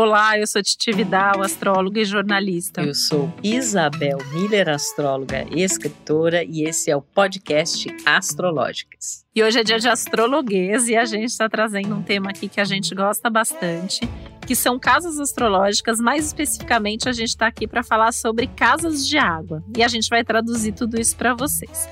Olá, 0.00 0.38
eu 0.38 0.46
sou 0.46 0.62
Titi 0.62 0.92
Vidal, 0.92 1.42
astróloga 1.42 2.00
e 2.00 2.04
jornalista. 2.04 2.82
Eu 2.82 2.94
sou 2.94 3.34
Isabel 3.42 4.18
Miller, 4.32 4.68
astróloga 4.68 5.44
e 5.50 5.60
escritora, 5.60 6.44
e 6.44 6.62
esse 6.62 6.88
é 6.88 6.94
o 6.94 7.02
podcast 7.02 7.88
Astrológicas. 8.06 9.26
E 9.34 9.42
hoje 9.42 9.58
é 9.58 9.64
dia 9.64 9.80
de 9.80 9.88
astrologuês 9.88 10.86
e 10.86 10.94
a 10.94 11.04
gente 11.04 11.24
está 11.24 11.48
trazendo 11.48 11.96
um 11.96 12.02
tema 12.04 12.30
aqui 12.30 12.48
que 12.48 12.60
a 12.60 12.64
gente 12.64 12.94
gosta 12.94 13.28
bastante, 13.28 14.08
que 14.46 14.54
são 14.54 14.78
casas 14.78 15.18
astrológicas. 15.18 15.98
Mais 15.98 16.26
especificamente, 16.26 17.08
a 17.08 17.12
gente 17.12 17.30
está 17.30 17.48
aqui 17.48 17.66
para 17.66 17.82
falar 17.82 18.12
sobre 18.12 18.46
casas 18.46 19.04
de 19.04 19.18
água. 19.18 19.64
E 19.76 19.82
a 19.82 19.88
gente 19.88 20.08
vai 20.08 20.22
traduzir 20.22 20.74
tudo 20.74 21.00
isso 21.00 21.16
para 21.16 21.34
vocês. 21.34 21.88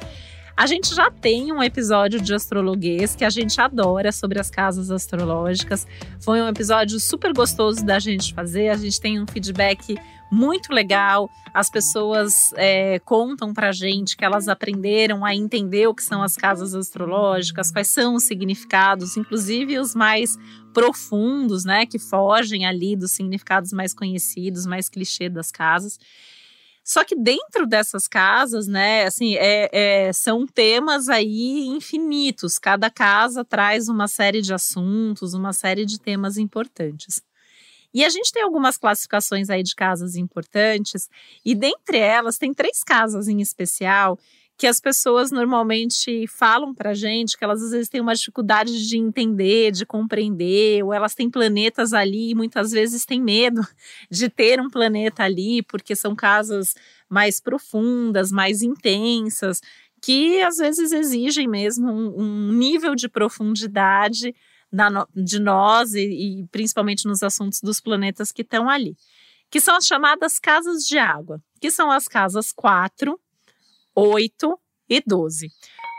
A 0.57 0.67
gente 0.67 0.95
já 0.95 1.11
tem 1.11 1.53
um 1.53 1.63
episódio 1.63 2.19
de 2.19 2.33
astrologuês 2.33 3.15
que 3.15 3.27
a 3.27 3.29
gente 3.29 3.61
adora 3.61 4.11
sobre 4.11 4.41
as 4.41 4.51
casas 4.51 4.91
astrológicas. 4.91 5.87
Foi 6.19 6.41
um 6.41 6.49
episódio 6.49 6.99
super 6.99 7.35
gostoso 7.35 7.85
da 7.85 7.99
gente 7.99 8.33
fazer. 8.33 8.71
A 8.71 8.77
gente 8.77 8.99
tem 8.99 9.21
um 9.21 9.27
feedback 9.27 9.99
muito 10.33 10.73
legal. 10.73 11.29
As 11.53 11.69
pessoas 11.69 12.55
é, 12.57 12.99
contam 13.01 13.53
pra 13.53 13.71
gente 13.71 14.17
que 14.17 14.25
elas 14.25 14.49
aprenderam 14.49 15.27
a 15.27 15.35
entender 15.35 15.89
o 15.89 15.95
que 15.95 16.03
são 16.03 16.23
as 16.23 16.37
casas 16.37 16.75
astrológicas, 16.75 17.71
quais 17.71 17.89
são 17.89 18.15
os 18.15 18.25
significados, 18.25 19.15
inclusive 19.19 19.79
os 19.79 19.95
mais 19.95 20.39
profundos, 20.73 21.67
né, 21.67 21.85
que 21.85 21.99
fogem 21.99 22.67
ali 22.67 22.97
dos 22.97 23.13
significados 23.13 23.73
mais 23.73 23.93
conhecidos, 23.93 24.65
mais 24.65 24.89
clichê 24.89 25.29
das 25.29 25.51
casas. 25.51 25.99
Só 26.87 27.03
que 27.03 27.17
dentro 27.17 27.67
dessas 27.67 28.07
casas, 28.07 28.69
né, 28.69 29.07
assim, 29.07 29.35
é, 29.35 29.69
é, 29.73 30.13
são 30.13 30.47
temas 30.47 31.09
aí 31.09 31.67
infinitos. 31.67 32.61
Cada 32.61 32.89
casa 32.89 33.45
traz 33.45 33.89
uma 33.89 34.07
série 34.07 34.41
de 34.41 34.55
assuntos, 34.55 35.35
uma 35.35 35.53
série 35.53 35.85
de 35.85 35.99
temas 35.99 36.39
importantes. 36.39 37.21
E 37.93 38.05
a 38.05 38.09
gente 38.09 38.31
tem 38.33 38.43
algumas 38.43 38.77
classificações 38.77 39.51
aí 39.51 39.65
de 39.65 39.75
casas 39.75 40.17
importantes, 40.17 41.09
e 41.45 41.55
dentre 41.55 41.99
elas 41.99 42.39
tem 42.39 42.55
três 42.55 42.85
casas 42.85 43.27
em 43.27 43.41
especial 43.41 44.19
que 44.59 44.67
as 44.67 44.81
pessoas 44.81 45.31
normalmente 45.31 46.27
falam 46.29 46.75
para 46.75 46.95
gente 46.95 47.37
que 47.37 47.45
elas 47.45 47.63
às 47.63 47.73
vezes 47.73 47.89
têm 47.89 48.01
uma 48.01 48.15
dificuldade 48.15 48.89
de 48.89 48.97
entender, 48.97 49.71
de 49.71 49.85
compreender, 49.85 50.83
ou 50.83 50.95
elas 50.95 51.15
têm 51.15 51.31
planetas 51.31 51.93
ali 51.93 52.31
e 52.31 52.35
muitas 52.35 52.71
vezes 52.71 53.05
têm 53.05 53.21
medo 53.21 53.61
de 54.11 54.31
ter 54.31 54.61
um 54.61 54.71
planeta 54.71 55.25
ali, 55.25 55.63
porque 55.63 55.95
são 55.95 56.17
casas 56.17 56.75
mais 57.09 57.39
profundas, 57.39 58.33
mais 58.33 58.63
intensas, 58.63 59.61
que 60.01 60.41
às 60.43 60.57
vezes 60.57 60.91
exigem 60.91 61.47
mesmo 61.47 61.91
um, 61.91 62.23
um 62.23 62.53
nível 62.53 62.95
de 62.95 63.09
profundidade 63.09 64.35
da, 64.73 65.07
de 65.15 65.39
nós 65.39 65.93
e, 65.93 66.41
e 66.41 66.47
principalmente 66.49 67.07
nos 67.07 67.23
assuntos 67.23 67.61
dos 67.61 67.81
planetas 67.81 68.33
que 68.33 68.43
estão 68.43 68.71
ali. 68.71 68.97
Que 69.51 69.61
são 69.61 69.77
as 69.77 69.87
chamadas 69.87 70.39
casas 70.39 70.85
de 70.85 70.99
água, 70.99 71.41
que 71.61 71.71
são 71.71 71.91
as 71.91 72.09
casas 72.09 72.53
4, 72.53 73.19
8 73.97 74.59
e 74.91 75.03
12. 75.05 75.49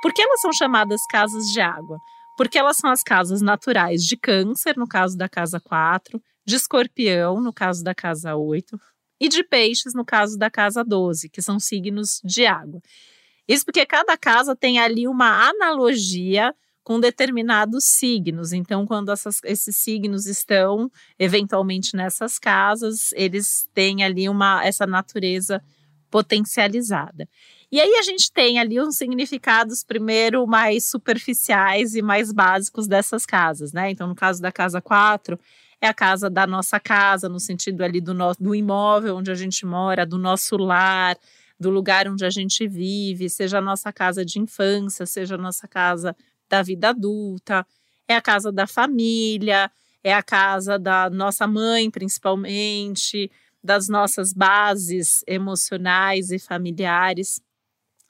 Por 0.02 0.14
que 0.14 0.22
elas 0.22 0.40
são 0.42 0.54
chamadas 0.54 1.02
casas 1.10 1.46
de 1.48 1.60
água? 1.60 1.98
Porque 2.38 2.58
elas 2.58 2.78
são 2.78 2.92
as 2.92 3.02
casas 3.02 3.42
naturais 3.42 4.04
de 4.04 4.16
Câncer, 4.16 4.78
no 4.78 4.88
caso 4.88 5.18
da 5.18 5.28
casa 5.28 5.60
4, 5.60 6.22
de 6.46 6.56
Escorpião, 6.56 7.42
no 7.42 7.52
caso 7.52 7.84
da 7.84 7.96
casa 7.96 8.36
8, 8.36 8.80
e 9.20 9.28
de 9.28 9.44
Peixes, 9.44 9.94
no 9.96 10.06
caso 10.06 10.38
da 10.38 10.50
casa 10.50 10.84
12, 10.84 11.30
que 11.30 11.42
são 11.42 11.60
signos 11.60 12.22
de 12.24 12.46
água. 12.46 12.80
Isso 13.48 13.66
porque 13.66 13.86
cada 13.86 14.16
casa 14.16 14.56
tem 14.56 14.78
ali 14.80 15.08
uma 15.08 15.50
analogia 15.50 16.54
com 16.84 17.00
determinados 17.00 17.86
signos. 17.86 18.54
Então, 18.54 18.86
quando 18.86 19.12
essas, 19.12 19.40
esses 19.44 19.76
signos 19.76 20.26
estão 20.26 20.92
eventualmente 21.18 21.96
nessas 21.96 22.38
casas, 22.38 23.12
eles 23.14 23.68
têm 23.74 24.04
ali 24.04 24.30
uma 24.30 24.64
essa 24.64 24.86
natureza 24.86 25.62
potencializada. 26.10 27.28
E 27.72 27.82
aí 27.82 27.96
a 27.96 28.02
gente 28.02 28.32
tem 28.32 28.60
ali 28.60 28.80
uns 28.82 28.96
significados, 28.98 29.84
primeiro, 29.84 30.48
mais 30.48 30.90
superficiais 30.90 31.96
e 31.96 32.02
mais 32.02 32.32
básicos 32.32 32.88
dessas 32.88 33.26
casas, 33.26 33.74
né? 33.74 33.92
Então, 33.92 34.08
no 34.08 34.16
caso 34.16 34.42
da 34.42 34.52
casa 34.54 34.82
4, 34.82 35.38
é 35.82 35.88
a 35.88 35.94
casa 35.94 36.30
da 36.30 36.48
nossa 36.48 36.80
casa, 36.80 37.28
no 37.28 37.40
sentido 37.40 37.82
ali 37.84 38.00
do, 38.00 38.14
do 38.40 38.56
imóvel 38.56 39.18
onde 39.18 39.32
a 39.32 39.36
gente 39.36 39.66
mora, 39.66 40.06
do 40.06 40.18
nosso 40.18 40.56
lar, 40.56 41.18
do 41.60 41.70
lugar 41.70 42.08
onde 42.08 42.26
a 42.26 42.30
gente 42.30 42.66
vive, 42.68 43.30
seja 43.30 43.58
a 43.58 43.62
nossa 43.62 43.92
casa 43.92 44.24
de 44.24 44.40
infância, 44.40 45.06
seja 45.06 45.36
a 45.36 45.38
nossa 45.38 45.68
casa 45.68 46.16
da 46.50 46.62
vida 46.62 46.90
adulta, 46.90 47.68
é 48.08 48.16
a 48.16 48.22
casa 48.22 48.50
da 48.50 48.66
família, 48.66 49.70
é 50.02 50.14
a 50.14 50.24
casa 50.24 50.80
da 50.80 51.10
nossa 51.10 51.46
mãe, 51.46 51.92
principalmente, 51.92 53.30
das 53.62 53.90
nossas 53.90 54.32
bases 54.32 55.22
emocionais 55.28 56.32
e 56.32 56.40
familiares. 56.40 57.42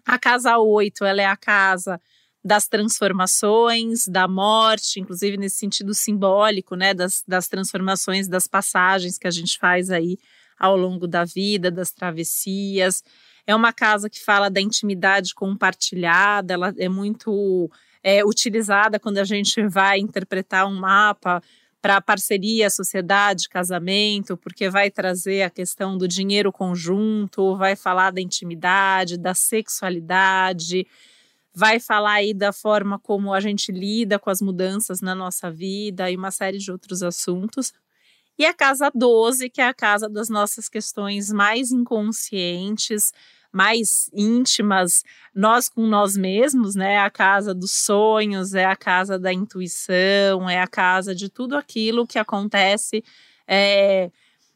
A 0.08 0.18
casa 0.18 0.58
8, 0.58 1.04
ela 1.04 1.22
é 1.22 1.26
a 1.26 1.36
casa 1.36 2.00
das 2.42 2.66
transformações, 2.66 4.08
da 4.08 4.26
morte, 4.26 5.02
inclusive 5.02 5.36
nesse 5.36 5.58
sentido 5.58 5.94
simbólico, 5.94 6.78
né, 6.78 6.94
das, 6.94 7.26
das 7.28 7.50
transformações, 7.50 8.26
das 8.26 8.48
passagens 8.48 9.18
que 9.18 9.28
a 9.28 9.32
gente 9.32 9.58
faz 9.60 9.92
aí 9.92 10.18
ao 10.58 10.78
longo 10.78 11.08
da 11.08 11.26
vida, 11.26 11.70
das 11.70 11.92
travessias. 11.92 13.04
É 13.46 13.54
uma 13.54 13.74
casa 13.74 14.10
que 14.10 14.24
fala 14.24 14.50
da 14.50 14.62
intimidade 14.62 15.36
compartilhada, 15.36 16.54
ela 16.54 16.74
é 16.78 16.88
muito 16.88 17.70
é, 18.02 18.24
utilizada 18.24 18.98
quando 18.98 19.18
a 19.18 19.26
gente 19.26 19.62
vai 19.68 20.00
interpretar 20.00 20.66
um 20.68 20.80
mapa 20.80 21.44
para 21.88 22.02
parceria, 22.02 22.70
sociedade, 22.70 23.48
casamento, 23.48 24.36
porque 24.36 24.70
vai 24.70 24.92
trazer 24.92 25.44
a 25.44 25.50
questão 25.50 25.98
do 25.98 26.06
dinheiro 26.06 26.52
conjunto, 26.52 27.56
vai 27.56 27.78
falar 27.78 28.12
da 28.12 28.20
intimidade, 28.20 29.18
da 29.18 29.34
sexualidade, 29.34 30.86
vai 31.54 31.80
falar 31.80 32.16
aí 32.16 32.34
da 32.34 32.52
forma 32.52 33.00
como 33.00 33.34
a 33.34 33.40
gente 33.40 33.72
lida 33.72 34.20
com 34.20 34.30
as 34.30 34.42
mudanças 34.42 35.00
na 35.00 35.16
nossa 35.16 35.50
vida 35.50 36.12
e 36.12 36.18
uma 36.18 36.30
série 36.30 36.58
de 36.58 36.70
outros 36.70 37.02
assuntos. 37.02 37.74
E 38.38 38.46
a 38.46 38.54
casa 38.54 38.92
12, 38.94 39.50
que 39.50 39.62
é 39.62 39.68
a 39.68 39.74
casa 39.74 40.10
das 40.10 40.28
nossas 40.28 40.68
questões 40.68 41.32
mais 41.32 41.72
inconscientes, 41.72 43.14
mais 43.58 44.08
íntimas, 44.14 45.04
nós 45.34 45.68
com 45.68 45.88
nós 45.88 46.16
mesmos, 46.16 46.76
né? 46.76 47.00
A 47.00 47.10
casa 47.10 47.56
dos 47.56 47.72
sonhos, 47.72 48.54
é 48.54 48.66
a 48.66 48.76
casa 48.76 49.18
da 49.18 49.34
intuição, 49.34 50.48
é 50.48 50.62
a 50.62 50.68
casa 50.68 51.16
de 51.16 51.28
tudo 51.28 51.58
aquilo 51.58 52.06
que 52.06 52.20
acontece 52.20 53.04
é, 53.48 54.12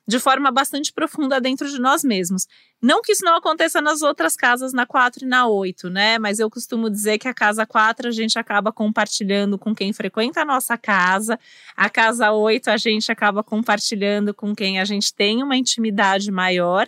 de 0.07 0.19
forma 0.19 0.51
bastante 0.51 0.93
profunda 0.93 1.41
dentro 1.41 1.67
de 1.67 1.79
nós 1.79 2.03
mesmos. 2.03 2.45
Não 2.79 3.01
que 3.01 3.11
isso 3.11 3.25
não 3.25 3.35
aconteça 3.35 3.81
nas 3.81 4.03
outras 4.03 4.35
casas, 4.35 4.71
na 4.71 4.85
4 4.85 5.25
e 5.25 5.27
na 5.27 5.47
8, 5.47 5.89
né? 5.89 6.19
Mas 6.19 6.37
eu 6.37 6.47
costumo 6.47 6.87
dizer 6.87 7.17
que 7.17 7.27
a 7.27 7.33
casa 7.33 7.65
4 7.65 8.07
a 8.07 8.11
gente 8.11 8.37
acaba 8.37 8.71
compartilhando 8.71 9.57
com 9.57 9.73
quem 9.73 9.91
frequenta 9.93 10.41
a 10.41 10.45
nossa 10.45 10.77
casa, 10.77 11.39
a 11.75 11.89
casa 11.89 12.31
8 12.31 12.69
a 12.69 12.77
gente 12.77 13.11
acaba 13.11 13.43
compartilhando 13.43 14.31
com 14.31 14.53
quem 14.53 14.79
a 14.79 14.85
gente 14.85 15.11
tem 15.11 15.41
uma 15.41 15.57
intimidade 15.57 16.31
maior. 16.31 16.87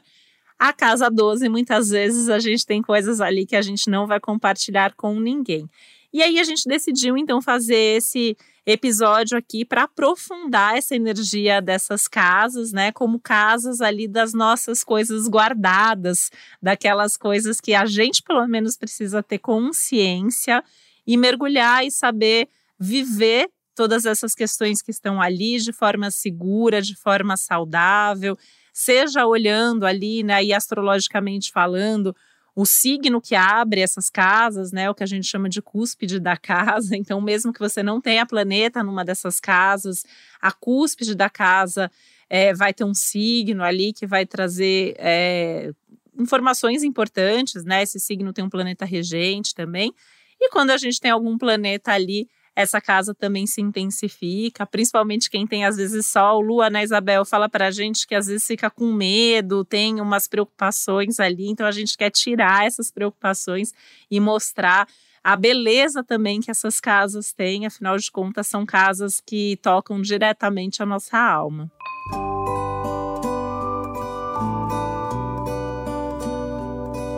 A 0.66 0.72
casa 0.72 1.10
12, 1.10 1.50
muitas 1.50 1.90
vezes, 1.90 2.30
a 2.30 2.40
gente 2.40 2.66
tem 2.66 2.82
coisas 2.82 3.20
ali 3.20 3.46
que 3.46 3.54
a 3.54 3.62
gente 3.62 3.90
não 3.90 4.08
vai 4.08 4.18
compartilhar 4.18 4.94
com 4.96 5.20
ninguém. 5.20 5.70
E 6.14 6.24
aí 6.24 6.40
a 6.40 6.44
gente 6.46 6.70
decidiu 6.70 7.18
então 7.18 7.42
fazer 7.42 7.98
esse 7.98 8.38
episódio 8.66 9.38
aqui 9.38 9.66
para 9.66 9.84
aprofundar 9.84 10.78
essa 10.78 10.96
energia 10.96 11.62
dessas 11.62 12.08
casas, 12.08 12.72
né, 12.72 12.94
como 12.94 13.20
casas 13.20 13.82
ali 13.82 14.08
das 14.08 14.34
nossas 14.34 14.86
coisas 14.86 15.28
guardadas, 15.28 16.32
daquelas 16.62 17.18
coisas 17.18 17.60
que 17.60 17.74
a 17.74 17.86
gente 17.86 18.24
pelo 18.24 18.48
menos 18.48 18.78
precisa 18.78 19.22
ter 19.22 19.40
consciência 19.40 20.64
e 21.06 21.18
mergulhar 21.18 21.86
e 21.86 21.92
saber 21.92 22.48
viver 22.80 23.50
todas 23.76 24.06
essas 24.06 24.34
questões 24.34 24.82
que 24.82 24.92
estão 24.92 25.22
ali 25.22 25.60
de 25.60 25.74
forma 25.74 26.10
segura, 26.10 26.82
de 26.82 26.96
forma 26.96 27.36
saudável 27.36 28.38
seja 28.74 29.26
olhando 29.26 29.86
ali, 29.86 30.24
né, 30.24 30.44
e 30.44 30.52
astrologicamente 30.52 31.52
falando, 31.52 32.16
o 32.56 32.66
signo 32.66 33.22
que 33.22 33.36
abre 33.36 33.82
essas 33.82 34.10
casas, 34.10 34.72
né, 34.72 34.90
o 34.90 34.96
que 34.96 35.04
a 35.04 35.08
gente 35.08 35.28
chama 35.28 35.48
de 35.48 35.62
cúspide 35.62 36.20
da 36.20 36.36
casa. 36.36 36.96
Então, 36.98 37.22
mesmo 37.22 37.54
que 37.54 37.60
você 37.60 37.84
não 37.84 38.02
tenha 38.02 38.26
planeta 38.26 38.84
numa 38.84 39.06
dessas 39.06 39.40
casas, 39.40 40.04
a 40.42 40.52
cúspide 40.52 41.16
da 41.16 41.30
casa 41.30 41.92
é, 42.30 42.54
vai 42.54 42.74
ter 42.74 42.84
um 42.84 42.94
signo 42.94 43.64
ali 43.64 43.94
que 43.94 44.08
vai 44.08 44.26
trazer 44.26 44.96
é, 44.98 45.72
informações 46.18 46.84
importantes, 46.84 47.64
né? 47.64 47.84
Esse 47.84 48.00
signo 48.00 48.34
tem 48.34 48.44
um 48.44 48.50
planeta 48.50 48.86
regente 48.86 49.54
também. 49.54 49.94
E 50.40 50.50
quando 50.50 50.72
a 50.72 50.78
gente 50.78 51.00
tem 51.00 51.12
algum 51.12 51.38
planeta 51.38 51.92
ali 51.92 52.28
essa 52.56 52.80
casa 52.80 53.14
também 53.16 53.48
se 53.48 53.62
intensifica, 53.62 54.66
principalmente 54.66 55.30
quem 55.30 55.48
tem 55.48 55.66
às 55.66 55.78
vezes 55.78 56.06
sol. 56.06 56.40
Lua, 56.42 56.70
né, 56.70 56.84
Isabel, 56.84 57.26
fala 57.26 57.50
pra 57.50 57.72
gente 57.72 58.08
que 58.08 58.16
às 58.16 58.28
vezes 58.28 58.46
fica 58.46 58.70
com 58.70 58.92
medo, 58.92 59.66
tem 59.66 60.00
umas 60.00 60.28
preocupações 60.28 61.20
ali, 61.20 61.50
então 61.50 61.66
a 61.66 61.72
gente 61.72 61.98
quer 61.98 62.12
tirar 62.12 62.66
essas 62.66 62.92
preocupações 62.92 63.74
e 64.10 64.20
mostrar 64.20 64.88
a 65.24 65.36
beleza 65.36 66.04
também 66.04 66.42
que 66.42 66.52
essas 66.52 66.80
casas 66.80 67.32
têm, 67.32 67.66
afinal 67.66 67.98
de 67.98 68.12
contas, 68.12 68.48
são 68.48 68.66
casas 68.66 69.22
que 69.26 69.58
tocam 69.62 70.02
diretamente 70.02 70.84
a 70.84 70.86
nossa 70.86 71.18
alma. 71.18 71.72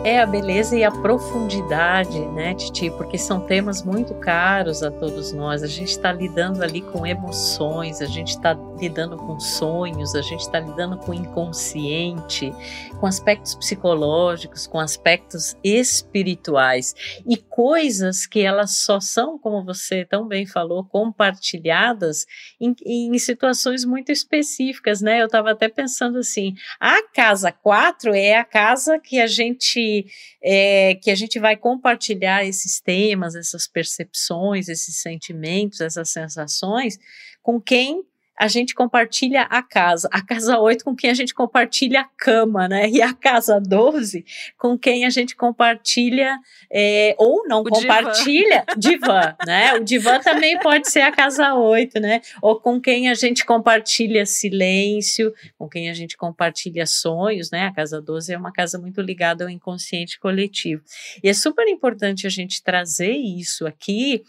É 0.06 0.20
a 0.20 0.24
beleza 0.24 0.76
e 0.76 0.84
a 0.84 0.90
profundidade, 0.92 2.20
né, 2.26 2.54
Titi? 2.54 2.88
Porque 2.92 3.18
são 3.18 3.40
temas 3.40 3.82
muito 3.82 4.14
caros 4.14 4.80
a 4.84 4.88
todos 4.88 5.32
nós. 5.32 5.64
A 5.64 5.66
gente 5.66 5.88
está 5.88 6.12
lidando 6.12 6.62
ali 6.62 6.80
com 6.80 7.04
emoções, 7.04 8.00
a 8.00 8.06
gente 8.06 8.28
está 8.28 8.56
lidando 8.78 9.16
com 9.16 9.40
sonhos, 9.40 10.14
a 10.14 10.22
gente 10.22 10.42
está 10.42 10.60
lidando 10.60 10.96
com 10.96 11.10
o 11.10 11.14
inconsciente, 11.14 12.52
com 13.00 13.06
aspectos 13.06 13.56
psicológicos, 13.56 14.64
com 14.68 14.78
aspectos 14.78 15.56
espirituais 15.64 16.94
e 17.28 17.36
coisas 17.36 18.26
que 18.26 18.42
elas 18.42 18.76
só 18.76 19.00
são, 19.00 19.36
como 19.36 19.64
você 19.64 20.04
tão 20.04 20.28
bem 20.28 20.46
falou, 20.46 20.84
compartilhadas 20.84 22.26
em, 22.60 22.76
em 22.86 23.18
situações 23.18 23.84
muito 23.84 24.12
específicas, 24.12 25.00
né? 25.00 25.20
Eu 25.20 25.26
estava 25.26 25.50
até 25.50 25.68
pensando 25.68 26.18
assim: 26.18 26.54
a 26.78 27.02
casa 27.12 27.50
4 27.50 28.14
é 28.14 28.36
a 28.36 28.44
casa 28.44 29.00
que 29.00 29.18
a 29.18 29.26
gente 29.26 29.95
é, 30.42 30.94
que 30.96 31.10
a 31.10 31.14
gente 31.14 31.38
vai 31.38 31.56
compartilhar 31.56 32.44
esses 32.44 32.80
temas, 32.80 33.34
essas 33.34 33.66
percepções, 33.66 34.68
esses 34.68 35.00
sentimentos, 35.00 35.80
essas 35.80 36.10
sensações 36.10 36.98
com 37.42 37.60
quem 37.60 38.02
a 38.36 38.48
gente 38.48 38.74
compartilha 38.74 39.42
a 39.42 39.62
casa. 39.62 40.08
A 40.12 40.20
casa 40.20 40.58
8 40.58 40.84
com 40.84 40.94
quem 40.94 41.10
a 41.10 41.14
gente 41.14 41.34
compartilha 41.34 42.00
a 42.00 42.04
cama, 42.04 42.68
né? 42.68 42.88
E 42.88 43.00
a 43.00 43.12
casa 43.14 43.60
12 43.60 44.24
com 44.58 44.78
quem 44.78 45.06
a 45.06 45.10
gente 45.10 45.34
compartilha 45.34 46.38
é, 46.70 47.14
ou 47.18 47.46
não 47.48 47.60
o 47.60 47.64
compartilha 47.64 48.64
divã. 48.76 49.20
divã, 49.20 49.36
né? 49.46 49.74
O 49.74 49.84
divã 49.84 50.20
também 50.20 50.58
pode 50.58 50.90
ser 50.90 51.00
a 51.00 51.12
casa 51.12 51.54
8, 51.54 51.98
né? 51.98 52.20
Ou 52.42 52.60
com 52.60 52.80
quem 52.80 53.08
a 53.08 53.14
gente 53.14 53.44
compartilha 53.44 54.26
silêncio, 54.26 55.32
com 55.58 55.68
quem 55.68 55.88
a 55.88 55.94
gente 55.94 56.16
compartilha 56.16 56.86
sonhos, 56.86 57.50
né? 57.50 57.66
A 57.66 57.72
casa 57.72 58.00
12 58.00 58.32
é 58.32 58.38
uma 58.38 58.52
casa 58.52 58.78
muito 58.78 59.00
ligada 59.00 59.44
ao 59.44 59.50
inconsciente 59.50 60.20
coletivo. 60.20 60.82
E 61.22 61.28
é 61.28 61.32
super 61.32 61.66
importante 61.68 62.26
a 62.26 62.30
gente 62.30 62.62
trazer 62.62 63.12
isso 63.12 63.66
aqui 63.66 64.22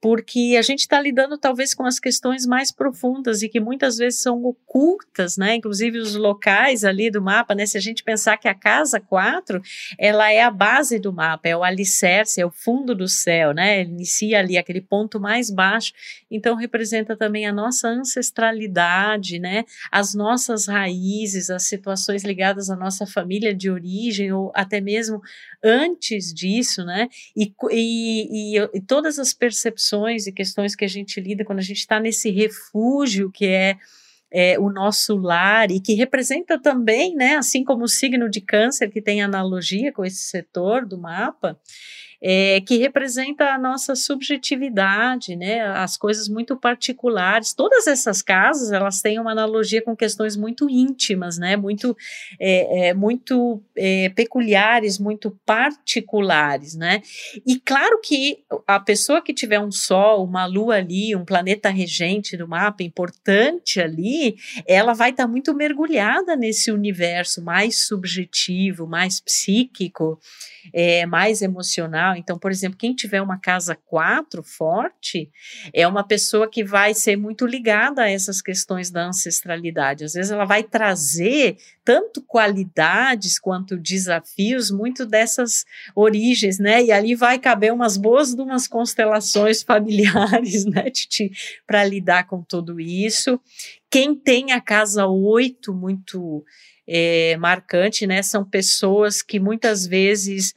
porque 0.00 0.56
a 0.58 0.62
gente 0.62 0.80
está 0.80 0.98
lidando 0.98 1.36
talvez 1.36 1.74
com 1.74 1.84
as 1.84 2.00
questões 2.00 2.46
mais 2.46 2.72
profundas 2.72 3.42
e 3.42 3.48
que 3.50 3.60
muitas 3.60 3.98
vezes 3.98 4.22
são 4.22 4.42
ocultas, 4.44 5.36
né? 5.36 5.56
Inclusive 5.56 5.98
os 5.98 6.16
locais 6.16 6.84
ali 6.84 7.10
do 7.10 7.20
mapa, 7.20 7.54
né? 7.54 7.66
Se 7.66 7.76
a 7.76 7.80
gente 7.80 8.02
pensar 8.02 8.38
que 8.38 8.48
a 8.48 8.54
casa 8.54 8.98
4, 8.98 9.60
ela 9.98 10.32
é 10.32 10.40
a 10.40 10.50
base 10.50 10.98
do 10.98 11.12
mapa, 11.12 11.48
é 11.48 11.56
o 11.56 11.62
alicerce, 11.62 12.40
é 12.40 12.46
o 12.46 12.50
fundo 12.50 12.94
do 12.94 13.06
céu, 13.06 13.52
né? 13.52 13.82
Inicia 13.82 14.38
ali 14.38 14.56
aquele 14.56 14.80
ponto 14.80 15.20
mais 15.20 15.50
baixo, 15.50 15.92
então 16.30 16.56
representa 16.56 17.14
também 17.14 17.46
a 17.46 17.52
nossa 17.52 17.88
ancestralidade, 17.88 19.38
né? 19.38 19.66
As 19.92 20.14
nossas 20.14 20.66
raízes, 20.66 21.50
as 21.50 21.64
situações 21.64 22.24
ligadas 22.24 22.70
à 22.70 22.76
nossa 22.76 23.06
família 23.06 23.54
de 23.54 23.68
origem 23.68 24.32
ou 24.32 24.50
até 24.54 24.80
mesmo 24.80 25.20
antes 25.62 26.32
disso, 26.32 26.86
né? 26.86 27.06
E, 27.36 27.52
e, 27.70 28.56
e, 28.56 28.68
e 28.72 28.80
todas 28.80 29.18
as 29.18 29.34
percepções 29.34 29.89
e 30.26 30.32
questões 30.32 30.74
que 30.74 30.84
a 30.84 30.88
gente 30.88 31.20
lida 31.20 31.44
quando 31.44 31.58
a 31.58 31.62
gente 31.62 31.78
está 31.78 31.98
nesse 31.98 32.30
refúgio 32.30 33.30
que 33.30 33.46
é 33.46 33.76
é, 34.32 34.58
o 34.58 34.70
nosso 34.70 35.16
lar 35.16 35.70
e 35.70 35.80
que 35.80 35.94
representa 35.94 36.60
também, 36.60 37.14
né, 37.16 37.34
assim 37.34 37.64
como 37.64 37.84
o 37.84 37.88
signo 37.88 38.30
de 38.30 38.40
câncer, 38.40 38.88
que 38.88 39.02
tem 39.02 39.22
analogia 39.22 39.92
com 39.92 40.04
esse 40.04 40.22
setor 40.22 40.86
do 40.86 40.96
mapa, 40.96 41.58
é, 42.22 42.60
que 42.60 42.76
representa 42.76 43.54
a 43.54 43.58
nossa 43.58 43.94
subjetividade, 43.94 45.36
né, 45.36 45.60
as 45.60 45.96
coisas 45.96 46.28
muito 46.28 46.56
particulares. 46.56 47.54
Todas 47.54 47.86
essas 47.86 48.20
casas, 48.22 48.72
elas 48.72 49.00
têm 49.00 49.18
uma 49.18 49.32
analogia 49.32 49.82
com 49.82 49.96
questões 49.96 50.36
muito 50.36 50.68
íntimas, 50.68 51.38
né, 51.38 51.56
muito, 51.56 51.96
é, 52.38 52.88
é, 52.88 52.94
muito 52.94 53.62
é, 53.76 54.08
peculiares, 54.10 54.98
muito 54.98 55.36
particulares, 55.46 56.74
né, 56.74 57.02
e 57.46 57.58
claro 57.58 58.00
que 58.02 58.44
a 58.66 58.78
pessoa 58.78 59.22
que 59.22 59.32
tiver 59.32 59.60
um 59.60 59.72
sol, 59.72 60.24
uma 60.24 60.46
lua 60.46 60.76
ali, 60.76 61.14
um 61.16 61.24
planeta 61.24 61.68
regente 61.68 62.36
do 62.36 62.46
mapa 62.46 62.82
importante 62.82 63.80
ali, 63.80 64.36
ela 64.66 64.92
vai 64.92 65.10
estar 65.10 65.24
tá 65.24 65.28
muito 65.28 65.54
mergulhada 65.54 66.36
nesse 66.36 66.70
universo 66.70 67.42
mais 67.42 67.86
subjetivo, 67.86 68.86
mais 68.86 69.20
psíquico, 69.20 70.18
é, 70.72 71.06
mais 71.06 71.42
emocional. 71.42 72.09
Então, 72.16 72.38
por 72.38 72.50
exemplo, 72.50 72.78
quem 72.78 72.94
tiver 72.94 73.20
uma 73.20 73.38
casa 73.38 73.76
4 73.86 74.42
forte 74.42 75.30
é 75.72 75.86
uma 75.86 76.02
pessoa 76.02 76.48
que 76.48 76.64
vai 76.64 76.94
ser 76.94 77.16
muito 77.16 77.46
ligada 77.46 78.02
a 78.02 78.10
essas 78.10 78.40
questões 78.42 78.90
da 78.90 79.06
ancestralidade. 79.06 80.04
Às 80.04 80.12
vezes 80.14 80.30
ela 80.30 80.44
vai 80.44 80.62
trazer 80.62 81.56
tanto 81.84 82.22
qualidades 82.22 83.38
quanto 83.38 83.76
desafios 83.76 84.70
muito 84.70 85.04
dessas 85.04 85.64
origens, 85.94 86.58
né? 86.58 86.82
E 86.82 86.92
ali 86.92 87.14
vai 87.14 87.38
caber 87.38 87.72
umas 87.72 87.96
boas 87.96 88.34
de 88.34 88.42
umas 88.42 88.68
constelações 88.68 89.62
familiares, 89.64 90.64
né, 90.64 90.90
Titi, 90.90 91.30
para 91.66 91.84
lidar 91.84 92.26
com 92.26 92.42
tudo 92.42 92.80
isso. 92.80 93.40
Quem 93.90 94.14
tem 94.14 94.52
a 94.52 94.60
casa 94.60 95.06
8 95.06 95.74
muito 95.74 96.44
é, 96.86 97.36
marcante, 97.36 98.06
né? 98.06 98.22
São 98.22 98.44
pessoas 98.44 99.22
que 99.22 99.38
muitas 99.38 99.86
vezes 99.86 100.54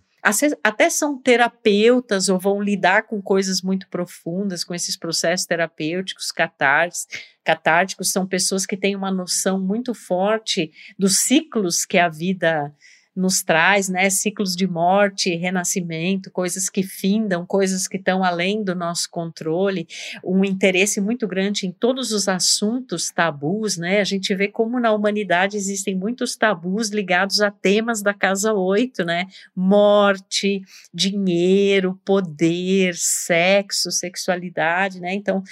até 0.64 0.90
são 0.90 1.22
terapeutas 1.22 2.30
ou 2.30 2.40
vão 2.40 2.62
lidar 2.62 3.04
com 3.04 3.22
coisas 3.22 3.62
muito 3.62 3.90
profundas, 3.90 4.64
com 4.64 4.74
esses 4.74 4.96
processos 4.96 5.46
terapêuticos, 5.46 6.32
catárticos, 6.32 8.10
são 8.10 8.26
pessoas 8.26 8.66
que 8.66 8.78
têm 8.78 8.96
uma 8.96 9.12
noção 9.12 9.60
muito 9.60 9.94
forte 9.94 10.72
dos 10.98 11.20
ciclos 11.20 11.86
que 11.86 11.98
a 11.98 12.08
vida 12.08 12.74
nos 13.16 13.44
traz, 13.44 13.90
né? 13.90 14.10
Ciclos 14.10 14.56
de 14.56 14.68
morte, 14.68 15.36
renascimento, 15.36 16.32
coisas 16.32 16.70
que 16.70 16.84
findam, 16.84 17.46
coisas 17.46 17.88
que 17.88 17.98
estão 17.98 18.24
além 18.24 18.64
do 18.64 18.74
nosso 18.74 19.10
controle, 19.10 19.88
um 20.24 20.44
interesse 20.44 21.00
muito 21.00 21.28
grande 21.28 21.68
em 21.68 21.72
todos 21.72 22.12
os 22.12 22.28
assuntos 22.28 23.12
tabus, 23.12 23.78
né? 23.78 24.00
A 24.00 24.04
gente 24.04 24.34
vê 24.34 24.48
como 24.48 24.80
na 24.80 24.92
humanidade 24.92 25.58
existem 25.58 25.96
muitos 25.96 26.36
tabus 26.36 26.90
ligados 26.90 27.42
a 27.42 27.52
temas 27.52 28.02
da 28.02 28.14
casa 28.14 28.54
8, 28.54 29.04
né? 29.06 29.28
Morte, 29.56 30.62
dinheiro, 30.94 32.00
poder, 32.04 32.96
sexo, 32.96 33.92
sexualidade, 33.92 35.00
né? 35.00 35.14
Então, 35.14 35.44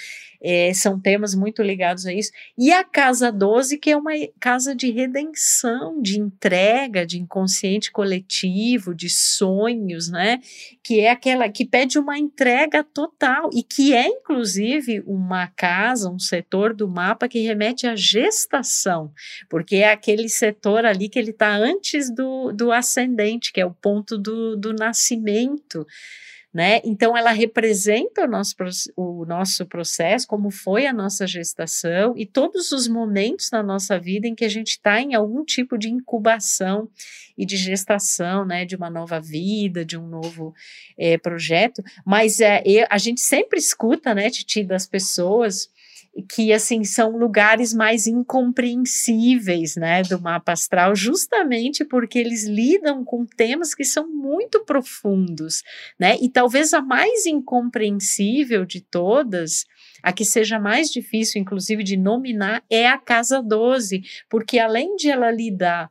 é, 0.43 0.73
são 0.73 0.99
temas 0.99 1.35
muito 1.35 1.61
ligados 1.61 2.05
a 2.05 2.13
isso. 2.13 2.31
E 2.57 2.71
a 2.71 2.83
casa 2.83 3.31
12, 3.31 3.77
que 3.77 3.91
é 3.91 3.97
uma 3.97 4.11
casa 4.39 4.75
de 4.75 4.89
redenção, 4.89 6.01
de 6.01 6.19
entrega, 6.19 7.05
de 7.05 7.19
inconsciente 7.51 7.91
coletivo, 7.91 8.95
de 8.95 9.09
sonhos, 9.09 10.09
né? 10.09 10.39
Que 10.83 11.01
é 11.01 11.11
aquela 11.11 11.49
que 11.49 11.65
pede 11.65 11.99
uma 11.99 12.17
entrega 12.17 12.83
total 12.83 13.49
e 13.53 13.61
que 13.61 13.93
é, 13.93 14.07
inclusive, 14.07 15.03
uma 15.05 15.47
casa, 15.47 16.09
um 16.09 16.19
setor 16.19 16.73
do 16.73 16.87
mapa 16.87 17.27
que 17.27 17.39
remete 17.39 17.85
à 17.85 17.95
gestação, 17.95 19.11
porque 19.49 19.77
é 19.77 19.91
aquele 19.91 20.29
setor 20.29 20.85
ali 20.85 21.09
que 21.09 21.19
ele 21.19 21.31
está 21.31 21.55
antes 21.55 22.13
do, 22.13 22.51
do 22.51 22.71
ascendente, 22.71 23.51
que 23.51 23.59
é 23.59 23.65
o 23.65 23.73
ponto 23.73 24.17
do, 24.17 24.55
do 24.55 24.73
nascimento 24.73 25.85
né? 26.53 26.81
Então 26.83 27.15
ela 27.15 27.31
representa 27.31 28.25
o 28.25 28.27
nosso, 28.27 28.55
o 28.95 29.25
nosso 29.25 29.65
processo, 29.65 30.27
como 30.27 30.51
foi 30.51 30.85
a 30.85 30.93
nossa 30.93 31.25
gestação 31.25 32.13
e 32.17 32.25
todos 32.25 32.71
os 32.71 32.87
momentos 32.87 33.49
da 33.49 33.63
nossa 33.63 33.97
vida 33.97 34.27
em 34.27 34.35
que 34.35 34.43
a 34.43 34.49
gente 34.49 34.71
está 34.71 34.99
em 34.99 35.13
algum 35.13 35.45
tipo 35.45 35.77
de 35.77 35.89
incubação 35.89 36.89
e 37.37 37.45
de 37.45 37.55
gestação, 37.55 38.45
né? 38.45 38.65
De 38.65 38.75
uma 38.75 38.89
nova 38.89 39.19
vida, 39.19 39.85
de 39.85 39.97
um 39.97 40.07
novo 40.07 40.53
é, 40.97 41.17
projeto. 41.17 41.81
Mas 42.05 42.41
é, 42.41 42.61
a 42.89 42.97
gente 42.97 43.21
sempre 43.21 43.57
escuta, 43.57 44.13
né, 44.13 44.29
Titi, 44.29 44.63
das 44.63 44.85
pessoas 44.85 45.69
que 46.29 46.51
assim 46.51 46.83
são 46.83 47.17
lugares 47.17 47.73
mais 47.73 48.05
incompreensíveis, 48.05 49.75
né, 49.75 50.01
do 50.03 50.19
mapa 50.19 50.51
astral, 50.51 50.95
justamente 50.95 51.85
porque 51.85 52.19
eles 52.19 52.45
lidam 52.45 53.03
com 53.03 53.25
temas 53.25 53.73
que 53.73 53.83
são 53.83 54.07
muito 54.09 54.63
profundos, 54.65 55.63
né? 55.99 56.17
E 56.21 56.29
talvez 56.29 56.73
a 56.73 56.81
mais 56.81 57.25
incompreensível 57.25 58.65
de 58.65 58.81
todas, 58.81 59.65
a 60.03 60.11
que 60.11 60.25
seja 60.25 60.59
mais 60.59 60.89
difícil 60.89 61.41
inclusive 61.41 61.83
de 61.83 61.95
nominar 61.95 62.63
é 62.69 62.87
a 62.87 62.97
casa 62.97 63.41
12, 63.41 64.01
porque 64.29 64.59
além 64.59 64.95
de 64.95 65.09
ela 65.09 65.31
lidar 65.31 65.89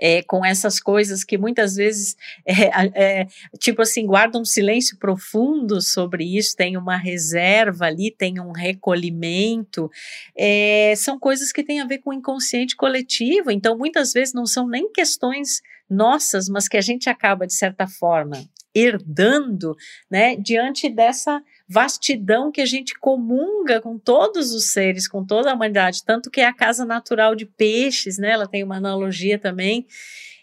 é, 0.00 0.22
com 0.22 0.44
essas 0.44 0.80
coisas 0.80 1.24
que 1.24 1.36
muitas 1.36 1.74
vezes, 1.74 2.16
é, 2.46 3.20
é, 3.20 3.26
tipo 3.58 3.82
assim, 3.82 4.06
guardam 4.06 4.42
um 4.42 4.44
silêncio 4.44 4.96
profundo 4.98 5.80
sobre 5.80 6.24
isso, 6.24 6.56
tem 6.56 6.76
uma 6.76 6.96
reserva 6.96 7.86
ali, 7.86 8.10
tem 8.10 8.40
um 8.40 8.52
recolhimento, 8.52 9.90
é, 10.36 10.94
são 10.96 11.18
coisas 11.18 11.50
que 11.52 11.64
têm 11.64 11.80
a 11.80 11.86
ver 11.86 11.98
com 11.98 12.10
o 12.10 12.14
inconsciente 12.14 12.76
coletivo, 12.76 13.50
então 13.50 13.76
muitas 13.76 14.12
vezes 14.12 14.32
não 14.32 14.46
são 14.46 14.68
nem 14.68 14.90
questões 14.92 15.60
nossas, 15.88 16.48
mas 16.48 16.68
que 16.68 16.76
a 16.76 16.82
gente 16.82 17.08
acaba, 17.08 17.46
de 17.46 17.54
certa 17.54 17.86
forma, 17.86 18.44
herdando, 18.74 19.74
né, 20.10 20.36
diante 20.36 20.88
dessa 20.88 21.42
vastidão 21.68 22.50
que 22.50 22.60
a 22.60 22.66
gente 22.66 22.94
comunga 22.98 23.80
com 23.80 23.98
todos 23.98 24.52
os 24.52 24.72
seres, 24.72 25.06
com 25.06 25.24
toda 25.24 25.50
a 25.50 25.54
humanidade, 25.54 26.04
tanto 26.04 26.30
que 26.30 26.40
é 26.40 26.46
a 26.46 26.54
casa 26.54 26.84
natural 26.84 27.34
de 27.34 27.44
peixes, 27.44 28.18
né? 28.18 28.30
Ela 28.30 28.46
tem 28.46 28.64
uma 28.64 28.76
analogia 28.76 29.38
também. 29.38 29.86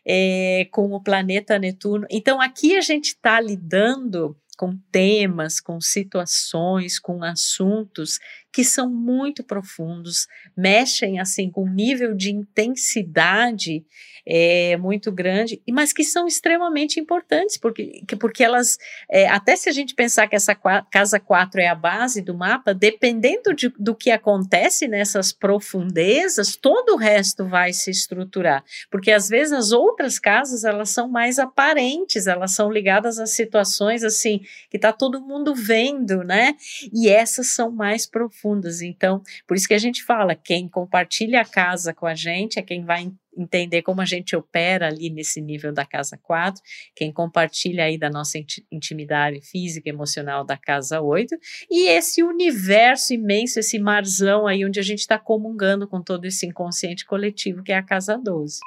é, 0.06 0.68
com 0.72 0.94
o 0.94 1.02
planeta 1.02 1.58
Netuno. 1.58 2.06
Então, 2.12 2.40
aqui 2.40 2.78
a 2.78 2.82
gente 2.82 3.08
está 3.08 3.42
lidando 3.42 4.38
com 4.58 4.78
temas, 4.92 5.60
com 5.60 5.82
situações, 5.82 7.00
com 7.00 7.24
assuntos 7.24 8.20
que 8.56 8.64
são 8.64 8.90
muito 8.90 9.44
profundos, 9.44 10.30
mexem 10.56 11.20
assim 11.20 11.52
com 11.52 11.66
um 11.66 11.74
nível 11.74 12.16
de 12.16 12.32
intensidade 12.32 13.84
é, 14.26 14.76
muito 14.78 15.12
grande, 15.12 15.62
mas 15.70 15.94
que 15.94 16.04
são 16.04 16.26
extremamente 16.26 17.00
importantes, 17.00 17.58
porque, 17.58 18.02
porque 18.20 18.44
elas, 18.44 18.78
é, 19.10 19.28
até 19.28 19.56
se 19.56 19.70
a 19.70 19.72
gente 19.72 19.94
pensar 19.94 20.28
que 20.28 20.36
essa 20.36 20.56
casa 20.56 21.20
4 21.20 21.62
é 21.62 21.68
a 21.68 21.76
base 21.76 22.22
do 22.22 22.34
mapa, 22.34 22.74
dependendo 22.74 23.54
de, 23.54 23.72
do 23.78 23.94
que 23.94 24.10
acontece 24.10 24.88
nessas 24.88 25.32
profundezas, 25.32 26.56
todo 26.56 26.94
o 26.94 26.98
resto 26.98 27.46
vai 27.46 27.72
se 27.72 27.92
estruturar, 27.92 28.64
porque 28.90 29.12
às 29.12 29.30
vezes 29.30 29.54
as 29.54 29.72
outras 29.72 30.18
casas, 30.18 30.64
elas 30.64 30.90
são 30.90 31.08
mais 31.08 31.38
aparentes, 31.38 32.26
elas 32.26 32.52
são 32.52 32.72
ligadas 32.72 33.20
a 33.20 33.28
situações 33.28 34.04
assim, 34.04 34.40
que 34.72 34.78
está 34.78 34.92
todo 34.92 35.22
mundo 35.22 35.54
vendo, 35.54 36.24
né, 36.24 36.56
e 36.92 37.10
essas 37.10 37.48
são 37.48 37.70
mais 37.70 38.08
profundas, 38.08 38.45
então, 38.82 39.22
por 39.48 39.56
isso 39.56 39.68
que 39.68 39.74
a 39.74 39.80
gente 39.80 40.04
fala, 40.04 40.36
quem 40.36 40.68
compartilha 40.68 41.42
a 41.42 41.46
casa 41.46 41.94
com 41.94 42.06
a 42.06 42.16
gente 42.16 42.60
é 42.60 42.62
quem 42.62 42.84
vai 42.84 43.12
entender 43.38 43.82
como 43.82 44.02
a 44.02 44.06
gente 44.06 44.36
opera 44.36 44.88
ali 44.88 45.10
nesse 45.10 45.42
nível 45.42 45.74
da 45.74 45.86
casa 45.86 46.18
4, 46.22 46.62
quem 46.96 47.12
compartilha 47.12 47.84
aí 47.84 47.98
da 47.98 48.10
nossa 48.10 48.40
intimidade 48.72 49.42
física 49.42 49.90
e 49.90 49.92
emocional 49.92 50.46
da 50.46 50.58
casa 50.58 51.02
8, 51.02 51.36
e 51.70 51.88
esse 51.90 52.24
universo 52.24 53.14
imenso, 53.14 53.60
esse 53.60 53.78
marzão 53.78 54.48
aí 54.48 54.66
onde 54.66 54.80
a 54.80 54.84
gente 54.84 55.00
está 55.00 55.20
comungando 55.20 55.88
com 55.88 56.02
todo 56.02 56.26
esse 56.26 56.46
inconsciente 56.46 57.06
coletivo 57.06 57.64
que 57.64 57.72
é 57.72 57.78
a 57.78 57.84
casa 57.84 58.18
12. 58.18 58.60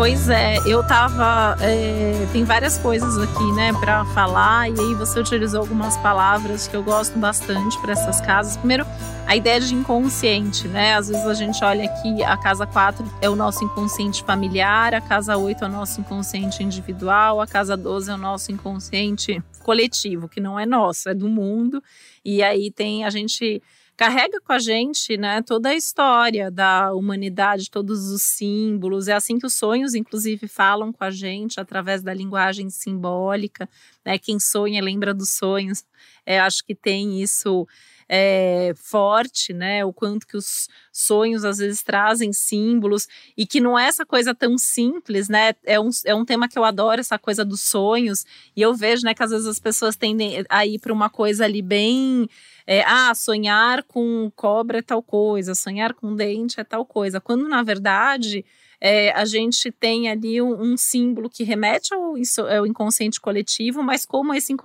Pois 0.00 0.30
é, 0.30 0.56
eu 0.66 0.82
tava. 0.82 1.58
É, 1.60 2.26
tem 2.32 2.42
várias 2.42 2.78
coisas 2.78 3.18
aqui, 3.18 3.52
né, 3.52 3.70
para 3.74 4.02
falar, 4.14 4.66
e 4.70 4.72
aí 4.80 4.94
você 4.94 5.20
utilizou 5.20 5.60
algumas 5.60 5.94
palavras 5.98 6.66
que 6.66 6.74
eu 6.74 6.82
gosto 6.82 7.18
bastante 7.18 7.78
para 7.82 7.92
essas 7.92 8.18
casas. 8.18 8.56
Primeiro, 8.56 8.86
a 9.26 9.36
ideia 9.36 9.60
de 9.60 9.74
inconsciente, 9.74 10.66
né? 10.68 10.94
Às 10.94 11.08
vezes 11.08 11.26
a 11.26 11.34
gente 11.34 11.62
olha 11.62 11.84
aqui, 11.84 12.22
a 12.22 12.34
casa 12.38 12.66
4 12.66 13.04
é 13.20 13.28
o 13.28 13.36
nosso 13.36 13.62
inconsciente 13.62 14.24
familiar, 14.24 14.94
a 14.94 15.02
casa 15.02 15.36
8 15.36 15.64
é 15.64 15.68
o 15.68 15.70
nosso 15.70 16.00
inconsciente 16.00 16.62
individual, 16.62 17.38
a 17.38 17.46
casa 17.46 17.76
12 17.76 18.10
é 18.10 18.14
o 18.14 18.16
nosso 18.16 18.50
inconsciente 18.50 19.42
coletivo, 19.62 20.30
que 20.30 20.40
não 20.40 20.58
é 20.58 20.64
nosso, 20.64 21.10
é 21.10 21.14
do 21.14 21.28
mundo. 21.28 21.82
E 22.24 22.42
aí 22.42 22.70
tem 22.70 23.04
a 23.04 23.10
gente 23.10 23.62
carrega 24.00 24.40
com 24.40 24.54
a 24.54 24.58
gente, 24.58 25.18
né, 25.18 25.42
toda 25.42 25.68
a 25.68 25.74
história 25.74 26.50
da 26.50 26.90
humanidade, 26.94 27.70
todos 27.70 28.10
os 28.10 28.22
símbolos. 28.22 29.08
É 29.08 29.12
assim 29.12 29.38
que 29.38 29.44
os 29.44 29.52
sonhos, 29.52 29.94
inclusive, 29.94 30.48
falam 30.48 30.90
com 30.90 31.04
a 31.04 31.10
gente 31.10 31.60
através 31.60 32.02
da 32.02 32.14
linguagem 32.14 32.70
simbólica. 32.70 33.68
Né? 34.02 34.18
Quem 34.18 34.40
sonha 34.40 34.82
lembra 34.82 35.12
dos 35.12 35.28
sonhos. 35.36 35.84
É, 36.24 36.40
acho 36.40 36.64
que 36.64 36.74
tem 36.74 37.20
isso 37.20 37.68
é, 38.12 38.72
forte, 38.74 39.52
né? 39.52 39.84
O 39.84 39.92
quanto 39.92 40.26
que 40.26 40.36
os 40.36 40.68
sonhos 40.92 41.44
às 41.44 41.58
vezes 41.58 41.80
trazem 41.80 42.32
símbolos 42.32 43.06
e 43.36 43.46
que 43.46 43.60
não 43.60 43.78
é 43.78 43.86
essa 43.86 44.04
coisa 44.04 44.34
tão 44.34 44.58
simples, 44.58 45.28
né? 45.28 45.54
É 45.64 45.78
um, 45.78 45.90
é 46.04 46.12
um 46.12 46.24
tema 46.24 46.48
que 46.48 46.58
eu 46.58 46.64
adoro, 46.64 47.00
essa 47.00 47.16
coisa 47.16 47.44
dos 47.44 47.60
sonhos. 47.60 48.26
E 48.56 48.60
eu 48.60 48.74
vejo, 48.74 49.04
né, 49.04 49.14
que 49.14 49.22
às 49.22 49.30
vezes 49.30 49.46
as 49.46 49.60
pessoas 49.60 49.94
tendem 49.94 50.44
a 50.48 50.66
ir 50.66 50.80
para 50.80 50.92
uma 50.92 51.08
coisa 51.08 51.44
ali 51.44 51.62
bem. 51.62 52.28
É, 52.66 52.82
ah, 52.84 53.14
sonhar 53.14 53.84
com 53.84 54.30
cobra 54.34 54.78
é 54.78 54.82
tal 54.82 55.02
coisa, 55.02 55.54
sonhar 55.54 55.94
com 55.94 56.14
dente 56.16 56.60
é 56.60 56.64
tal 56.64 56.84
coisa. 56.84 57.20
Quando, 57.20 57.48
na 57.48 57.62
verdade, 57.62 58.44
é, 58.80 59.10
a 59.12 59.26
gente 59.26 59.70
tem 59.70 60.08
ali 60.08 60.40
um, 60.40 60.72
um, 60.72 60.76
símbolo 60.76 61.28
que 61.28 61.44
remete 61.44 61.92
ao, 61.92 62.14
ao 62.56 62.66
inconsciente 62.66 63.20
coletivo, 63.20 63.82
mas 63.82 64.06
como 64.06 64.32
esse, 64.32 64.56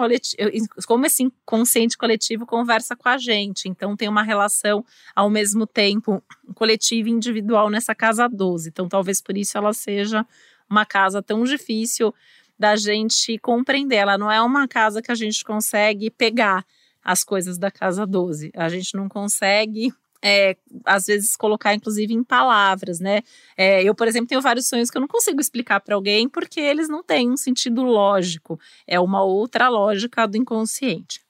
como 0.88 1.06
esse 1.06 1.24
inconsciente 1.24 1.98
coletivo 1.98 2.46
conversa 2.46 2.96
com 2.96 3.10
a 3.10 3.18
gente. 3.18 3.68
Então, 3.68 3.96
tem 3.96 4.08
uma 4.08 4.24
relação 4.24 4.86
ao 5.14 5.30
mesmo 5.30 5.68
tempo 5.68 6.24
coletiva 6.56 7.10
e 7.10 7.12
individual 7.12 7.70
nessa 7.70 7.94
casa 7.94 8.30
12. 8.30 8.70
Então, 8.70 8.88
talvez 8.88 9.22
por 9.22 9.36
isso 9.36 9.58
ela 9.58 9.74
seja 9.74 10.26
uma 10.70 10.86
casa 10.86 11.22
tão 11.22 11.44
difícil 11.44 12.14
da 12.58 12.78
gente 12.78 13.38
compreender. 13.40 13.98
Ela 13.98 14.18
não 14.18 14.32
é 14.32 14.42
uma 14.42 14.66
casa 14.66 15.02
que 15.02 15.12
a 15.12 15.16
gente 15.16 15.44
consegue 15.44 16.10
pegar 16.10 16.66
as 17.04 17.22
coisas 17.22 17.58
da 17.58 17.70
casa 17.70 18.06
12. 18.06 18.52
A 18.56 18.70
gente 18.70 18.96
não 18.96 19.10
consegue 19.10 19.94
é, 20.28 20.58
às 20.84 21.06
vezes 21.06 21.36
colocar 21.36 21.76
inclusive 21.76 22.12
em 22.12 22.24
palavras, 22.24 23.00
né? 23.00 23.22
É, 23.56 23.84
eu, 23.84 23.94
por 23.94 24.08
exemplo, 24.08 24.28
tenho 24.28 24.42
vários 24.42 24.68
sonhos 24.68 24.90
que 24.90 24.98
eu 24.98 25.02
não 25.02 25.08
consigo 25.08 25.40
explicar 25.40 25.80
para 25.82 25.94
alguém 25.94 26.28
porque 26.28 26.60
eles 26.60 26.90
não 26.90 27.04
têm 27.04 27.30
um 27.30 27.38
sentido 27.38 27.84
lógico, 27.84 28.60
é 28.88 29.00
uma 29.00 29.24
outra 29.24 29.70
lógica 29.70 30.28
do 30.28 30.36
inconsciente. 30.36 31.24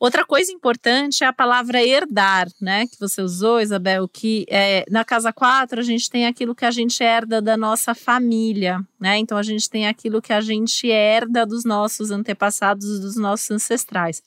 Outra 0.00 0.24
coisa 0.24 0.50
importante 0.50 1.24
é 1.24 1.26
a 1.26 1.32
palavra 1.32 1.82
herdar, 1.82 2.48
né? 2.60 2.86
Que 2.86 2.98
você 2.98 3.22
usou, 3.22 3.60
Isabel, 3.60 4.08
que 4.08 4.44
é, 4.48 4.84
na 4.90 5.04
casa 5.04 5.32
4 5.32 5.80
a 5.80 5.82
gente 5.82 6.10
tem 6.10 6.26
aquilo 6.26 6.54
que 6.54 6.64
a 6.64 6.70
gente 6.70 7.02
herda 7.02 7.40
da 7.40 7.56
nossa 7.56 7.94
família, 7.94 8.80
né? 8.98 9.18
Então 9.18 9.38
a 9.38 9.42
gente 9.42 9.68
tem 9.68 9.86
aquilo 9.86 10.20
que 10.20 10.32
a 10.32 10.40
gente 10.40 10.88
herda 10.88 11.46
dos 11.46 11.64
nossos 11.64 12.10
antepassados, 12.10 13.00
dos 13.00 13.16
nossos 13.16 13.50
ancestrais. 13.50 14.22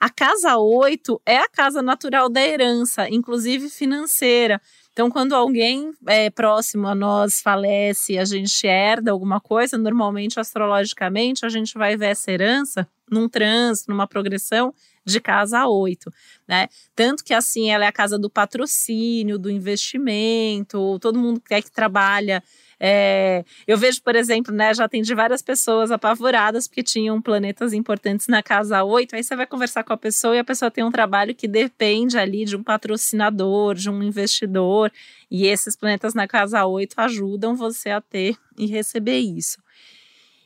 A 0.00 0.08
casa 0.08 0.56
8 0.56 1.20
é 1.26 1.38
a 1.38 1.48
casa 1.48 1.82
natural 1.82 2.28
da 2.28 2.40
herança, 2.40 3.08
inclusive 3.08 3.68
financeira. 3.68 4.60
Então, 4.92 5.10
quando 5.10 5.34
alguém 5.34 5.92
é, 6.06 6.30
próximo 6.30 6.86
a 6.86 6.94
nós 6.94 7.40
falece, 7.40 8.16
a 8.16 8.24
gente 8.24 8.66
herda 8.66 9.10
alguma 9.10 9.40
coisa, 9.40 9.76
normalmente, 9.76 10.38
astrologicamente, 10.38 11.44
a 11.44 11.48
gente 11.48 11.74
vai 11.74 11.96
ver 11.96 12.10
essa 12.10 12.30
herança 12.30 12.86
num 13.10 13.28
trânsito, 13.28 13.90
numa 13.90 14.06
progressão 14.06 14.72
de 15.04 15.20
casa 15.20 15.66
8, 15.66 16.12
né? 16.46 16.68
Tanto 16.94 17.24
que 17.24 17.34
assim 17.34 17.70
ela 17.70 17.84
é 17.84 17.88
a 17.88 17.92
casa 17.92 18.18
do 18.18 18.28
patrocínio, 18.28 19.38
do 19.38 19.50
investimento, 19.50 20.98
todo 21.00 21.18
mundo 21.18 21.40
quer 21.40 21.62
que 21.62 21.70
trabalha 21.70 22.42
é, 22.80 23.44
eu 23.66 23.76
vejo, 23.76 24.00
por 24.02 24.14
exemplo, 24.14 24.54
né, 24.54 24.72
já 24.72 24.84
atendi 24.84 25.14
várias 25.14 25.42
pessoas 25.42 25.90
apavoradas 25.90 26.68
porque 26.68 26.82
tinham 26.82 27.20
planetas 27.20 27.72
importantes 27.72 28.28
na 28.28 28.42
casa 28.42 28.84
8. 28.84 29.16
Aí 29.16 29.24
você 29.24 29.34
vai 29.34 29.46
conversar 29.46 29.82
com 29.82 29.92
a 29.92 29.96
pessoa 29.96 30.36
e 30.36 30.38
a 30.38 30.44
pessoa 30.44 30.70
tem 30.70 30.84
um 30.84 30.90
trabalho 30.90 31.34
que 31.34 31.48
depende 31.48 32.16
ali 32.16 32.44
de 32.44 32.56
um 32.56 32.62
patrocinador, 32.62 33.74
de 33.74 33.90
um 33.90 34.02
investidor. 34.02 34.92
E 35.30 35.46
esses 35.46 35.74
planetas 35.74 36.14
na 36.14 36.28
casa 36.28 36.64
8 36.64 36.94
ajudam 36.98 37.56
você 37.56 37.90
a 37.90 38.00
ter 38.00 38.36
e 38.56 38.66
receber 38.66 39.18
isso. 39.18 39.58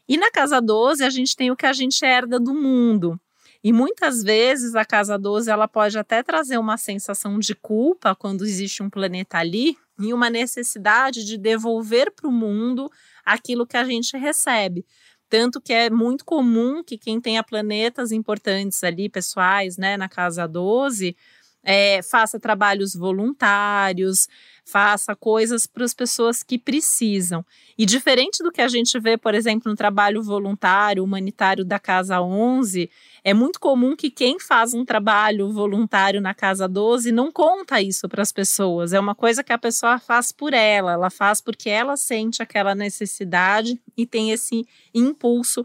E 0.09 0.17
na 0.17 0.31
casa 0.31 0.61
12, 0.61 1.05
a 1.05 1.11
gente 1.11 1.37
tem 1.37 1.51
o 1.51 1.57
que 1.57 1.67
a 1.67 1.73
gente 1.73 2.05
herda 2.05 2.41
do 2.41 2.55
mundo. 2.55 3.21
E 3.65 3.73
muitas 3.73 4.23
vezes 4.23 4.75
a 4.75 4.85
casa 4.85 5.17
12 5.17 5.49
ela 5.49 5.69
pode 5.69 5.97
até 5.97 6.23
trazer 6.23 6.59
uma 6.59 6.77
sensação 6.77 7.39
de 7.39 7.55
culpa 7.55 8.15
quando 8.15 8.45
existe 8.45 8.83
um 8.83 8.91
planeta 8.91 9.39
ali, 9.39 9.77
e 9.99 10.13
uma 10.13 10.31
necessidade 10.31 11.25
de 11.25 11.37
devolver 11.39 12.13
para 12.15 12.29
o 12.29 12.33
mundo 12.33 12.91
aquilo 13.25 13.67
que 13.67 13.77
a 13.77 13.85
gente 13.85 14.17
recebe. 14.17 14.85
Tanto 15.29 15.61
que 15.61 15.73
é 15.73 15.89
muito 15.89 16.25
comum 16.25 16.83
que 16.85 16.99
quem 16.99 17.21
tenha 17.21 17.43
planetas 17.43 18.13
importantes 18.13 18.85
ali, 18.85 19.09
pessoais, 19.09 19.79
né, 19.79 19.97
na 19.97 20.09
casa 20.09 20.47
12, 20.47 21.17
é, 21.65 22.01
faça 22.03 22.41
trabalhos 22.41 22.95
voluntários, 22.95 24.29
faça 24.65 25.15
coisas 25.15 25.67
para 25.67 25.85
as 25.85 25.93
pessoas 25.93 26.43
que 26.43 26.59
precisam. 26.59 27.45
E 27.77 27.85
diferente 27.85 28.43
do 28.43 28.51
que 28.51 28.61
a 28.61 28.69
gente 28.69 28.99
vê, 28.99 29.17
por 29.17 29.35
exemplo, 29.35 29.71
no 29.71 29.77
trabalho 29.77 30.23
voluntário, 30.23 31.03
humanitário 31.03 31.65
da 31.65 31.79
Casa 31.79 32.21
11, 32.21 32.91
é 33.25 33.35
muito 33.35 33.61
comum 33.61 33.97
que 33.97 34.11
quem 34.11 34.39
faz 34.39 34.75
um 34.75 34.85
trabalho 34.85 35.53
voluntário 35.53 36.21
na 36.21 36.35
Casa 36.35 36.69
12 36.69 37.13
não 37.13 37.31
conta 37.31 37.81
isso 37.81 38.09
para 38.09 38.23
as 38.23 38.33
pessoas. 38.33 38.93
É 38.93 39.01
uma 39.01 39.15
coisa 39.15 39.43
que 39.43 39.53
a 39.53 39.59
pessoa 39.59 39.99
faz 39.99 40.33
por 40.33 40.53
ela, 40.53 40.93
ela 40.93 41.11
faz 41.11 41.41
porque 41.41 41.69
ela 41.69 41.97
sente 41.97 42.43
aquela 42.43 42.75
necessidade 42.75 43.81
e 43.97 44.07
tem 44.07 44.31
esse 44.31 44.67
impulso 44.95 45.65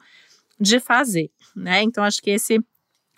de 0.60 0.80
fazer, 0.80 1.30
né? 1.56 1.84
Então 1.84 2.04
acho 2.04 2.22
que 2.22 2.32
esse, 2.32 2.60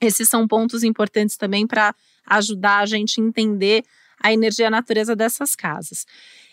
esses 0.01 0.27
são 0.27 0.45
pontos 0.45 0.83
importantes 0.83 1.37
também 1.37 1.65
para 1.65 1.95
ajudar 2.29 2.79
a 2.79 2.85
gente 2.85 3.19
a 3.19 3.23
entender 3.23 3.83
a 4.21 4.31
energia 4.31 4.65
e 4.65 4.67
a 4.67 4.71
natureza 4.71 5.15
dessas 5.15 5.55
casas. 5.55 6.05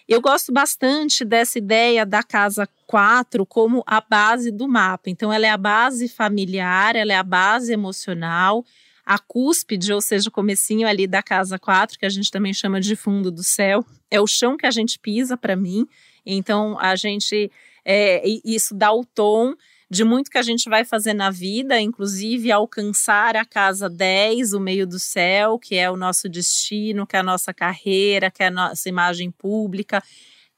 Eu 0.09 0.21
gosto 0.21 0.53
bastante 0.53 1.25
dessa 1.25 1.59
ideia 1.59 2.07
da 2.07 2.23
casa 2.23 2.69
4 2.87 3.45
como 3.45 3.83
a 3.85 4.01
base 4.01 4.53
do 4.53 4.69
mapa. 4.69 5.11
Então, 5.11 5.33
ela 5.33 5.47
é 5.47 5.51
a 5.51 5.57
base 5.57 6.09
familiar, 6.09 6.95
ela 6.95 7.13
é 7.13 7.17
a 7.17 7.25
base 7.25 7.73
emocional, 7.73 8.65
a 9.05 9.19
cúspide, 9.19 9.93
ou 9.93 10.01
seja, 10.01 10.29
o 10.29 10.33
comecinho 10.33 10.87
ali 10.87 11.09
da 11.09 11.25
casa 11.25 11.59
4, 11.59 11.99
que 11.99 12.07
a 12.07 12.09
gente 12.09 12.31
também 12.31 12.55
chama 12.55 12.81
de 12.81 12.95
fundo 12.95 13.33
do 13.33 13.43
céu, 13.43 13.85
é 14.09 14.21
o 14.21 14.27
chão 14.29 14.57
que 14.57 14.67
a 14.67 14.71
gente 14.71 14.97
pisa 14.99 15.37
para 15.37 15.57
mim. 15.57 15.87
Então, 16.25 16.79
a 16.79 16.95
gente, 16.95 17.51
é, 17.85 18.23
isso 18.45 18.77
dá 18.77 18.93
o 18.93 19.05
tom 19.05 19.55
de 19.89 20.05
muito 20.05 20.31
que 20.31 20.39
a 20.39 20.43
gente 20.43 20.69
vai 20.69 20.85
fazer 20.85 21.15
na 21.15 21.31
vida, 21.31 21.81
inclusive 21.81 22.51
alcançar 22.51 23.37
a 23.37 23.45
casa 23.45 23.89
10, 23.89 24.53
o 24.53 24.61
meio 24.61 24.87
do 24.87 24.99
céu, 24.99 25.59
que 25.59 25.77
é 25.77 25.91
o 25.91 25.97
nosso 25.97 26.29
destino, 26.29 27.07
que 27.07 27.17
é 27.17 27.21
a 27.21 27.23
nossa 27.23 27.55
carreira, 27.55 28.31
que 28.31 28.43
é 28.43 28.49
a 28.49 28.51
nossa 28.51 28.89
imagem 28.89 29.31
pública, 29.31 30.03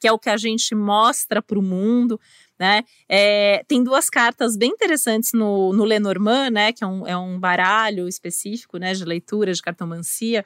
que 0.00 0.08
é 0.08 0.12
o 0.12 0.18
que 0.18 0.30
a 0.30 0.37
gente 0.37 0.75
mostra 0.75 1.42
para 1.42 1.58
o 1.58 1.62
mundo. 1.62 2.18
Né? 2.58 2.85
É, 3.08 3.62
tem 3.68 3.85
duas 3.85 4.11
cartas 4.11 4.56
bem 4.56 4.70
interessantes 4.70 5.32
no, 5.32 5.73
no 5.73 5.85
Lenormand, 5.85 6.50
né? 6.50 6.73
que 6.73 6.82
é 6.82 6.87
um, 6.87 7.06
é 7.06 7.16
um 7.16 7.38
baralho 7.38 8.08
específico 8.08 8.78
né? 8.78 8.94
de 8.94 9.04
leitura, 9.04 9.52
de 9.52 9.62
cartomancia, 9.62 10.44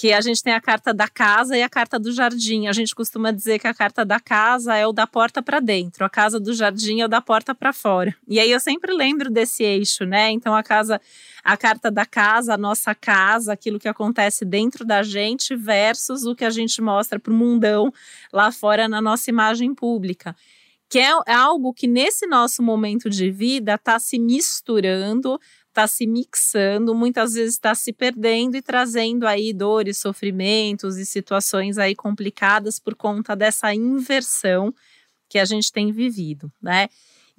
que 0.00 0.14
a 0.14 0.20
gente 0.22 0.42
tem 0.42 0.54
a 0.54 0.60
carta 0.62 0.94
da 0.94 1.06
casa 1.06 1.54
e 1.54 1.62
a 1.62 1.68
carta 1.68 1.98
do 1.98 2.10
jardim. 2.10 2.68
A 2.68 2.72
gente 2.72 2.94
costuma 2.94 3.30
dizer 3.30 3.58
que 3.58 3.66
a 3.66 3.74
carta 3.74 4.02
da 4.02 4.18
casa 4.18 4.74
é 4.74 4.86
o 4.86 4.94
da 4.94 5.06
porta 5.06 5.42
para 5.42 5.60
dentro, 5.60 6.06
a 6.06 6.08
casa 6.08 6.40
do 6.40 6.54
jardim 6.54 7.02
é 7.02 7.04
o 7.04 7.08
da 7.08 7.20
porta 7.20 7.54
para 7.54 7.70
fora. 7.70 8.16
E 8.26 8.40
aí 8.40 8.50
eu 8.50 8.58
sempre 8.58 8.94
lembro 8.94 9.30
desse 9.30 9.62
eixo, 9.62 10.06
né? 10.06 10.30
Então 10.30 10.56
a 10.56 10.62
casa, 10.62 10.98
a 11.44 11.54
carta 11.54 11.90
da 11.90 12.06
casa, 12.06 12.54
a 12.54 12.56
nossa 12.56 12.94
casa, 12.94 13.52
aquilo 13.52 13.78
que 13.78 13.88
acontece 13.88 14.42
dentro 14.42 14.86
da 14.86 15.02
gente 15.02 15.54
versus 15.54 16.24
o 16.24 16.34
que 16.34 16.46
a 16.46 16.50
gente 16.50 16.80
mostra 16.80 17.20
para 17.20 17.30
o 17.30 17.36
mundão 17.36 17.92
lá 18.32 18.50
fora 18.50 18.88
na 18.88 19.02
nossa 19.02 19.28
imagem 19.28 19.74
pública 19.74 20.34
que 20.90 20.98
é, 20.98 21.12
é 21.28 21.32
algo 21.32 21.72
que 21.72 21.86
nesse 21.86 22.26
nosso 22.26 22.64
momento 22.64 23.08
de 23.08 23.30
vida 23.30 23.74
está 23.74 23.96
se 24.00 24.18
misturando 24.18 25.40
está 25.70 25.86
se 25.86 26.06
mixando, 26.06 26.94
muitas 26.94 27.34
vezes 27.34 27.54
está 27.54 27.74
se 27.74 27.92
perdendo 27.92 28.56
e 28.56 28.62
trazendo 28.62 29.26
aí 29.26 29.52
dores, 29.52 29.98
sofrimentos 29.98 30.98
e 30.98 31.06
situações 31.06 31.78
aí 31.78 31.94
complicadas 31.94 32.78
por 32.78 32.94
conta 32.94 33.34
dessa 33.34 33.72
inversão 33.74 34.74
que 35.28 35.38
a 35.38 35.44
gente 35.44 35.72
tem 35.72 35.92
vivido, 35.92 36.52
né? 36.60 36.88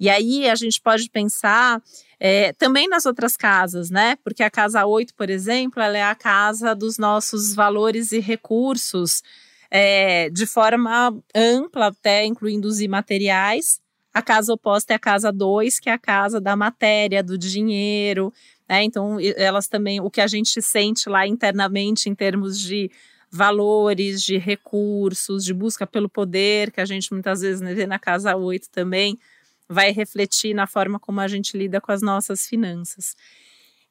E 0.00 0.08
aí 0.08 0.48
a 0.48 0.54
gente 0.56 0.80
pode 0.80 1.08
pensar 1.10 1.80
é, 2.18 2.52
também 2.54 2.88
nas 2.88 3.06
outras 3.06 3.36
casas, 3.36 3.90
né? 3.90 4.16
Porque 4.24 4.42
a 4.42 4.50
casa 4.50 4.84
8, 4.84 5.14
por 5.14 5.30
exemplo, 5.30 5.80
ela 5.80 5.96
é 5.96 6.02
a 6.02 6.14
casa 6.14 6.74
dos 6.74 6.98
nossos 6.98 7.54
valores 7.54 8.10
e 8.10 8.18
recursos 8.18 9.22
é, 9.70 10.28
de 10.30 10.46
forma 10.46 11.14
ampla, 11.34 11.88
até 11.88 12.24
incluindo 12.24 12.66
os 12.66 12.80
imateriais. 12.80 13.81
A 14.12 14.20
casa 14.20 14.52
oposta 14.52 14.92
é 14.92 14.96
a 14.96 14.98
casa 14.98 15.32
2, 15.32 15.80
que 15.80 15.88
é 15.88 15.92
a 15.92 15.98
casa 15.98 16.40
da 16.40 16.54
matéria, 16.54 17.22
do 17.22 17.38
dinheiro. 17.38 18.32
Né? 18.68 18.84
Então, 18.84 19.18
elas 19.36 19.68
também, 19.68 20.00
o 20.00 20.10
que 20.10 20.20
a 20.20 20.26
gente 20.26 20.60
sente 20.60 21.08
lá 21.08 21.26
internamente 21.26 22.08
em 22.08 22.14
termos 22.14 22.58
de 22.60 22.90
valores, 23.30 24.22
de 24.22 24.36
recursos, 24.36 25.42
de 25.42 25.54
busca 25.54 25.86
pelo 25.86 26.08
poder, 26.08 26.70
que 26.70 26.80
a 26.80 26.84
gente 26.84 27.12
muitas 27.12 27.40
vezes 27.40 27.60
vê 27.60 27.86
na 27.86 27.98
casa 27.98 28.36
8 28.36 28.68
também, 28.70 29.18
vai 29.66 29.90
refletir 29.90 30.52
na 30.52 30.66
forma 30.66 31.00
como 31.00 31.20
a 31.20 31.26
gente 31.26 31.56
lida 31.56 31.80
com 31.80 31.90
as 31.90 32.02
nossas 32.02 32.46
finanças. 32.46 33.16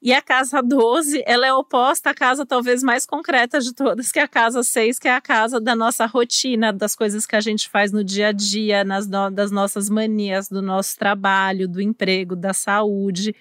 E 0.01 0.12
a 0.13 0.22
casa 0.22 0.63
12, 0.63 1.22
ela 1.27 1.46
é 1.46 1.53
oposta 1.53 2.10
à 2.10 2.13
casa 2.13 2.43
talvez 2.43 2.81
mais 2.81 3.05
concreta 3.05 3.60
de 3.60 3.72
todas, 3.72 4.12
que 4.12 4.17
é 4.17 4.24
a 4.24 4.27
casa 4.27 4.63
6, 4.63 4.98
que 4.98 5.08
é 5.08 5.13
a 5.13 5.22
casa 5.22 5.62
da 5.62 5.75
nossa 5.75 6.08
rotina, 6.08 6.74
das 6.74 6.96
coisas 6.96 7.27
que 7.27 7.36
a 7.36 7.41
gente 7.41 7.70
faz 7.70 7.91
no 7.91 8.03
dia 8.03 8.29
a 8.29 8.31
dia, 8.31 8.84
nas 8.84 9.08
no, 9.08 9.29
das 9.29 9.51
nossas 9.51 9.91
manias, 9.91 10.50
do 10.50 10.60
nosso 10.60 10.98
trabalho, 10.98 11.67
do 11.67 11.79
emprego, 11.79 12.36
da 12.36 12.51
saúde. 12.51 13.36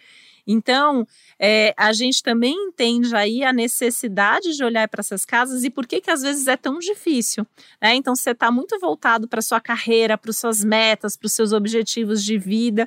Então, 0.46 1.06
é, 1.38 1.72
a 1.78 1.94
gente 1.94 2.22
também 2.22 2.54
entende 2.54 3.14
aí 3.14 3.42
a 3.42 3.52
necessidade 3.54 4.54
de 4.54 4.62
olhar 4.62 4.86
para 4.88 5.00
essas 5.00 5.24
casas 5.24 5.64
e 5.64 5.70
por 5.70 5.86
que 5.86 6.00
que 6.00 6.10
às 6.10 6.20
vezes 6.20 6.46
é 6.46 6.58
tão 6.58 6.78
difícil. 6.78 7.46
Né? 7.80 7.94
Então, 7.94 8.14
você 8.14 8.32
está 8.32 8.50
muito 8.50 8.78
voltado 8.78 9.26
para 9.26 9.40
sua 9.40 9.60
carreira, 9.60 10.18
para 10.18 10.32
suas 10.32 10.62
metas, 10.62 11.16
para 11.16 11.26
os 11.26 11.32
seus 11.32 11.52
objetivos 11.52 12.22
de 12.22 12.36
vida, 12.36 12.86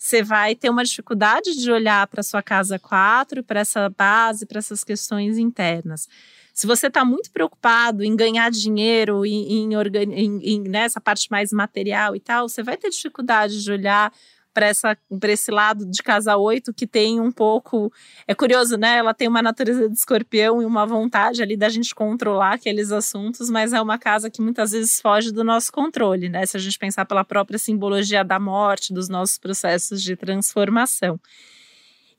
você 0.00 0.22
vai 0.22 0.54
ter 0.54 0.70
uma 0.70 0.82
dificuldade 0.82 1.54
de 1.54 1.70
olhar 1.70 2.06
para 2.06 2.22
sua 2.22 2.42
casa 2.42 2.78
4, 2.78 3.44
para 3.44 3.60
essa 3.60 3.90
base, 3.90 4.46
para 4.46 4.58
essas 4.58 4.82
questões 4.82 5.36
internas. 5.36 6.08
Se 6.54 6.66
você 6.66 6.86
está 6.86 7.04
muito 7.04 7.30
preocupado 7.30 8.02
em 8.02 8.16
ganhar 8.16 8.50
dinheiro, 8.50 9.26
em, 9.26 9.66
em, 9.66 10.40
em, 10.42 10.60
nessa 10.62 11.02
parte 11.02 11.30
mais 11.30 11.52
material 11.52 12.16
e 12.16 12.20
tal, 12.20 12.48
você 12.48 12.62
vai 12.62 12.78
ter 12.78 12.88
dificuldade 12.88 13.62
de 13.62 13.70
olhar 13.70 14.10
para 15.18 15.32
esse 15.32 15.50
lado 15.50 15.86
de 15.86 16.02
casa 16.02 16.36
8 16.36 16.72
que 16.74 16.86
tem 16.86 17.20
um 17.20 17.32
pouco. 17.32 17.92
É 18.26 18.34
curioso, 18.34 18.76
né? 18.76 18.98
Ela 18.98 19.14
tem 19.14 19.28
uma 19.28 19.42
natureza 19.42 19.88
de 19.88 19.96
escorpião 19.96 20.60
e 20.60 20.64
uma 20.64 20.86
vontade 20.86 21.42
ali 21.42 21.56
da 21.56 21.68
gente 21.68 21.94
controlar 21.94 22.54
aqueles 22.54 22.92
assuntos, 22.92 23.48
mas 23.48 23.72
é 23.72 23.80
uma 23.80 23.98
casa 23.98 24.30
que 24.30 24.42
muitas 24.42 24.72
vezes 24.72 25.00
foge 25.00 25.32
do 25.32 25.42
nosso 25.42 25.72
controle, 25.72 26.28
né? 26.28 26.44
Se 26.46 26.56
a 26.56 26.60
gente 26.60 26.78
pensar 26.78 27.04
pela 27.04 27.24
própria 27.24 27.58
simbologia 27.58 28.24
da 28.24 28.38
morte, 28.38 28.92
dos 28.92 29.08
nossos 29.08 29.38
processos 29.38 30.02
de 30.02 30.16
transformação. 30.16 31.18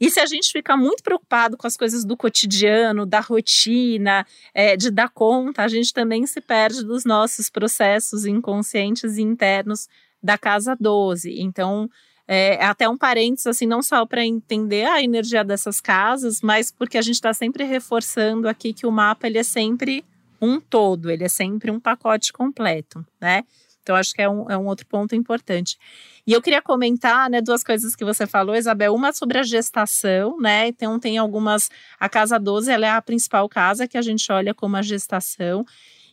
E 0.02 0.10
se 0.10 0.20
a 0.20 0.26
gente 0.26 0.52
fica 0.52 0.76
muito 0.76 1.04
preocupado 1.04 1.56
com 1.56 1.68
as 1.68 1.78
coisas 1.78 2.04
do 2.04 2.18
cotidiano, 2.18 3.06
da 3.06 3.20
rotina, 3.20 4.26
é, 4.52 4.76
de 4.76 4.90
dar 4.90 5.10
conta, 5.10 5.62
a 5.62 5.68
gente 5.68 5.94
também 5.94 6.26
se 6.26 6.42
perde 6.42 6.84
dos 6.84 7.06
nossos 7.06 7.52
processos 7.52 8.26
inconscientes 8.26 9.18
e 9.18 9.22
internos 9.22 9.88
da 10.22 10.40
casa 10.40 10.76
12. 10.80 11.40
Então, 11.40 11.88
é, 12.28 12.56
é, 12.56 12.66
até 12.66 12.88
um 12.88 12.98
parênteses, 12.98 13.48
assim, 13.48 13.66
não 13.66 13.82
só 13.82 14.06
para 14.06 14.26
entender 14.26 14.86
a 14.86 15.02
energia 15.02 15.44
dessas 15.44 15.82
casas, 15.82 16.42
mas 16.42 16.72
porque 16.72 16.98
a 16.98 17.02
gente 17.02 17.16
está 17.16 17.34
sempre 17.34 17.64
reforçando 17.64 18.48
aqui 18.48 18.74
que 18.74 18.86
o 18.86 18.92
mapa 18.92 19.28
ele 19.28 19.38
é 19.38 19.44
sempre 19.44 20.06
um 20.42 20.60
todo, 20.60 21.10
ele 21.10 21.24
é 21.24 21.30
sempre 21.30 21.70
um 21.70 21.80
pacote 21.80 22.34
completo, 22.34 23.06
né? 23.20 23.44
Então, 23.82 23.96
acho 23.96 24.14
que 24.14 24.22
é 24.22 24.30
um, 24.30 24.50
é 24.50 24.58
um 24.58 24.68
outro 24.68 24.86
ponto 24.86 25.16
importante. 25.16 25.78
E 26.26 26.34
eu 26.34 26.42
queria 26.42 26.62
comentar, 26.62 27.30
né, 27.30 27.42
duas 27.42 27.64
coisas 27.64 27.96
que 27.96 28.06
você 28.06 28.28
falou, 28.28 28.56
Isabel. 28.56 28.94
Uma 28.94 29.12
sobre 29.12 29.40
a 29.40 29.44
gestação, 29.44 30.38
né? 30.40 30.68
Então, 30.68 31.00
tem 31.00 31.18
algumas. 31.18 31.70
A 32.00 32.08
casa 32.08 32.40
12, 32.40 32.72
ela 32.72 32.86
é 32.86 32.92
a 32.92 33.02
principal 33.02 33.50
casa 33.50 33.88
que 33.88 33.98
a 33.98 34.02
gente 34.02 34.32
olha 34.32 34.54
como 34.54 34.78
a 34.78 34.82
gestação. 34.84 35.66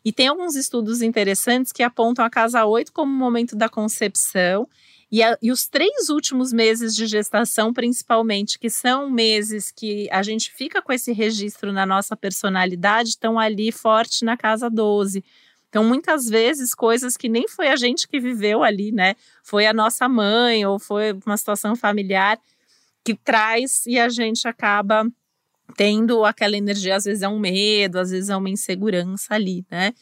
E 0.04 0.12
tem 0.12 0.28
alguns 0.28 0.56
estudos 0.56 1.02
interessantes 1.02 1.72
que 1.72 1.82
apontam 1.82 2.24
a 2.24 2.30
casa 2.30 2.64
8 2.64 2.92
como 2.92 3.12
o 3.12 3.16
momento 3.16 3.54
da 3.54 3.68
concepção 3.68 4.66
e, 5.10 5.22
a, 5.22 5.38
e, 5.40 5.50
os 5.50 5.66
três 5.66 6.10
últimos 6.10 6.52
meses 6.52 6.94
de 6.94 7.06
gestação, 7.06 7.72
principalmente, 7.72 8.58
que 8.58 8.68
são 8.68 9.08
meses 9.10 9.70
que 9.70 10.08
a 10.10 10.22
gente 10.22 10.52
fica 10.52 10.82
com 10.82 10.92
esse 10.92 11.12
registro 11.12 11.72
na 11.72 11.86
nossa 11.86 12.14
personalidade, 12.14 13.10
estão 13.10 13.38
ali 13.38 13.72
forte 13.72 14.24
na 14.24 14.36
casa 14.36 14.68
12. 14.68 15.24
Então, 15.68 15.82
muitas 15.84 16.26
vezes, 16.26 16.74
coisas 16.74 17.16
que 17.16 17.28
nem 17.28 17.48
foi 17.48 17.68
a 17.68 17.76
gente 17.76 18.06
que 18.06 18.20
viveu 18.20 18.62
ali, 18.62 18.92
né? 18.92 19.14
Foi 19.42 19.66
a 19.66 19.72
nossa 19.72 20.08
mãe 20.08 20.64
ou 20.66 20.78
foi 20.78 21.12
uma 21.24 21.36
situação 21.36 21.74
familiar 21.74 22.38
que 23.04 23.14
traz 23.14 23.86
e 23.86 23.98
a 23.98 24.08
gente 24.08 24.46
acaba 24.46 25.06
tendo 25.76 26.24
aquela 26.24 26.56
energia, 26.56 26.96
às 26.96 27.04
vezes 27.04 27.22
é 27.22 27.28
um 27.28 27.38
medo, 27.38 27.98
às 27.98 28.10
vezes 28.10 28.30
é 28.30 28.36
uma 28.36 28.50
insegurança 28.50 29.34
ali, 29.34 29.64
né? 29.70 29.94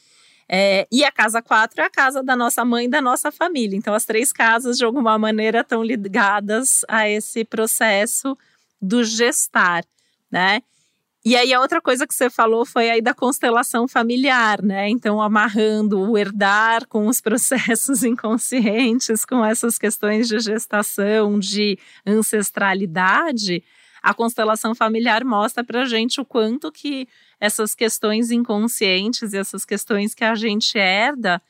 É, 0.49 0.87
e 0.93 1.05
a 1.05 1.11
casa 1.11 1.43
4 1.43 1.81
é 1.81 1.85
a 1.85 1.91
casa 1.91 2.23
da 2.23 2.37
nossa 2.37 2.65
mãe 2.65 2.87
e 2.87 2.91
da 2.91 3.01
nossa 3.01 3.33
família. 3.33 3.77
Então, 3.77 3.95
as 3.95 4.05
três 4.05 4.33
casas, 4.33 4.79
de 4.79 4.85
alguma 4.85 5.19
maneira, 5.19 5.61
estão 5.61 5.83
ligadas 5.83 6.85
a 6.89 7.09
esse 7.09 7.45
processo 7.45 8.37
do 8.81 9.03
gestar, 9.03 9.85
né? 10.31 10.63
E 11.25 11.35
aí, 11.35 11.53
a 11.53 11.61
outra 11.61 11.81
coisa 11.81 12.07
que 12.07 12.15
você 12.15 12.31
falou 12.31 12.65
foi 12.65 12.89
aí 12.89 13.03
da 13.03 13.13
constelação 13.13 13.89
familiar, 13.89 14.63
né? 14.63 14.89
Então, 14.89 15.21
amarrando 15.21 15.99
o 15.99 16.17
herdar 16.17 16.87
com 16.87 17.09
os 17.09 17.21
processos 17.21 18.05
inconscientes, 18.05 19.25
com 19.25 19.45
essas 19.45 19.77
questões 19.77 20.29
de 20.29 20.39
gestação, 20.39 21.41
de 21.41 21.77
ancestralidade, 22.07 23.65
a 24.01 24.15
constelação 24.15 24.73
familiar 24.73 25.25
mostra 25.25 25.65
para 25.65 25.85
gente 25.85 26.21
o 26.21 26.25
quanto 26.25 26.71
que 26.71 27.09
essas 27.41 27.75
questões 27.75 28.31
inconscientes 28.31 29.33
e 29.33 29.39
essas 29.39 29.65
questões 29.65 30.15
que 30.15 30.25
a 30.25 30.35
gente 30.35 30.79
herda 30.79 31.41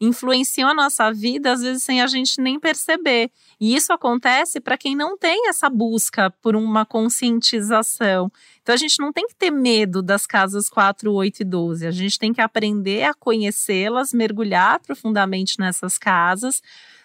influenciam 0.00 0.68
a 0.68 0.74
nossa 0.74 1.12
vida, 1.12 1.52
às 1.52 1.62
vezes 1.62 1.82
sem 1.82 2.00
a 2.00 2.06
gente 2.06 2.40
nem 2.40 2.58
perceber. 2.58 3.30
E 3.60 3.74
isso 3.74 3.92
acontece 3.92 4.60
para 4.60 4.76
quem 4.76 4.94
não 4.96 5.16
tem 5.16 5.48
essa 5.48 5.70
busca 5.70 6.30
por 6.42 6.56
uma 6.56 6.84
conscientização. 6.84 8.30
Então 8.62 8.74
a 8.74 8.78
gente 8.78 8.98
não 8.98 9.12
tem 9.12 9.26
que 9.26 9.34
ter 9.34 9.50
medo 9.50 10.02
das 10.02 10.26
casas 10.26 10.68
4, 10.68 11.12
8 11.12 11.40
e 11.40 11.44
12. 11.44 11.86
A 11.86 11.90
gente 11.90 12.18
tem 12.18 12.32
que 12.32 12.40
aprender 12.40 13.04
a 13.04 13.14
conhecê-las, 13.14 14.12
mergulhar 14.12 14.80
profundamente 14.80 15.58
nessas 15.58 15.96
casas, 15.96 16.62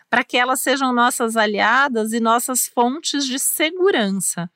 para 0.10 0.24
que 0.24 0.38
elas 0.38 0.60
sejam 0.60 0.92
nossas 0.92 1.38
aliadas 1.38 2.14
e 2.14 2.20
nossas 2.20 2.68
fontes 2.68 3.26
de 3.26 3.38
segurança 3.38 4.50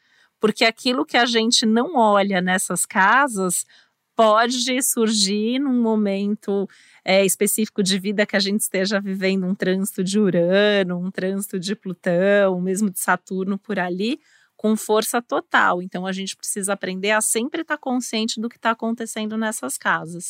porque 0.44 0.66
aquilo 0.66 1.06
que 1.06 1.16
a 1.16 1.26
gente 1.26 1.66
não 1.66 1.96
olha 1.96 2.42
nessas 2.42 2.86
casas 2.86 3.66
pode 4.14 4.84
surgir 4.84 5.58
num 5.58 5.82
momento 5.82 6.68
é, 7.06 7.26
específico 7.26 7.82
de 7.82 7.98
vida 7.98 8.26
que 8.26 8.36
a 8.36 8.42
gente 8.42 8.60
esteja 8.60 9.00
vivendo 9.00 9.46
um 9.46 9.56
trânsito 9.56 10.04
de 10.04 10.20
Urano, 10.20 11.00
um 11.00 11.10
trânsito 11.10 11.58
de 11.58 11.74
Plutão, 11.74 12.60
mesmo 12.60 12.90
de 12.90 13.00
Saturno 13.00 13.58
por 13.58 13.80
ali, 13.80 14.20
com 14.58 14.76
força 14.76 15.22
total. 15.22 15.82
Então 15.82 16.06
a 16.06 16.12
gente 16.12 16.36
precisa 16.36 16.74
aprender 16.74 17.12
a 17.12 17.22
sempre 17.22 17.62
estar 17.62 17.78
consciente 17.78 18.42
do 18.42 18.50
que 18.50 18.58
está 18.58 18.72
acontecendo 18.72 19.38
nessas 19.38 19.78
casas. 19.78 20.28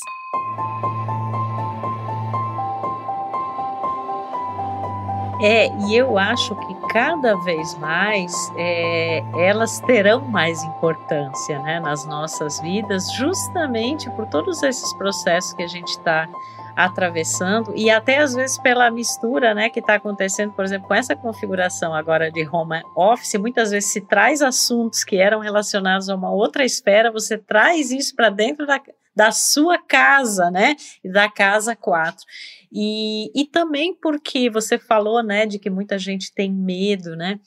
É, 5.45 5.67
e 5.87 5.93
eu 5.97 6.17
acho 6.17 6.55
que 6.55 6.73
cada 6.93 7.35
vez 7.35 7.77
mais 7.77 8.31
é, 8.55 9.21
elas 9.37 9.81
terão 9.81 10.21
mais 10.21 10.63
importância 10.63 11.59
né, 11.59 11.81
nas 11.81 12.05
nossas 12.05 12.61
vidas, 12.61 13.11
justamente 13.11 14.09
por 14.11 14.25
todos 14.27 14.63
esses 14.63 14.93
processos 14.93 15.51
que 15.51 15.61
a 15.61 15.67
gente 15.67 15.89
está 15.89 16.29
atravessando 16.77 17.73
e 17.75 17.89
até 17.89 18.19
às 18.19 18.33
vezes 18.33 18.57
pela 18.57 18.89
mistura, 18.89 19.53
né, 19.53 19.69
que 19.69 19.81
está 19.81 19.95
acontecendo, 19.95 20.53
por 20.53 20.63
exemplo, 20.63 20.87
com 20.87 20.93
essa 20.93 21.13
configuração 21.13 21.93
agora 21.93 22.31
de 22.31 22.47
home 22.47 22.81
office, 22.95 23.35
muitas 23.35 23.71
vezes 23.71 23.91
se 23.91 23.99
traz 23.99 24.41
assuntos 24.41 25.03
que 25.03 25.17
eram 25.17 25.41
relacionados 25.41 26.07
a 26.07 26.15
uma 26.15 26.31
outra 26.31 26.63
esfera, 26.63 27.11
você 27.11 27.37
traz 27.37 27.91
isso 27.91 28.15
para 28.15 28.29
dentro 28.29 28.65
da, 28.65 28.79
da 29.13 29.29
sua 29.33 29.77
casa, 29.77 30.49
né, 30.49 30.77
e 31.03 31.11
da 31.11 31.29
casa 31.29 31.75
4. 31.75 32.23
E, 32.73 33.29
e 33.39 33.45
também 33.45 33.95
porque 34.01 34.49
você 34.49 34.79
falou, 34.79 35.21
né, 35.21 35.45
de 35.45 35.59
que 35.59 35.69
muita 35.69 35.97
gente 35.99 36.33
tem 36.33 36.51
medo, 36.51 37.15
né? 37.15 37.39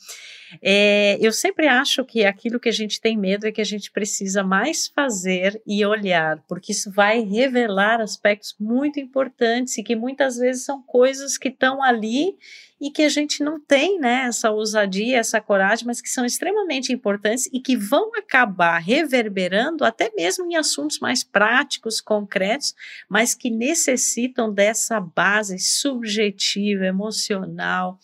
É, 0.62 1.18
eu 1.20 1.32
sempre 1.32 1.66
acho 1.66 2.04
que 2.04 2.24
aquilo 2.24 2.60
que 2.60 2.68
a 2.68 2.72
gente 2.72 3.00
tem 3.00 3.16
medo 3.16 3.46
é 3.46 3.52
que 3.52 3.60
a 3.60 3.64
gente 3.64 3.90
precisa 3.90 4.42
mais 4.42 4.86
fazer 4.86 5.60
e 5.66 5.84
olhar, 5.84 6.42
porque 6.48 6.72
isso 6.72 6.90
vai 6.90 7.20
revelar 7.20 8.00
aspectos 8.00 8.54
muito 8.58 9.00
importantes 9.00 9.76
e 9.76 9.82
que 9.82 9.96
muitas 9.96 10.36
vezes 10.36 10.64
são 10.64 10.82
coisas 10.82 11.36
que 11.36 11.48
estão 11.48 11.82
ali 11.82 12.36
e 12.80 12.90
que 12.90 13.02
a 13.02 13.08
gente 13.08 13.42
não 13.42 13.58
tem 13.58 13.98
né, 13.98 14.26
essa 14.28 14.50
ousadia, 14.50 15.18
essa 15.18 15.40
coragem, 15.40 15.86
mas 15.86 16.00
que 16.00 16.10
são 16.10 16.24
extremamente 16.24 16.92
importantes 16.92 17.48
e 17.52 17.58
que 17.58 17.76
vão 17.76 18.14
acabar 18.14 18.78
reverberando 18.78 19.84
até 19.84 20.12
mesmo 20.14 20.44
em 20.50 20.56
assuntos 20.56 20.98
mais 20.98 21.24
práticos, 21.24 22.00
concretos, 22.00 22.74
mas 23.08 23.34
que 23.34 23.50
necessitam 23.50 24.52
dessa 24.52 25.00
base 25.00 25.58
subjetiva, 25.58 26.84
emocional, 26.84 27.98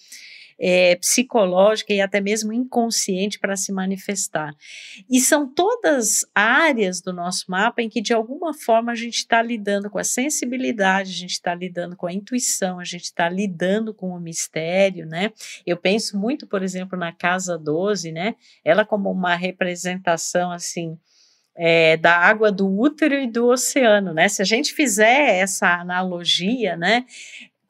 é, 0.64 0.94
psicológica 0.94 1.92
e 1.92 2.01
até 2.01 2.20
mesmo 2.20 2.53
inconsciente 2.53 3.37
para 3.40 3.57
se 3.57 3.72
manifestar. 3.72 4.55
E 5.11 5.20
são 5.20 5.53
todas 5.53 6.25
áreas 6.33 7.01
do 7.01 7.12
nosso 7.12 7.51
mapa 7.51 7.83
em 7.83 7.88
que, 7.88 8.01
de 8.01 8.14
alguma 8.14 8.55
forma, 8.55 8.92
a 8.92 8.94
gente 8.94 9.16
está 9.16 9.42
lidando 9.42 9.90
com 9.90 9.98
a 9.98 10.05
sensibilidade, 10.05 11.11
a 11.11 11.14
gente 11.14 11.33
está 11.33 11.53
lidando 11.53 11.96
com 11.96 12.07
a 12.07 12.12
intuição, 12.12 12.79
a 12.79 12.85
gente 12.85 13.05
está 13.05 13.29
lidando 13.29 13.92
com 13.92 14.11
o 14.11 14.20
mistério, 14.20 15.05
né? 15.05 15.33
Eu 15.66 15.77
penso 15.77 16.16
muito, 16.16 16.46
por 16.46 16.62
exemplo, 16.62 16.96
na 16.96 17.12
Casa 17.12 17.59
12, 17.59 18.12
né? 18.12 18.37
Ela 18.64 18.85
como 18.85 19.11
uma 19.11 19.35
representação, 19.35 20.53
assim, 20.53 20.96
é, 21.57 21.96
da 21.96 22.16
água 22.16 22.53
do 22.53 22.68
útero 22.68 23.14
e 23.14 23.27
do 23.27 23.48
oceano, 23.48 24.14
né? 24.14 24.29
Se 24.29 24.40
a 24.40 24.44
gente 24.44 24.72
fizer 24.72 25.40
essa 25.40 25.68
analogia, 25.68 26.77
né, 26.77 27.05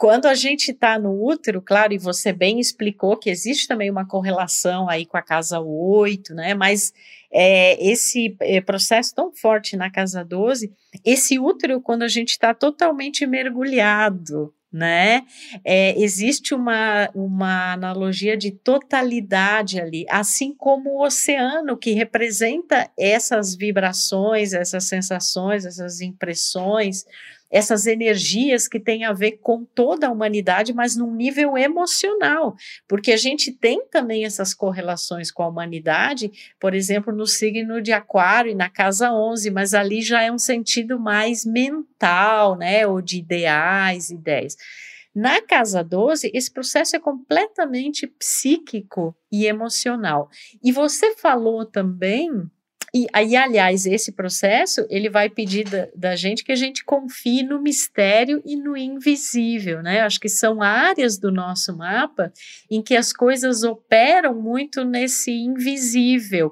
quando 0.02 0.26
a 0.26 0.34
gente 0.34 0.72
está 0.72 0.98
no 0.98 1.24
útero, 1.24 1.62
claro, 1.62 1.92
e 1.92 1.96
você 1.96 2.32
bem 2.32 2.58
explicou 2.58 3.16
que 3.16 3.30
existe 3.30 3.68
também 3.68 3.88
uma 3.88 4.04
correlação 4.04 4.90
aí 4.90 5.06
com 5.06 5.16
a 5.16 5.22
casa 5.22 5.60
8, 5.60 6.34
né? 6.34 6.54
Mas 6.54 6.92
é, 7.32 7.80
esse 7.80 8.36
é, 8.40 8.60
processo 8.60 9.14
tão 9.14 9.30
forte 9.32 9.76
na 9.76 9.92
casa 9.92 10.24
12, 10.24 10.72
esse 11.04 11.38
útero, 11.38 11.80
quando 11.80 12.02
a 12.02 12.08
gente 12.08 12.30
está 12.30 12.52
totalmente 12.52 13.24
mergulhado, 13.28 14.52
né? 14.72 15.22
É, 15.64 15.96
existe 15.96 16.52
uma, 16.52 17.08
uma 17.14 17.74
analogia 17.74 18.36
de 18.36 18.50
totalidade 18.50 19.80
ali, 19.80 20.04
assim 20.08 20.52
como 20.52 20.90
o 20.90 21.04
oceano, 21.04 21.76
que 21.76 21.92
representa 21.92 22.90
essas 22.98 23.54
vibrações, 23.54 24.52
essas 24.52 24.82
sensações, 24.82 25.64
essas 25.64 26.00
impressões 26.00 27.04
essas 27.52 27.86
energias 27.86 28.66
que 28.66 28.80
têm 28.80 29.04
a 29.04 29.12
ver 29.12 29.32
com 29.42 29.62
toda 29.62 30.08
a 30.08 30.10
humanidade, 30.10 30.72
mas 30.72 30.96
num 30.96 31.14
nível 31.14 31.58
emocional, 31.58 32.56
porque 32.88 33.12
a 33.12 33.16
gente 33.18 33.52
tem 33.52 33.86
também 33.90 34.24
essas 34.24 34.54
correlações 34.54 35.30
com 35.30 35.42
a 35.42 35.48
humanidade, 35.48 36.32
por 36.58 36.74
exemplo, 36.74 37.14
no 37.14 37.26
signo 37.26 37.82
de 37.82 37.92
Aquário 37.92 38.50
e 38.50 38.54
na 38.54 38.70
casa 38.70 39.12
11, 39.12 39.50
mas 39.50 39.74
ali 39.74 40.00
já 40.00 40.22
é 40.22 40.32
um 40.32 40.38
sentido 40.38 40.98
mais 40.98 41.44
mental, 41.44 42.56
né, 42.56 42.86
ou 42.86 43.02
de 43.02 43.18
ideais, 43.18 44.08
ideias. 44.08 44.56
Na 45.14 45.42
casa 45.42 45.84
12, 45.84 46.30
esse 46.32 46.50
processo 46.50 46.96
é 46.96 46.98
completamente 46.98 48.06
psíquico 48.06 49.14
e 49.30 49.44
emocional. 49.44 50.30
E 50.64 50.72
você 50.72 51.14
falou 51.14 51.66
também 51.66 52.50
e 52.94 53.06
aí, 53.10 53.34
aliás, 53.34 53.86
esse 53.86 54.12
processo 54.12 54.86
ele 54.90 55.08
vai 55.08 55.30
pedir 55.30 55.64
da, 55.64 55.88
da, 55.96 56.14
gente 56.14 56.44
que 56.44 56.52
a 56.52 56.56
gente 56.56 56.84
confie 56.84 57.42
no 57.42 57.58
mistério 57.58 58.42
e 58.44 58.54
no 58.54 58.76
invisível, 58.76 59.82
né? 59.82 60.02
Acho 60.02 60.20
que 60.20 60.28
são 60.28 60.60
áreas 60.60 61.16
do 61.16 61.32
nosso 61.32 61.74
mapa 61.74 62.30
em 62.70 62.82
que 62.82 62.94
as 62.94 63.10
coisas 63.10 63.62
operam 63.62 64.34
muito 64.34 64.84
nesse 64.84 65.32
invisível, 65.32 66.50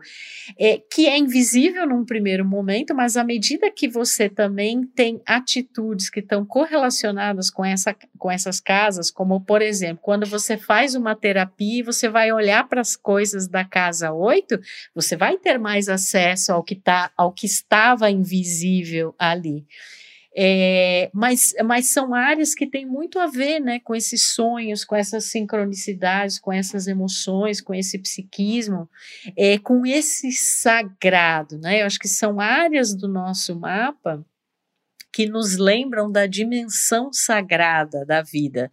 é, 0.58 0.78
que 0.78 1.06
é 1.06 1.18
invisível 1.18 1.86
num 1.86 2.06
primeiro 2.06 2.42
momento, 2.42 2.94
mas 2.94 3.18
à 3.18 3.24
medida 3.24 3.70
que 3.70 3.86
você 3.86 4.26
também 4.26 4.86
tem 4.86 5.20
atitudes 5.26 6.08
que 6.08 6.20
estão 6.20 6.46
correlacionadas 6.46 7.50
com, 7.50 7.66
essa, 7.66 7.94
com 8.16 8.30
essas 8.30 8.60
casas, 8.60 9.10
como 9.10 9.42
por 9.42 9.60
exemplo, 9.60 9.98
quando 10.02 10.24
você 10.24 10.56
faz 10.56 10.94
uma 10.94 11.14
terapia 11.14 11.80
e 11.80 11.82
você 11.82 12.08
vai 12.08 12.32
olhar 12.32 12.66
para 12.66 12.80
as 12.80 12.96
coisas 12.96 13.46
da 13.46 13.62
casa 13.62 14.10
8, 14.10 14.58
você 14.94 15.16
vai 15.16 15.36
ter 15.36 15.58
mais 15.58 15.86
acesso 15.86 16.29
acesso 16.30 16.52
ao 16.52 16.62
que, 16.62 16.74
tá, 16.74 17.10
ao 17.16 17.32
que 17.32 17.46
estava 17.46 18.10
invisível 18.10 19.14
ali. 19.18 19.66
É, 20.36 21.10
mas, 21.12 21.52
mas 21.64 21.88
são 21.88 22.14
áreas 22.14 22.54
que 22.54 22.64
têm 22.64 22.86
muito 22.86 23.18
a 23.18 23.26
ver 23.26 23.58
né, 23.58 23.80
com 23.80 23.96
esses 23.96 24.32
sonhos, 24.32 24.84
com 24.84 24.94
essas 24.94 25.24
sincronicidades, 25.24 26.38
com 26.38 26.52
essas 26.52 26.86
emoções, 26.86 27.60
com 27.60 27.74
esse 27.74 27.98
psiquismo, 27.98 28.88
é, 29.36 29.58
com 29.58 29.84
esse 29.84 30.30
sagrado. 30.30 31.58
Né? 31.58 31.82
Eu 31.82 31.86
acho 31.86 31.98
que 31.98 32.08
são 32.08 32.38
áreas 32.38 32.94
do 32.94 33.08
nosso 33.08 33.58
mapa 33.58 34.24
que 35.12 35.26
nos 35.26 35.56
lembram 35.56 36.10
da 36.10 36.26
dimensão 36.26 37.12
sagrada 37.12 38.06
da 38.06 38.22
vida 38.22 38.70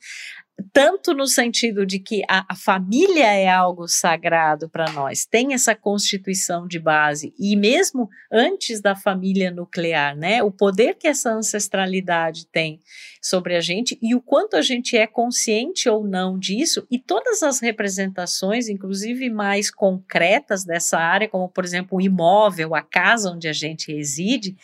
tanto 0.74 1.13
no 1.13 1.28
sentido 1.28 1.86
de 1.86 2.00
que 2.00 2.24
a, 2.30 2.46
a 2.50 2.56
família 2.56 3.34
é 3.34 3.48
algo 3.48 3.88
sagrado 3.88 4.70
para 4.70 4.91
nós, 4.91 5.26
tem 5.26 5.54
essa 5.54 5.76
constituição 5.76 6.67
de 6.67 6.80
base, 6.80 7.34
e 7.38 7.56
mesmo 7.56 8.10
antes 8.32 8.82
da 8.82 8.96
família 8.96 9.52
nuclear, 9.52 10.15
né, 10.15 10.41
o 10.43 10.52
poder 10.52 10.96
que 10.96 11.08
essa 11.08 11.32
ancestralidade 11.32 12.48
tem 12.48 12.80
sobre 13.28 13.56
a 13.56 13.62
gente 13.62 13.98
e 14.02 14.16
o 14.16 14.22
quanto 14.22 14.56
a 14.56 14.62
gente 14.62 14.96
é 14.96 15.06
consciente 15.06 15.90
ou 15.90 16.04
não 16.04 16.40
disso, 16.40 16.88
e 16.90 16.98
todas 16.98 17.44
as 17.44 17.60
representações, 17.60 18.70
inclusive 18.70 19.30
mais 19.30 19.70
concretas 19.70 20.63
dessa 20.63 20.98
área, 20.98 21.28
como 21.28 21.50
por 21.50 21.66
exemplo 21.66 21.98
o 21.98 22.02
imóvel, 22.02 22.74
a 22.74 22.82
casa 22.82 23.32
onde 23.32 23.48
a 23.48 23.54
gente 23.54 23.94
reside, 23.94 24.56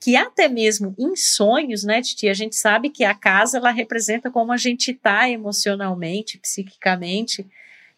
que 0.00 0.14
até 0.16 0.48
mesmo 0.48 0.94
em 0.98 1.16
sonhos, 1.16 1.82
né, 1.82 2.00
Titi, 2.00 2.28
a 2.28 2.34
gente 2.34 2.54
sabe 2.54 2.90
que 2.90 3.04
a 3.04 3.14
casa 3.14 3.58
ela 3.58 3.70
representa 3.70 4.30
como 4.30 4.52
a 4.52 4.56
gente 4.56 4.92
está 4.92 5.28
emocionalmente, 5.28 6.38
psiquicamente, 6.38 7.46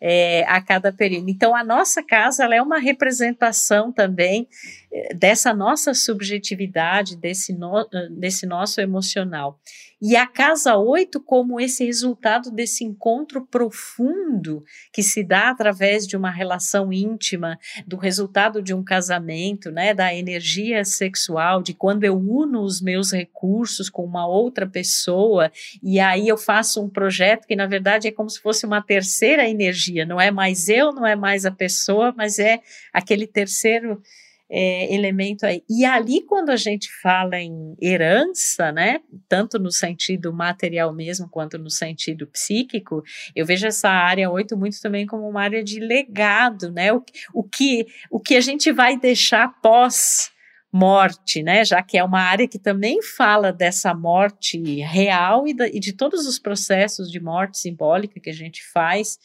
é, 0.06 0.44
a 0.46 0.60
cada 0.60 0.92
período. 0.92 1.30
Então, 1.30 1.56
a 1.56 1.64
nossa 1.64 2.02
casa 2.02 2.44
ela 2.44 2.54
é 2.54 2.60
uma 2.60 2.78
representação 2.78 3.90
também 3.90 4.46
é, 4.92 5.14
dessa 5.14 5.54
nossa 5.54 5.94
subjetividade, 5.94 7.16
desse, 7.16 7.54
no, 7.54 7.88
desse 8.10 8.44
nosso 8.44 8.82
emocional. 8.82 9.58
E 10.06 10.16
a 10.16 10.26
casa 10.26 10.76
8 10.76 11.18
como 11.18 11.58
esse 11.58 11.82
resultado 11.82 12.50
desse 12.50 12.84
encontro 12.84 13.46
profundo 13.46 14.62
que 14.92 15.02
se 15.02 15.24
dá 15.24 15.48
através 15.48 16.06
de 16.06 16.14
uma 16.14 16.30
relação 16.30 16.92
íntima, 16.92 17.58
do 17.86 17.96
resultado 17.96 18.60
de 18.60 18.74
um 18.74 18.84
casamento, 18.84 19.70
né, 19.70 19.94
da 19.94 20.14
energia 20.14 20.84
sexual, 20.84 21.62
de 21.62 21.72
quando 21.72 22.04
eu 22.04 22.18
uno 22.18 22.60
os 22.60 22.82
meus 22.82 23.12
recursos 23.12 23.88
com 23.88 24.04
uma 24.04 24.26
outra 24.26 24.66
pessoa 24.66 25.50
e 25.82 25.98
aí 25.98 26.28
eu 26.28 26.36
faço 26.36 26.84
um 26.84 26.90
projeto 26.90 27.46
que 27.46 27.56
na 27.56 27.66
verdade 27.66 28.06
é 28.06 28.12
como 28.12 28.28
se 28.28 28.42
fosse 28.42 28.66
uma 28.66 28.82
terceira 28.82 29.48
energia, 29.48 30.04
não 30.04 30.20
é 30.20 30.30
mais 30.30 30.68
eu, 30.68 30.92
não 30.92 31.06
é 31.06 31.16
mais 31.16 31.46
a 31.46 31.50
pessoa, 31.50 32.12
mas 32.14 32.38
é 32.38 32.60
aquele 32.92 33.26
terceiro 33.26 34.02
é, 34.50 34.94
elemento 34.94 35.44
aí. 35.44 35.62
E 35.68 35.84
ali, 35.84 36.22
quando 36.22 36.50
a 36.50 36.56
gente 36.56 36.88
fala 37.00 37.38
em 37.38 37.74
herança, 37.80 38.70
né, 38.70 39.00
tanto 39.28 39.58
no 39.58 39.70
sentido 39.70 40.32
material 40.32 40.92
mesmo, 40.92 41.28
quanto 41.28 41.58
no 41.58 41.70
sentido 41.70 42.26
psíquico, 42.26 43.02
eu 43.34 43.46
vejo 43.46 43.66
essa 43.66 43.88
área 43.88 44.30
8 44.30 44.56
muito 44.56 44.80
também 44.80 45.06
como 45.06 45.28
uma 45.28 45.42
área 45.42 45.62
de 45.62 45.80
legado, 45.80 46.70
né, 46.70 46.92
o, 46.92 47.02
o, 47.32 47.42
que, 47.42 47.86
o 48.10 48.20
que 48.20 48.36
a 48.36 48.40
gente 48.40 48.70
vai 48.72 48.98
deixar 48.98 49.48
pós 49.60 50.32
morte, 50.72 51.40
né? 51.40 51.64
Já 51.64 51.80
que 51.84 51.96
é 51.96 52.02
uma 52.02 52.20
área 52.20 52.48
que 52.48 52.58
também 52.58 53.00
fala 53.00 53.52
dessa 53.52 53.94
morte 53.94 54.58
real 54.80 55.46
e, 55.46 55.54
da, 55.54 55.68
e 55.68 55.78
de 55.78 55.92
todos 55.92 56.26
os 56.26 56.36
processos 56.36 57.08
de 57.12 57.20
morte 57.20 57.58
simbólica 57.58 58.18
que 58.18 58.28
a 58.28 58.34
gente 58.34 58.60
faz 58.72 59.16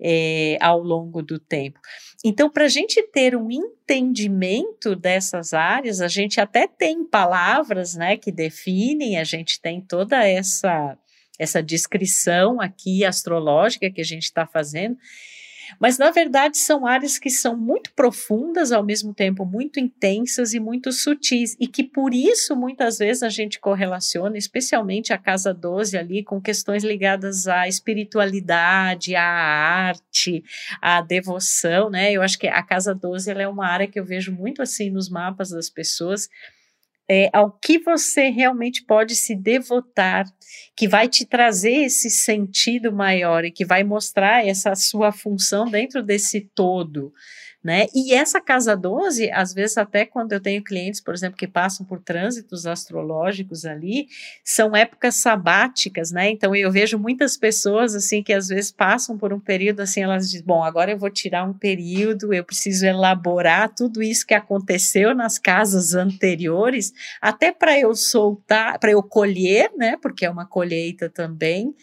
é, 0.00 0.56
ao 0.60 0.80
longo 0.80 1.22
do 1.22 1.38
tempo. 1.38 1.78
Então, 2.24 2.50
para 2.50 2.64
a 2.64 2.68
gente 2.68 3.02
ter 3.08 3.36
um 3.36 3.50
entendimento 3.50 4.94
dessas 4.94 5.54
áreas, 5.54 6.00
a 6.00 6.08
gente 6.08 6.40
até 6.40 6.66
tem 6.66 7.04
palavras 7.04 7.94
né, 7.94 8.16
que 8.16 8.30
definem, 8.30 9.18
a 9.18 9.24
gente 9.24 9.60
tem 9.60 9.80
toda 9.80 10.26
essa 10.26 10.96
essa 11.38 11.62
descrição 11.62 12.60
aqui 12.60 13.02
astrológica 13.02 13.90
que 13.90 14.02
a 14.02 14.04
gente 14.04 14.24
está 14.24 14.46
fazendo. 14.46 14.98
Mas, 15.78 15.98
na 15.98 16.10
verdade, 16.10 16.58
são 16.58 16.86
áreas 16.86 17.18
que 17.18 17.30
são 17.30 17.56
muito 17.56 17.92
profundas, 17.92 18.72
ao 18.72 18.82
mesmo 18.82 19.14
tempo 19.14 19.44
muito 19.44 19.78
intensas 19.78 20.52
e 20.54 20.60
muito 20.60 20.92
sutis, 20.92 21.56
e 21.60 21.66
que 21.66 21.84
por 21.84 22.14
isso 22.14 22.56
muitas 22.56 22.98
vezes 22.98 23.22
a 23.22 23.28
gente 23.28 23.60
correlaciona, 23.60 24.36
especialmente 24.36 25.12
a 25.12 25.18
casa 25.18 25.52
12 25.52 25.96
ali, 25.96 26.22
com 26.22 26.40
questões 26.40 26.84
ligadas 26.84 27.46
à 27.46 27.68
espiritualidade, 27.68 29.14
à 29.14 29.22
arte, 29.22 30.42
à 30.80 31.00
devoção, 31.00 31.90
né? 31.90 32.12
Eu 32.12 32.22
acho 32.22 32.38
que 32.38 32.48
a 32.48 32.62
casa 32.62 32.94
12 32.94 33.30
ela 33.30 33.42
é 33.42 33.48
uma 33.48 33.66
área 33.66 33.86
que 33.86 33.98
eu 33.98 34.04
vejo 34.04 34.32
muito 34.32 34.62
assim 34.62 34.90
nos 34.90 35.08
mapas 35.08 35.50
das 35.50 35.68
pessoas 35.68 36.28
é, 37.12 37.28
ao 37.32 37.50
que 37.50 37.76
você 37.80 38.28
realmente 38.28 38.84
pode 38.84 39.16
se 39.16 39.34
devotar, 39.34 40.24
que 40.76 40.86
vai 40.86 41.08
te 41.08 41.26
trazer 41.26 41.72
esse 41.72 42.08
sentido 42.08 42.92
maior 42.92 43.44
e 43.44 43.50
que 43.50 43.64
vai 43.64 43.82
mostrar 43.82 44.46
essa 44.46 44.76
sua 44.76 45.10
função 45.10 45.68
dentro 45.68 46.04
desse 46.04 46.48
todo 46.54 47.12
né? 47.62 47.86
E 47.94 48.14
essa 48.14 48.40
casa 48.40 48.74
12, 48.74 49.30
às 49.30 49.52
vezes 49.52 49.76
até 49.76 50.06
quando 50.06 50.32
eu 50.32 50.40
tenho 50.40 50.64
clientes, 50.64 51.00
por 51.00 51.12
exemplo, 51.12 51.36
que 51.36 51.46
passam 51.46 51.84
por 51.84 52.00
trânsitos 52.00 52.66
astrológicos 52.66 53.66
ali, 53.66 54.08
são 54.42 54.74
épocas 54.74 55.16
sabáticas, 55.16 56.10
né? 56.10 56.30
Então 56.30 56.56
eu 56.56 56.70
vejo 56.70 56.98
muitas 56.98 57.36
pessoas 57.36 57.94
assim 57.94 58.22
que 58.22 58.32
às 58.32 58.48
vezes 58.48 58.72
passam 58.72 59.18
por 59.18 59.32
um 59.32 59.38
período 59.40 59.80
assim, 59.80 60.02
elas 60.02 60.30
dizem, 60.30 60.46
bom, 60.46 60.64
agora 60.64 60.90
eu 60.90 60.98
vou 60.98 61.10
tirar 61.10 61.44
um 61.44 61.52
período, 61.52 62.32
eu 62.32 62.44
preciso 62.44 62.86
elaborar 62.86 63.74
tudo 63.74 64.02
isso 64.02 64.26
que 64.26 64.34
aconteceu 64.34 65.14
nas 65.14 65.38
casas 65.38 65.94
anteriores, 65.94 66.92
até 67.20 67.52
para 67.52 67.78
eu 67.78 67.94
soltar, 67.94 68.78
para 68.78 68.92
eu 68.92 69.02
colher, 69.02 69.70
né? 69.76 69.98
Porque 70.00 70.24
é 70.24 70.30
uma 70.30 70.46
colheita 70.46 71.10
também 71.10 71.74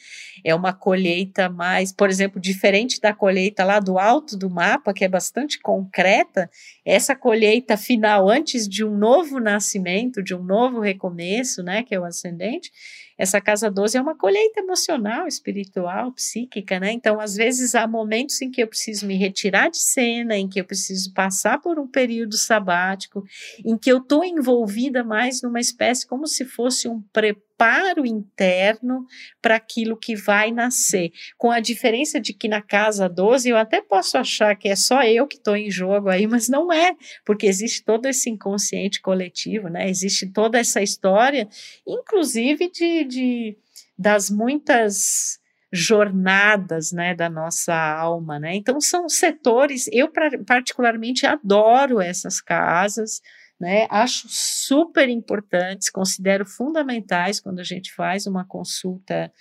é 0.43 0.54
uma 0.54 0.73
colheita 0.73 1.50
mais, 1.50 1.91
por 1.91 2.10
exemplo, 2.10 2.39
diferente 2.39 3.00
da 3.00 3.13
colheita 3.13 3.63
lá 3.63 3.80
do 3.80 3.97
alto 3.97 4.38
do 4.38 4.50
mapa, 4.50 4.93
que 4.93 5.06
é 5.06 5.08
bastante 5.08 5.60
concreta, 5.60 6.50
essa 6.86 7.15
colheita 7.15 7.78
final 7.78 8.30
antes 8.30 8.67
de 8.67 8.84
um 8.84 8.97
novo 8.97 9.39
nascimento, 9.39 10.23
de 10.23 10.36
um 10.36 10.43
novo 10.43 10.80
recomeço, 10.80 11.63
né, 11.63 11.84
que 11.84 11.93
é 11.93 12.00
o 12.00 12.06
ascendente, 12.06 12.71
essa 13.17 13.41
casa 13.41 13.71
12 13.71 13.97
é 13.97 14.02
uma 14.02 14.15
colheita 14.15 14.60
emocional, 14.60 15.28
espiritual, 15.28 16.12
psíquica, 16.12 16.80
né? 16.80 16.91
Então, 16.91 17.19
às 17.19 17.36
vezes 17.36 17.73
há 17.73 17.88
momentos 17.88 18.39
em 18.43 18.52
que 18.52 18.62
eu 18.62 18.67
preciso 18.67 19.08
me 19.08 19.15
retirar 19.15 19.69
de 19.69 19.80
cena, 19.80 20.38
em 20.38 20.47
que 20.47 20.62
eu 20.62 20.65
preciso 20.65 21.12
passar 21.13 21.60
por 21.60 21.80
um 21.80 21.88
período 21.88 22.38
sabático, 22.38 23.23
em 23.65 23.76
que 23.76 23.91
eu 23.91 23.97
estou 23.97 24.23
envolvida 24.23 25.04
mais 25.04 25.41
numa 25.41 25.60
espécie 25.60 26.06
como 26.06 26.28
se 26.28 26.45
fosse 26.45 26.88
um 26.88 27.02
preparo 27.12 27.46
preparo 27.58 28.06
interno 28.06 29.06
para 29.41 29.56
aquilo 29.56 29.98
que 29.98 30.15
vai 30.15 30.52
nascer. 30.52 31.12
Com 31.38 31.52
a 31.52 31.60
diferença 31.60 32.20
de 32.22 32.32
que 32.34 32.48
na 32.48 32.62
casa 32.62 33.10
12 33.10 33.50
eu 33.50 33.58
até 33.58 33.82
posso 33.82 34.17
achar 34.17 34.56
que 34.56 34.70
é 34.70 34.76
só 34.76 35.04
eu 35.04 35.28
que 35.28 35.38
estou 35.38 35.58
em 35.58 35.72
jogo 35.72 36.10
aí, 36.10 36.28
mas 36.28 36.48
não 36.48 36.72
é, 36.72 36.96
porque 37.26 37.48
existe 37.48 37.84
todo 37.84 38.06
esse 38.06 38.30
inconsciente 38.30 39.02
coletivo, 39.02 39.67
né? 39.67 39.89
Existe 39.89 40.28
toda 40.28 40.60
essa 40.60 40.82
história, 40.82 41.50
inclusive 41.86 42.70
de, 42.70 43.04
de 43.04 43.58
das 43.98 44.30
muitas 44.30 45.39
jornadas, 45.74 46.93
né, 46.93 47.13
da 47.13 47.30
nossa 47.30 47.76
alma, 47.76 48.39
né? 48.39 48.56
Então 48.56 48.80
são 48.80 49.10
setores, 49.10 49.89
eu 49.91 50.10
particularmente 50.46 51.26
adoro 51.26 52.00
essas 52.00 52.39
casas, 52.39 53.22
né? 53.60 53.88
Acho 53.89 54.28
super 54.30 55.10
importantes, 55.10 55.89
considero 55.89 56.46
fundamentais 56.46 57.39
quando 57.39 57.60
a 57.60 57.63
gente 57.63 57.93
faz 57.93 58.28
uma 58.28 58.46
consulta 58.46 59.32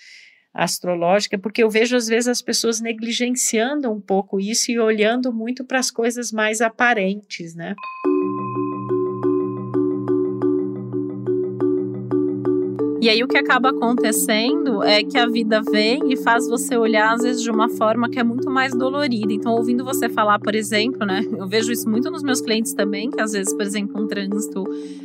astrológica, 0.54 1.38
porque 1.38 1.62
eu 1.62 1.68
vejo 1.68 1.94
às 1.96 2.06
vezes 2.06 2.28
as 2.28 2.40
pessoas 2.40 2.80
negligenciando 2.80 3.90
um 3.92 4.00
pouco 4.00 4.40
isso 4.40 4.70
e 4.70 4.78
olhando 4.78 5.32
muito 5.32 5.64
para 5.64 5.78
as 5.78 5.90
coisas 5.90 6.32
mais 6.32 6.62
aparentes, 6.62 7.54
né? 7.54 7.74
E 12.98 13.10
aí 13.10 13.22
o 13.22 13.28
que 13.28 13.36
acaba 13.36 13.68
acontecendo 13.70 14.82
é 14.82 15.04
que 15.04 15.18
a 15.18 15.26
vida 15.26 15.60
vem 15.70 16.12
e 16.12 16.16
faz 16.16 16.48
você 16.48 16.76
olhar 16.78 17.12
às 17.12 17.22
vezes 17.22 17.42
de 17.42 17.50
uma 17.50 17.68
forma 17.68 18.08
que 18.08 18.18
é 18.18 18.24
muito 18.24 18.50
mais 18.50 18.72
dolorida. 18.74 19.32
Então, 19.32 19.52
ouvindo 19.52 19.84
você 19.84 20.08
falar, 20.08 20.38
por 20.38 20.54
exemplo, 20.54 21.04
né? 21.04 21.22
Eu 21.36 21.46
vejo 21.46 21.70
isso 21.70 21.88
muito 21.88 22.10
nos 22.10 22.22
meus 22.22 22.40
clientes 22.40 22.72
também, 22.72 23.10
que 23.10 23.20
às 23.20 23.32
vezes, 23.32 23.52
por 23.52 23.62
exemplo, 23.62 24.02
um 24.02 24.08
trânsito 24.08 24.64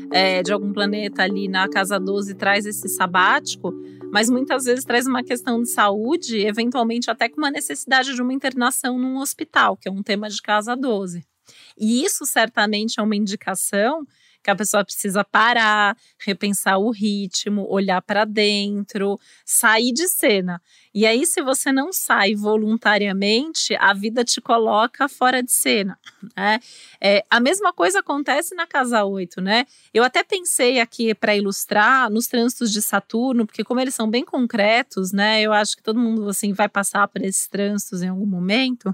é, 0.09 0.41
de 0.41 0.53
algum 0.53 0.71
planeta 0.71 1.23
ali 1.23 1.49
na 1.49 1.67
casa 1.67 1.99
12 1.99 2.33
traz 2.35 2.65
esse 2.65 2.87
sabático, 2.87 3.73
mas 4.11 4.29
muitas 4.29 4.63
vezes 4.63 4.85
traz 4.85 5.05
uma 5.05 5.21
questão 5.21 5.61
de 5.61 5.69
saúde, 5.69 6.39
eventualmente 6.39 7.11
até 7.11 7.27
com 7.27 7.37
uma 7.37 7.51
necessidade 7.51 8.15
de 8.15 8.21
uma 8.21 8.33
internação 8.33 8.97
num 8.97 9.17
hospital, 9.17 9.75
que 9.75 9.89
é 9.89 9.91
um 9.91 10.01
tema 10.01 10.29
de 10.29 10.41
casa 10.41 10.75
12. 10.75 11.25
E 11.77 12.03
isso 12.05 12.25
certamente 12.25 12.99
é 12.99 13.03
uma 13.03 13.15
indicação 13.15 14.05
que 14.43 14.49
a 14.51 14.55
pessoa 14.55 14.83
precisa 14.83 15.23
parar, 15.23 15.95
repensar 16.19 16.77
o 16.77 16.91
ritmo, 16.91 17.65
olhar 17.69 18.01
para 18.01 18.25
dentro, 18.25 19.19
sair 19.45 19.93
de 19.93 20.07
cena. 20.07 20.61
E 20.93 21.05
aí, 21.05 21.25
se 21.25 21.41
você 21.41 21.71
não 21.71 21.93
sai 21.93 22.35
voluntariamente, 22.35 23.75
a 23.79 23.93
vida 23.93 24.25
te 24.25 24.41
coloca 24.41 25.07
fora 25.07 25.41
de 25.41 25.51
cena. 25.51 25.97
Né? 26.35 26.59
É, 26.99 27.23
a 27.29 27.39
mesma 27.39 27.71
coisa 27.71 27.99
acontece 27.99 28.53
na 28.55 28.67
casa 28.67 29.05
8, 29.05 29.39
né? 29.39 29.65
Eu 29.93 30.03
até 30.03 30.23
pensei 30.23 30.79
aqui 30.79 31.15
para 31.15 31.35
ilustrar 31.35 32.09
nos 32.09 32.27
trânsitos 32.27 32.71
de 32.71 32.81
Saturno, 32.81 33.45
porque 33.45 33.63
como 33.63 33.79
eles 33.79 33.95
são 33.95 34.09
bem 34.09 34.25
concretos, 34.25 35.13
né? 35.13 35.41
Eu 35.41 35.53
acho 35.53 35.77
que 35.77 35.83
todo 35.83 35.99
mundo 35.99 36.27
assim 36.27 36.51
vai 36.51 36.67
passar 36.67 37.07
por 37.07 37.21
esses 37.21 37.47
trânsitos 37.47 38.01
em 38.01 38.09
algum 38.09 38.25
momento. 38.25 38.93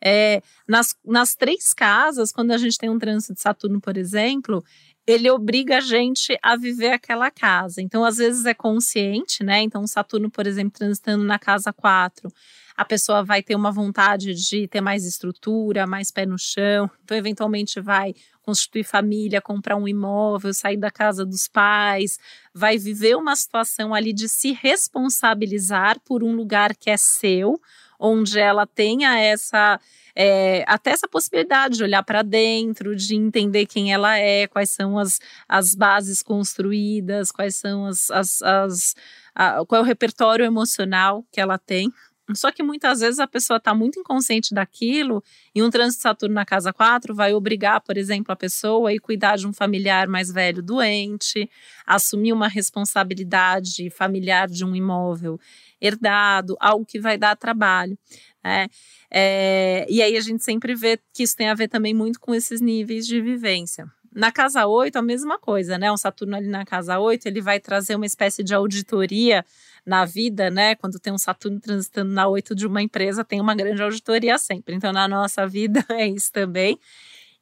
É, 0.00 0.42
nas, 0.66 0.94
nas 1.04 1.34
três 1.34 1.74
casas, 1.74 2.32
quando 2.32 2.52
a 2.52 2.58
gente 2.58 2.78
tem 2.78 2.88
um 2.88 2.98
trânsito 2.98 3.34
de 3.34 3.40
Saturno, 3.40 3.80
por 3.80 3.96
exemplo, 3.96 4.64
ele 5.06 5.30
obriga 5.30 5.78
a 5.78 5.80
gente 5.80 6.36
a 6.42 6.56
viver 6.56 6.90
aquela 6.92 7.30
casa. 7.30 7.82
Então, 7.82 8.04
às 8.04 8.18
vezes 8.18 8.44
é 8.46 8.54
consciente, 8.54 9.42
né? 9.42 9.60
Então, 9.62 9.86
Saturno, 9.86 10.30
por 10.30 10.46
exemplo, 10.46 10.78
transitando 10.78 11.24
na 11.24 11.38
casa 11.38 11.72
4, 11.72 12.32
a 12.76 12.84
pessoa 12.84 13.24
vai 13.24 13.42
ter 13.42 13.54
uma 13.54 13.70
vontade 13.70 14.34
de 14.34 14.66
ter 14.68 14.80
mais 14.80 15.04
estrutura, 15.04 15.86
mais 15.86 16.10
pé 16.10 16.24
no 16.24 16.38
chão. 16.38 16.90
Então, 17.02 17.16
eventualmente, 17.16 17.80
vai 17.80 18.14
constituir 18.42 18.84
família, 18.84 19.40
comprar 19.40 19.76
um 19.76 19.86
imóvel, 19.86 20.52
sair 20.52 20.76
da 20.76 20.90
casa 20.90 21.24
dos 21.24 21.46
pais, 21.46 22.18
vai 22.52 22.76
viver 22.76 23.16
uma 23.16 23.36
situação 23.36 23.94
ali 23.94 24.12
de 24.12 24.28
se 24.28 24.52
responsabilizar 24.52 26.00
por 26.00 26.24
um 26.24 26.34
lugar 26.34 26.74
que 26.74 26.90
é 26.90 26.96
seu, 26.96 27.60
onde 28.02 28.38
ela 28.38 28.66
tenha 28.66 29.16
essa 29.18 29.78
é, 30.14 30.64
até 30.66 30.90
essa 30.90 31.08
possibilidade 31.08 31.76
de 31.76 31.84
olhar 31.84 32.02
para 32.02 32.22
dentro, 32.22 32.94
de 32.94 33.14
entender 33.14 33.66
quem 33.66 33.92
ela 33.92 34.18
é, 34.18 34.46
quais 34.46 34.70
são 34.70 34.98
as, 34.98 35.18
as 35.48 35.74
bases 35.74 36.22
construídas, 36.22 37.30
quais 37.30 37.56
são 37.56 37.86
as, 37.86 38.10
as, 38.10 38.42
as 38.42 38.94
a, 39.34 39.64
qual 39.64 39.80
é 39.80 39.82
o 39.82 39.86
repertório 39.86 40.44
emocional 40.44 41.24
que 41.32 41.40
ela 41.40 41.56
tem. 41.58 41.90
Só 42.36 42.50
que 42.50 42.62
muitas 42.62 43.00
vezes 43.00 43.18
a 43.18 43.26
pessoa 43.26 43.56
está 43.56 43.74
muito 43.74 43.98
inconsciente 43.98 44.54
daquilo 44.54 45.22
e 45.54 45.62
um 45.62 45.70
trânsito 45.70 46.02
Saturno 46.02 46.34
na 46.34 46.44
casa 46.44 46.72
4 46.72 47.14
vai 47.14 47.34
obrigar, 47.34 47.80
por 47.80 47.96
exemplo, 47.96 48.32
a 48.32 48.36
pessoa 48.36 48.90
a 48.90 48.94
ir 48.94 49.00
cuidar 49.00 49.36
de 49.36 49.46
um 49.46 49.52
familiar 49.52 50.08
mais 50.08 50.30
velho 50.30 50.62
doente, 50.62 51.50
assumir 51.86 52.32
uma 52.32 52.48
responsabilidade 52.48 53.90
familiar 53.90 54.48
de 54.48 54.64
um 54.64 54.74
imóvel 54.74 55.38
herdado, 55.80 56.56
algo 56.60 56.86
que 56.86 57.00
vai 57.00 57.18
dar 57.18 57.36
trabalho. 57.36 57.98
Né? 58.42 58.68
É, 59.10 59.86
e 59.88 60.02
aí 60.02 60.16
a 60.16 60.20
gente 60.20 60.42
sempre 60.44 60.74
vê 60.74 60.98
que 61.12 61.22
isso 61.22 61.36
tem 61.36 61.48
a 61.48 61.54
ver 61.54 61.68
também 61.68 61.94
muito 61.94 62.20
com 62.20 62.34
esses 62.34 62.60
níveis 62.60 63.06
de 63.06 63.20
vivência. 63.20 63.86
Na 64.14 64.30
casa 64.30 64.66
8, 64.66 64.96
a 64.96 65.02
mesma 65.02 65.38
coisa, 65.38 65.78
né? 65.78 65.90
Um 65.90 65.96
Saturno 65.96 66.36
ali 66.36 66.48
na 66.48 66.64
casa 66.64 66.98
8, 66.98 67.26
ele 67.26 67.40
vai 67.40 67.58
trazer 67.58 67.94
uma 67.96 68.04
espécie 68.04 68.42
de 68.42 68.54
auditoria 68.54 69.44
na 69.86 70.04
vida, 70.04 70.50
né? 70.50 70.74
Quando 70.74 70.98
tem 70.98 71.12
um 71.12 71.18
Saturno 71.18 71.58
transitando 71.58 72.12
na 72.12 72.28
8 72.28 72.54
de 72.54 72.66
uma 72.66 72.82
empresa, 72.82 73.24
tem 73.24 73.40
uma 73.40 73.54
grande 73.54 73.82
auditoria 73.82 74.36
sempre. 74.38 74.74
Então, 74.74 74.92
na 74.92 75.08
nossa 75.08 75.46
vida 75.46 75.84
é 75.90 76.06
isso 76.06 76.30
também. 76.30 76.78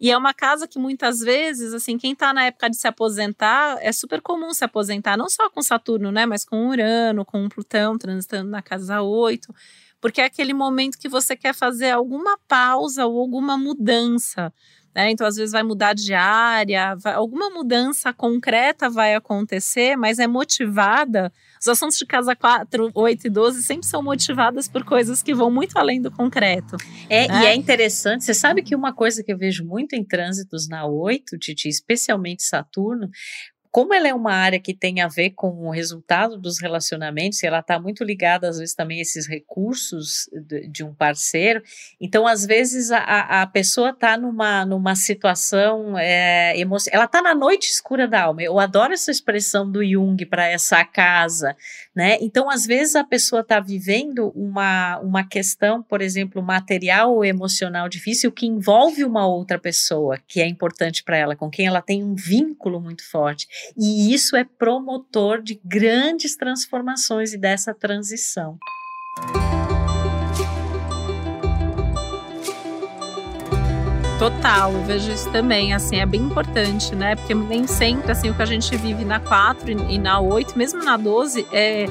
E 0.01 0.11
é 0.11 0.17
uma 0.17 0.33
casa 0.33 0.67
que 0.67 0.79
muitas 0.79 1.21
vezes, 1.21 1.75
assim, 1.75 1.99
quem 1.99 2.13
está 2.13 2.33
na 2.33 2.47
época 2.47 2.71
de 2.71 2.77
se 2.77 2.89
aposentar, 2.89 3.77
é 3.81 3.93
super 3.93 4.23
comum 4.23 4.55
se 4.55 4.65
aposentar, 4.65 5.17
não 5.17 5.29
só 5.29 5.51
com 5.51 5.61
Saturno, 5.61 6.11
né? 6.11 6.25
Mas 6.25 6.45
com 6.45 6.69
Urano, 6.69 7.25
com 7.25 7.49
Plutão 7.49 7.99
transitando 7.99 8.49
na 8.49 8.63
casa 8.63 9.03
8 9.03 9.53
porque 10.01 10.21
é 10.21 10.25
aquele 10.25 10.55
momento 10.55 10.99
que 10.99 11.09
você 11.09 11.37
quer 11.37 11.55
fazer 11.55 11.91
alguma 11.91 12.39
pausa 12.49 13.07
ou 13.07 13.21
alguma 13.21 13.57
mudança. 13.59 14.53
Né? 14.94 15.11
Então, 15.11 15.26
às 15.26 15.37
vezes, 15.37 15.53
vai 15.53 15.62
mudar 15.62 15.94
de 15.94 16.12
área, 16.14 16.96
vai, 16.96 17.14
alguma 17.14 17.48
mudança 17.50 18.12
concreta 18.12 18.90
vai 18.90 19.14
acontecer, 19.14 19.96
mas 19.96 20.18
é 20.18 20.26
motivada. 20.26 21.33
Os 21.61 21.68
assuntos 21.68 21.96
de 21.96 22.07
casa 22.07 22.35
4, 22.35 22.90
8 22.94 23.26
e 23.26 23.31
12 23.31 23.62
sempre 23.62 23.87
são 23.87 24.03
motivadas 24.03 24.66
por 24.66 24.85
coisas 24.85 25.22
que 25.22 25.35
vão 25.35 25.50
muito 25.50 25.79
além 25.79 26.00
do 26.00 26.11
concreto. 26.11 26.76
É, 27.09 27.29
né? 27.29 27.42
E 27.42 27.46
é 27.46 27.55
interessante, 27.55 28.24
você 28.24 28.35
sabe 28.35 28.62
que 28.62 28.74
uma 28.74 28.92
coisa 28.92 29.22
que 29.22 29.33
eu 29.33 29.38
vejo 29.38 29.64
muito 29.64 29.94
em 29.94 30.05
trânsitos 30.05 30.68
na 30.68 30.87
8, 30.87 31.38
Titi, 31.38 31.68
especialmente 31.68 32.42
Saturno, 32.42 33.09
como 33.71 33.95
ela 33.95 34.09
é 34.09 34.15
uma 34.15 34.33
área 34.33 34.59
que 34.59 34.75
tem 34.75 35.01
a 35.01 35.09
ver 35.09 35.31
com 35.31 35.49
o 35.67 35.71
resultado 35.71 36.37
dos 36.37 36.61
relacionamentos, 36.61 37.43
e 37.43 37.47
ela 37.47 37.61
está 37.61 37.79
muito 37.79 38.03
ligada, 38.03 38.49
às 38.49 38.59
vezes, 38.59 38.75
também 38.75 38.99
a 38.99 39.03
esses 39.03 39.29
recursos 39.29 40.29
de, 40.33 40.69
de 40.69 40.85
um 40.85 40.95
parceiro, 40.95 41.63
então, 42.01 42.27
às 42.27 42.45
vezes, 42.45 42.91
a, 42.91 43.43
a 43.43 43.47
pessoa 43.47 43.91
está 43.91 44.17
numa, 44.17 44.65
numa 44.65 44.95
situação 44.95 45.99
é, 45.99 46.59
emocional, 46.59 46.97
ela 46.97 47.05
está 47.05 47.23
na 47.23 47.35
noite 47.35 47.71
escura 47.71 48.09
da 48.09 48.23
alma. 48.23 48.43
Eu 48.43 48.59
adoro 48.59 48.93
essa 48.93 49.11
expressão 49.11 49.71
do 49.71 49.85
Jung 49.85 50.25
para 50.27 50.47
essa 50.47 50.85
casa, 50.85 51.57
né? 51.95 52.19
Então, 52.21 52.51
às 52.51 52.67
vezes, 52.67 52.97
a 52.97 53.05
pessoa 53.05 53.43
está 53.43 53.61
vivendo 53.61 54.33
uma, 54.35 54.99
uma 54.99 55.25
questão, 55.25 55.83
por 55.83 56.01
exemplo, 56.01 56.43
material 56.43 57.15
ou 57.15 57.25
emocional 57.25 57.89
difícil 57.89 58.33
que 58.33 58.47
envolve 58.47 59.05
uma 59.05 59.27
outra 59.27 59.59
pessoa 59.59 60.19
que 60.27 60.41
é 60.41 60.47
importante 60.47 61.03
para 61.03 61.17
ela, 61.17 61.37
com 61.37 61.51
quem 61.51 61.67
ela 61.67 61.83
tem 61.83 62.03
um 62.03 62.15
vínculo 62.15 62.81
muito 62.81 63.09
forte. 63.09 63.47
E 63.77 64.12
isso 64.12 64.37
é 64.37 64.44
promotor 64.44 65.42
de 65.42 65.61
grandes 65.64 66.37
transformações 66.37 67.33
e 67.33 67.38
dessa 67.38 67.75
transição. 67.75 68.59
Total, 74.20 74.70
eu 74.70 74.85
vejo 74.85 75.11
isso 75.11 75.31
também, 75.31 75.73
assim, 75.73 75.96
é 75.96 76.05
bem 76.05 76.20
importante, 76.20 76.94
né? 76.94 77.16
Porque 77.16 77.35
nem 77.35 77.66
sempre, 77.66 78.12
assim, 78.12 78.29
o 78.29 78.35
que 78.35 78.42
a 78.42 78.46
gente 78.46 78.77
vive 78.77 79.03
na 79.03 79.18
4 79.18 79.70
e 79.70 79.99
na 79.99 80.20
8, 80.20 80.59
mesmo 80.59 80.85
na 80.85 80.99
12, 80.99 81.46
é, 81.51 81.87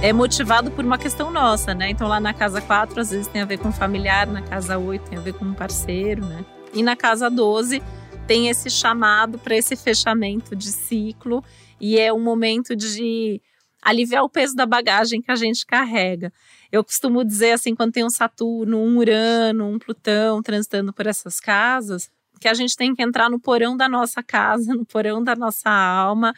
é 0.00 0.10
motivado 0.10 0.70
por 0.70 0.82
uma 0.82 0.96
questão 0.96 1.30
nossa, 1.30 1.74
né? 1.74 1.90
Então 1.90 2.08
lá 2.08 2.18
na 2.18 2.32
casa 2.32 2.62
4, 2.62 2.98
às 2.98 3.10
vezes 3.10 3.26
tem 3.26 3.42
a 3.42 3.44
ver 3.44 3.58
com 3.58 3.70
familiar, 3.70 4.26
na 4.26 4.40
casa 4.40 4.78
8 4.78 5.10
tem 5.10 5.18
a 5.18 5.20
ver 5.20 5.34
com 5.34 5.44
um 5.44 5.52
parceiro, 5.52 6.24
né? 6.24 6.46
E 6.72 6.82
na 6.82 6.96
casa 6.96 7.28
12 7.28 7.82
tem 8.26 8.48
esse 8.48 8.68
chamado 8.68 9.38
para 9.38 9.56
esse 9.56 9.76
fechamento 9.76 10.56
de 10.56 10.72
ciclo 10.72 11.44
e 11.80 11.98
é 11.98 12.12
um 12.12 12.20
momento 12.20 12.74
de 12.74 13.40
aliviar 13.80 14.24
o 14.24 14.28
peso 14.28 14.56
da 14.56 14.66
bagagem 14.66 15.22
que 15.22 15.30
a 15.30 15.36
gente 15.36 15.64
carrega. 15.64 16.32
Eu 16.72 16.82
costumo 16.82 17.24
dizer 17.24 17.52
assim, 17.52 17.74
quando 17.74 17.92
tem 17.92 18.04
um 18.04 18.10
Saturno, 18.10 18.78
um 18.78 18.96
Urano, 18.98 19.68
um 19.68 19.78
Plutão 19.78 20.42
transitando 20.42 20.92
por 20.92 21.06
essas 21.06 21.38
casas, 21.38 22.10
que 22.40 22.48
a 22.48 22.54
gente 22.54 22.76
tem 22.76 22.94
que 22.94 23.02
entrar 23.02 23.30
no 23.30 23.38
porão 23.38 23.76
da 23.76 23.88
nossa 23.88 24.22
casa, 24.24 24.74
no 24.74 24.84
porão 24.84 25.22
da 25.22 25.36
nossa 25.36 25.70
alma 25.70 26.34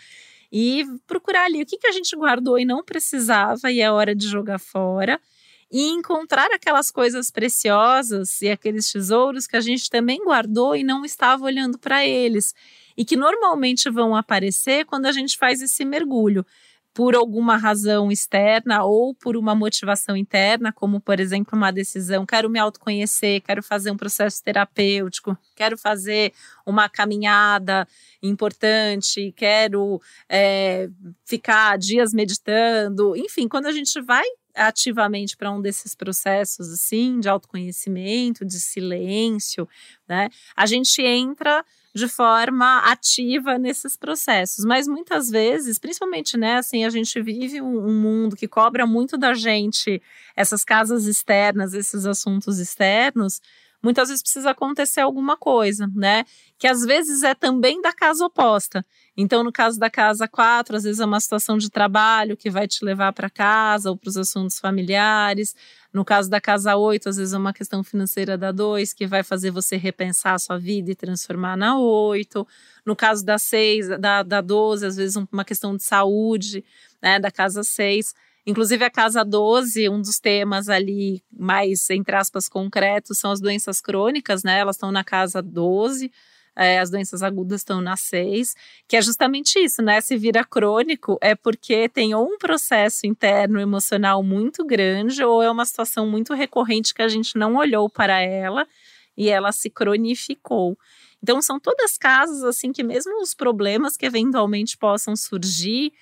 e 0.52 0.84
procurar 1.06 1.46
ali 1.46 1.62
o 1.62 1.66
que, 1.66 1.78
que 1.78 1.86
a 1.86 1.92
gente 1.92 2.14
guardou 2.14 2.58
e 2.58 2.66
não 2.66 2.84
precisava 2.84 3.70
e 3.70 3.80
é 3.80 3.90
hora 3.90 4.14
de 4.14 4.26
jogar 4.26 4.58
fora 4.58 5.18
e 5.70 5.88
encontrar 5.88 6.50
aquelas 6.52 6.90
coisas 6.90 7.30
preciosas 7.30 8.40
e 8.40 8.48
aqueles 8.48 8.90
tesouros 8.90 9.46
que 9.46 9.56
a 9.56 9.60
gente 9.60 9.90
também 9.90 10.24
guardou 10.24 10.74
e 10.74 10.82
não 10.82 11.04
estava 11.04 11.44
olhando 11.44 11.78
para 11.78 12.06
eles 12.06 12.54
e 12.96 13.04
que 13.04 13.16
normalmente 13.16 13.90
vão 13.90 14.16
aparecer 14.16 14.84
quando 14.86 15.06
a 15.06 15.12
gente 15.12 15.36
faz 15.36 15.60
esse 15.60 15.84
mergulho 15.84 16.44
por 16.98 17.14
alguma 17.14 17.56
razão 17.56 18.10
externa 18.10 18.82
ou 18.82 19.14
por 19.14 19.36
uma 19.36 19.54
motivação 19.54 20.16
interna, 20.16 20.72
como 20.72 21.00
por 21.00 21.20
exemplo 21.20 21.56
uma 21.56 21.70
decisão, 21.70 22.26
quero 22.26 22.50
me 22.50 22.58
autoconhecer, 22.58 23.40
quero 23.42 23.62
fazer 23.62 23.92
um 23.92 23.96
processo 23.96 24.42
terapêutico, 24.42 25.38
quero 25.54 25.78
fazer 25.78 26.32
uma 26.66 26.88
caminhada 26.88 27.86
importante, 28.20 29.32
quero 29.36 30.02
é, 30.28 30.90
ficar 31.24 31.78
dias 31.78 32.12
meditando, 32.12 33.14
enfim, 33.14 33.46
quando 33.46 33.66
a 33.66 33.72
gente 33.72 34.00
vai 34.00 34.24
ativamente 34.58 35.36
para 35.36 35.50
um 35.50 35.60
desses 35.60 35.94
processos 35.94 36.72
assim 36.72 37.20
de 37.20 37.28
autoconhecimento, 37.28 38.44
de 38.44 38.58
silêncio, 38.58 39.68
né? 40.08 40.28
A 40.56 40.66
gente 40.66 41.00
entra 41.00 41.64
de 41.94 42.06
forma 42.06 42.78
ativa 42.80 43.58
nesses 43.58 43.96
processos, 43.96 44.64
mas 44.64 44.86
muitas 44.86 45.28
vezes, 45.28 45.78
principalmente, 45.78 46.36
né, 46.36 46.56
assim, 46.56 46.84
a 46.84 46.90
gente 46.90 47.20
vive 47.20 47.60
um, 47.60 47.86
um 47.88 48.00
mundo 48.00 48.36
que 48.36 48.46
cobra 48.46 48.86
muito 48.86 49.16
da 49.16 49.34
gente 49.34 50.00
essas 50.36 50.64
casas 50.64 51.06
externas, 51.06 51.74
esses 51.74 52.06
assuntos 52.06 52.58
externos, 52.58 53.40
muitas 53.82 54.08
vezes 54.08 54.22
precisa 54.22 54.50
acontecer 54.50 55.00
alguma 55.00 55.36
coisa, 55.36 55.88
né? 55.94 56.24
Que 56.58 56.66
às 56.66 56.84
vezes 56.84 57.22
é 57.22 57.34
também 57.34 57.80
da 57.80 57.92
casa 57.92 58.24
oposta. 58.24 58.84
Então, 59.16 59.42
no 59.42 59.52
caso 59.52 59.78
da 59.78 59.88
casa 59.90 60.26
4, 60.28 60.76
às 60.76 60.84
vezes 60.84 61.00
é 61.00 61.04
uma 61.04 61.20
situação 61.20 61.58
de 61.58 61.70
trabalho 61.70 62.36
que 62.36 62.50
vai 62.50 62.66
te 62.66 62.84
levar 62.84 63.12
para 63.12 63.30
casa 63.30 63.90
ou 63.90 63.96
para 63.96 64.08
os 64.08 64.16
assuntos 64.16 64.58
familiares. 64.58 65.54
No 65.92 66.04
caso 66.04 66.28
da 66.28 66.40
casa 66.40 66.76
8, 66.76 67.08
às 67.08 67.16
vezes 67.16 67.32
é 67.32 67.38
uma 67.38 67.52
questão 67.52 67.82
financeira 67.82 68.36
da 68.36 68.52
2 68.52 68.92
que 68.92 69.06
vai 69.06 69.22
fazer 69.22 69.50
você 69.50 69.76
repensar 69.76 70.34
a 70.34 70.38
sua 70.38 70.58
vida 70.58 70.90
e 70.90 70.94
transformar 70.94 71.56
na 71.56 71.78
8. 71.78 72.46
No 72.84 72.94
caso 72.96 73.24
da 73.24 73.38
6, 73.38 73.98
da, 73.98 74.22
da 74.22 74.40
12, 74.40 74.86
às 74.86 74.96
vezes 74.96 75.16
uma 75.16 75.44
questão 75.44 75.76
de 75.76 75.82
saúde, 75.82 76.64
né, 77.02 77.18
da 77.18 77.30
casa 77.30 77.62
6 77.62 78.14
Inclusive, 78.48 78.82
a 78.82 78.88
casa 78.88 79.22
12, 79.22 79.90
um 79.90 80.00
dos 80.00 80.18
temas 80.18 80.70
ali 80.70 81.22
mais, 81.30 81.90
entre 81.90 82.16
aspas, 82.16 82.48
concretos 82.48 83.18
são 83.18 83.30
as 83.30 83.42
doenças 83.42 83.78
crônicas, 83.78 84.42
né? 84.42 84.58
Elas 84.58 84.76
estão 84.76 84.90
na 84.90 85.04
casa 85.04 85.42
12, 85.42 86.10
é, 86.56 86.78
as 86.78 86.88
doenças 86.88 87.22
agudas 87.22 87.60
estão 87.60 87.82
na 87.82 87.94
6, 87.94 88.54
que 88.88 88.96
é 88.96 89.02
justamente 89.02 89.58
isso, 89.58 89.82
né? 89.82 90.00
Se 90.00 90.16
vira 90.16 90.42
crônico 90.46 91.18
é 91.20 91.34
porque 91.34 91.90
tem 91.90 92.14
ou 92.14 92.24
um 92.24 92.38
processo 92.38 93.06
interno 93.06 93.60
emocional 93.60 94.22
muito 94.22 94.64
grande, 94.64 95.22
ou 95.22 95.42
é 95.42 95.50
uma 95.50 95.66
situação 95.66 96.08
muito 96.08 96.32
recorrente 96.32 96.94
que 96.94 97.02
a 97.02 97.08
gente 97.08 97.36
não 97.36 97.56
olhou 97.56 97.86
para 97.90 98.18
ela 98.18 98.66
e 99.14 99.28
ela 99.28 99.52
se 99.52 99.68
cronificou. 99.68 100.74
Então, 101.22 101.42
são 101.42 101.60
todas 101.60 101.98
casas 101.98 102.42
assim 102.42 102.72
que, 102.72 102.82
mesmo 102.82 103.20
os 103.20 103.34
problemas 103.34 103.94
que 103.94 104.06
eventualmente 104.06 104.78
possam 104.78 105.14
surgir, 105.14 105.92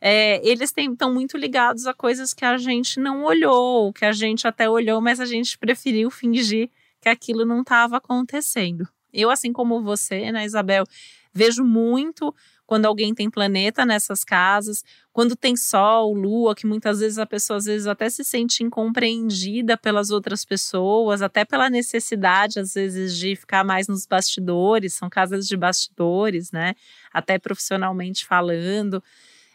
é, 0.00 0.46
eles 0.46 0.72
estão 0.76 1.12
muito 1.12 1.36
ligados 1.36 1.86
a 1.86 1.94
coisas 1.94 2.34
que 2.34 2.44
a 2.44 2.56
gente 2.58 3.00
não 3.00 3.24
olhou, 3.24 3.92
que 3.92 4.04
a 4.04 4.12
gente 4.12 4.46
até 4.46 4.68
olhou, 4.68 5.00
mas 5.00 5.20
a 5.20 5.26
gente 5.26 5.58
preferiu 5.58 6.10
fingir 6.10 6.70
que 7.00 7.08
aquilo 7.08 7.44
não 7.44 7.60
estava 7.60 7.96
acontecendo. 7.96 8.88
Eu, 9.12 9.30
assim 9.30 9.52
como 9.52 9.82
você, 9.82 10.30
né, 10.30 10.44
Isabel, 10.44 10.84
vejo 11.32 11.64
muito 11.64 12.34
quando 12.66 12.86
alguém 12.86 13.14
tem 13.14 13.30
planeta 13.30 13.86
nessas 13.86 14.24
casas, 14.24 14.82
quando 15.12 15.36
tem 15.36 15.56
sol, 15.56 16.12
lua, 16.12 16.54
que 16.54 16.66
muitas 16.66 16.98
vezes 16.98 17.16
a 17.16 17.24
pessoa 17.24 17.58
às 17.58 17.64
vezes 17.64 17.86
até 17.86 18.10
se 18.10 18.24
sente 18.24 18.64
incompreendida 18.64 19.76
pelas 19.76 20.10
outras 20.10 20.44
pessoas, 20.44 21.22
até 21.22 21.44
pela 21.44 21.70
necessidade 21.70 22.58
às 22.58 22.74
vezes 22.74 23.16
de 23.16 23.36
ficar 23.36 23.64
mais 23.64 23.86
nos 23.86 24.04
bastidores, 24.04 24.94
são 24.94 25.08
casas 25.08 25.46
de 25.46 25.56
bastidores, 25.56 26.50
né? 26.50 26.74
Até 27.12 27.38
profissionalmente 27.38 28.26
falando 28.26 29.02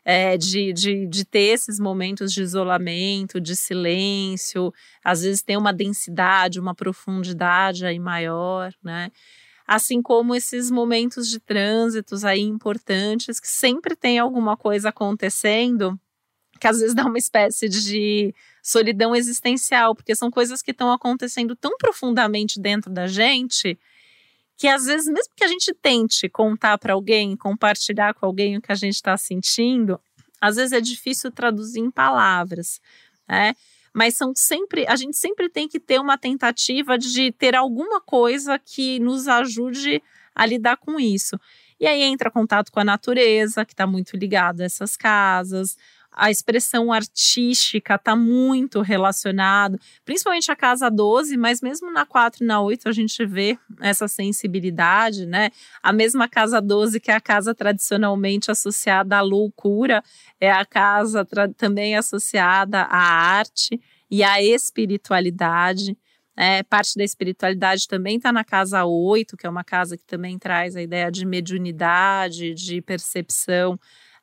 é, 0.04 0.38
de, 0.38 0.74
de, 0.74 1.08
de 1.08 1.26
ter 1.26 1.54
esses 1.54 1.80
momentos 1.80 2.34
de 2.34 2.42
isolamento, 2.42 3.40
de 3.40 3.56
silêncio, 3.56 4.74
às 5.04 5.22
vezes 5.22 5.44
tem 5.44 5.58
uma 5.58 5.74
densidade, 5.74 6.60
uma 6.60 6.74
profundidade 6.74 7.86
aí 7.86 8.00
maior, 8.00 8.74
né? 8.84 9.12
Assim 9.68 10.02
como 10.02 10.36
esses 10.36 10.70
momentos 10.70 11.30
de 11.30 11.40
trânsitos 11.40 12.26
aí 12.26 12.42
importantes, 12.42 13.40
que 13.40 13.48
sempre 13.48 13.96
tem 13.96 14.20
alguma 14.20 14.58
coisa 14.58 14.90
acontecendo, 14.90 15.98
que 16.60 16.68
às 16.68 16.80
vezes 16.80 16.94
dá 16.96 17.06
uma 17.06 17.18
espécie 17.18 17.70
de 17.70 18.34
solidão 18.62 19.16
existencial, 19.16 19.96
porque 19.96 20.16
são 20.16 20.30
coisas 20.30 20.62
que 20.62 20.72
estão 20.72 20.92
acontecendo 20.92 21.56
tão 21.56 21.78
profundamente 21.78 22.60
dentro 22.60 22.92
da 22.92 23.08
gente 23.08 23.80
que 24.62 24.67
às 24.67 24.86
vezes, 24.86 25.08
mesmo 25.08 25.34
que 25.36 25.43
a 25.43 25.47
gente 25.47 25.74
tente 25.74 26.30
contar 26.30 26.78
para 26.78 26.93
alguém, 26.93 27.36
compartilhar 27.36 28.13
com 28.13 28.28
alguém 28.28 28.58
o 28.58 28.62
que 28.62 28.71
a 28.71 28.76
gente 28.76 28.93
está 28.93 29.17
sentindo, 29.17 30.00
às 30.39 30.56
vezes 30.56 30.71
é 30.71 30.80
difícil 30.80 31.32
traduzir 31.32 31.80
em 31.80 31.89
palavras, 31.89 32.80
né? 33.28 33.56
Mas 33.91 34.15
são 34.15 34.34
sempre, 34.36 34.86
a 34.88 34.95
gente 34.95 35.17
sempre 35.17 35.50
tem 35.50 35.67
que 35.67 35.80
ter 35.80 36.00
uma 36.00 36.15
tentativa 36.15 36.95
de 36.95 37.32
ter 37.32 37.56
alguma 37.56 38.00
coisa 38.00 38.60
que 38.60 39.00
nos 39.00 39.28
ajude 39.28 40.00
a 40.36 40.45
lidar 40.45 40.78
com 40.78 41.00
isso. 41.00 41.39
E 41.80 41.88
aí 41.88 42.04
entra 42.04 42.30
contato 42.30 42.71
com 42.71 42.80
a 42.80 42.86
natureza, 42.86 43.65
que 43.65 43.74
está 43.74 43.88
muito 43.88 44.15
ligado 44.15 44.62
a 44.62 44.65
essas 44.65 44.95
casas, 44.95 45.76
a 46.12 46.30
expressão 46.30 46.91
artística 46.91 47.95
está 47.95 48.16
muito 48.16 48.82
relacionado, 48.82 49.80
principalmente 50.03 50.51
a 50.51 50.55
casa 50.55 50.89
12, 50.89 51.38
mas 51.38 51.62
mesmo 51.62 51.91
na 51.91 52.05
4 52.05 52.43
e 52.43 52.47
na 52.47 52.62
8 52.62 52.89
a 52.89 52.91
gente 52.91 53.26
vê 53.26 53.57
essa 53.80 54.07
sensibilidade, 54.07 55.26
né? 55.26 55.51
A 55.82 55.93
mesma 55.93 56.28
casa 56.28 56.62
12, 56.62 56.99
que 56.99 57.09
é 57.09 57.16
a 57.16 57.22
casa 57.22 57.55
tradicionalmente 57.55 58.51
associada 58.51 59.18
à 59.18 59.22
loucura, 59.22 60.03
é 60.39 60.51
a 60.51 60.66
casa 60.66 61.26
também 61.55 61.95
associada 61.95 62.82
à 62.82 62.99
arte 62.99 63.80
e 64.09 64.24
à 64.24 64.43
espiritualidade. 64.43 65.97
É, 66.36 66.64
parte 66.64 66.97
da 66.97 67.03
espiritualidade 67.03 67.88
também 67.88 68.18
está 68.18 68.32
na 68.32 68.43
casa 68.43 68.84
8, 68.84 69.38
que 69.38 69.45
é 69.45 69.49
uma 69.49 69.64
casa 69.64 69.97
que 69.97 70.05
também 70.05 70.38
traz 70.38 70.76
a 70.76 70.82
ideia 70.82 71.12
de 71.12 71.26
mediunidade, 71.26 72.53
de 72.53 72.82
percepção 72.82 73.80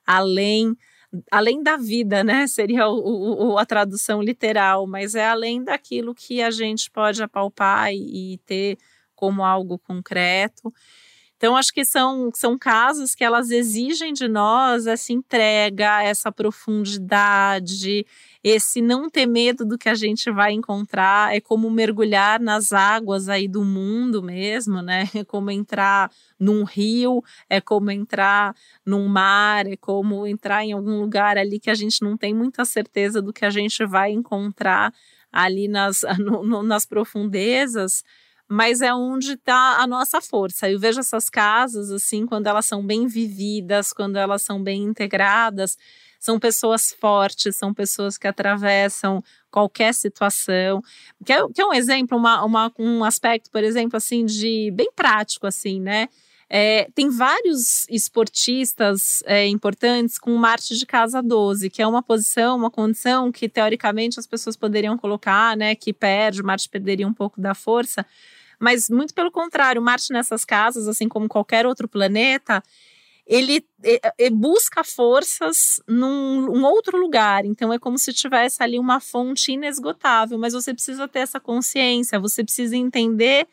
além 0.08 0.74
além 1.30 1.62
da 1.62 1.76
vida, 1.76 2.22
né? 2.22 2.46
Seria 2.48 2.88
o, 2.88 3.52
o, 3.52 3.58
a 3.58 3.66
tradução 3.66 4.22
literal, 4.22 4.86
mas 4.86 5.14
é 5.14 5.26
além 5.26 5.62
daquilo 5.62 6.14
que 6.14 6.42
a 6.42 6.50
gente 6.50 6.90
pode 6.90 7.22
apalpar 7.22 7.92
e, 7.92 8.34
e 8.34 8.38
ter 8.38 8.78
como 9.14 9.44
algo 9.44 9.78
concreto. 9.78 10.72
Então, 11.38 11.56
acho 11.56 11.72
que 11.72 11.84
são, 11.84 12.32
são 12.34 12.58
casos 12.58 13.14
que 13.14 13.22
elas 13.22 13.52
exigem 13.52 14.12
de 14.12 14.26
nós 14.26 14.88
essa 14.88 15.12
entrega, 15.12 16.02
essa 16.02 16.32
profundidade, 16.32 18.04
esse 18.42 18.82
não 18.82 19.08
ter 19.08 19.24
medo 19.24 19.64
do 19.64 19.78
que 19.78 19.88
a 19.88 19.94
gente 19.94 20.32
vai 20.32 20.50
encontrar. 20.50 21.32
É 21.32 21.40
como 21.40 21.70
mergulhar 21.70 22.40
nas 22.40 22.72
águas 22.72 23.28
aí 23.28 23.46
do 23.46 23.64
mundo 23.64 24.20
mesmo, 24.20 24.82
né? 24.82 25.04
É 25.14 25.22
como 25.22 25.48
entrar 25.52 26.10
num 26.40 26.64
rio, 26.64 27.22
é 27.48 27.60
como 27.60 27.92
entrar 27.92 28.52
num 28.84 29.06
mar, 29.06 29.64
é 29.68 29.76
como 29.76 30.26
entrar 30.26 30.64
em 30.64 30.72
algum 30.72 30.98
lugar 31.00 31.38
ali 31.38 31.60
que 31.60 31.70
a 31.70 31.74
gente 31.74 32.02
não 32.02 32.16
tem 32.16 32.34
muita 32.34 32.64
certeza 32.64 33.22
do 33.22 33.32
que 33.32 33.44
a 33.44 33.50
gente 33.50 33.86
vai 33.86 34.10
encontrar 34.10 34.92
ali 35.30 35.68
nas, 35.68 36.00
no, 36.18 36.42
no, 36.42 36.62
nas 36.64 36.84
profundezas 36.84 38.02
mas 38.48 38.80
é 38.80 38.92
onde 38.94 39.32
está 39.32 39.76
a 39.78 39.86
nossa 39.86 40.20
força. 40.22 40.70
Eu 40.70 40.80
vejo 40.80 41.00
essas 41.00 41.28
casas, 41.28 41.90
assim, 41.90 42.24
quando 42.24 42.46
elas 42.46 42.64
são 42.64 42.84
bem 42.84 43.06
vividas, 43.06 43.92
quando 43.92 44.16
elas 44.16 44.42
são 44.42 44.62
bem 44.62 44.82
integradas, 44.84 45.76
são 46.18 46.38
pessoas 46.38 46.90
fortes, 46.98 47.56
são 47.56 47.74
pessoas 47.74 48.16
que 48.16 48.26
atravessam 48.26 49.22
qualquer 49.50 49.92
situação. 49.92 50.82
Que 51.24 51.32
é, 51.32 51.36
é 51.36 51.64
um 51.64 51.74
exemplo, 51.74 52.16
uma, 52.16 52.42
uma, 52.44 52.72
um 52.78 53.04
aspecto, 53.04 53.50
por 53.50 53.62
exemplo, 53.62 53.96
assim, 53.96 54.24
de 54.24 54.70
bem 54.72 54.90
prático, 54.96 55.46
assim, 55.46 55.80
né? 55.80 56.08
É, 56.50 56.88
tem 56.94 57.10
vários 57.10 57.86
esportistas 57.90 59.22
é, 59.26 59.46
importantes 59.46 60.18
com 60.18 60.34
Marte 60.34 60.78
de 60.78 60.86
casa 60.86 61.22
12, 61.22 61.68
que 61.68 61.82
é 61.82 61.86
uma 61.86 62.02
posição, 62.02 62.56
uma 62.56 62.70
condição 62.70 63.30
que 63.30 63.50
teoricamente 63.50 64.18
as 64.18 64.26
pessoas 64.26 64.56
poderiam 64.56 64.96
colocar, 64.96 65.54
né? 65.54 65.74
Que 65.74 65.92
perde, 65.92 66.42
Marte 66.42 66.68
perderia 66.70 67.06
um 67.06 67.12
pouco 67.12 67.38
da 67.38 67.54
força. 67.54 68.04
Mas 68.58 68.88
muito 68.88 69.14
pelo 69.14 69.30
contrário, 69.30 69.80
Marte 69.80 70.12
nessas 70.12 70.44
casas, 70.44 70.88
assim 70.88 71.08
como 71.08 71.28
qualquer 71.28 71.66
outro 71.66 71.86
planeta, 71.86 72.62
ele 73.28 73.62
busca 74.32 74.82
forças 74.82 75.80
num 75.86 76.50
um 76.50 76.64
outro 76.64 76.98
lugar. 76.98 77.44
Então 77.44 77.72
é 77.72 77.78
como 77.78 77.98
se 77.98 78.12
tivesse 78.12 78.62
ali 78.62 78.78
uma 78.78 79.00
fonte 79.00 79.52
inesgotável, 79.52 80.38
mas 80.38 80.54
você 80.54 80.72
precisa 80.72 81.06
ter 81.06 81.20
essa 81.20 81.38
consciência, 81.38 82.18
você 82.18 82.42
precisa 82.42 82.74
entender 82.74 83.46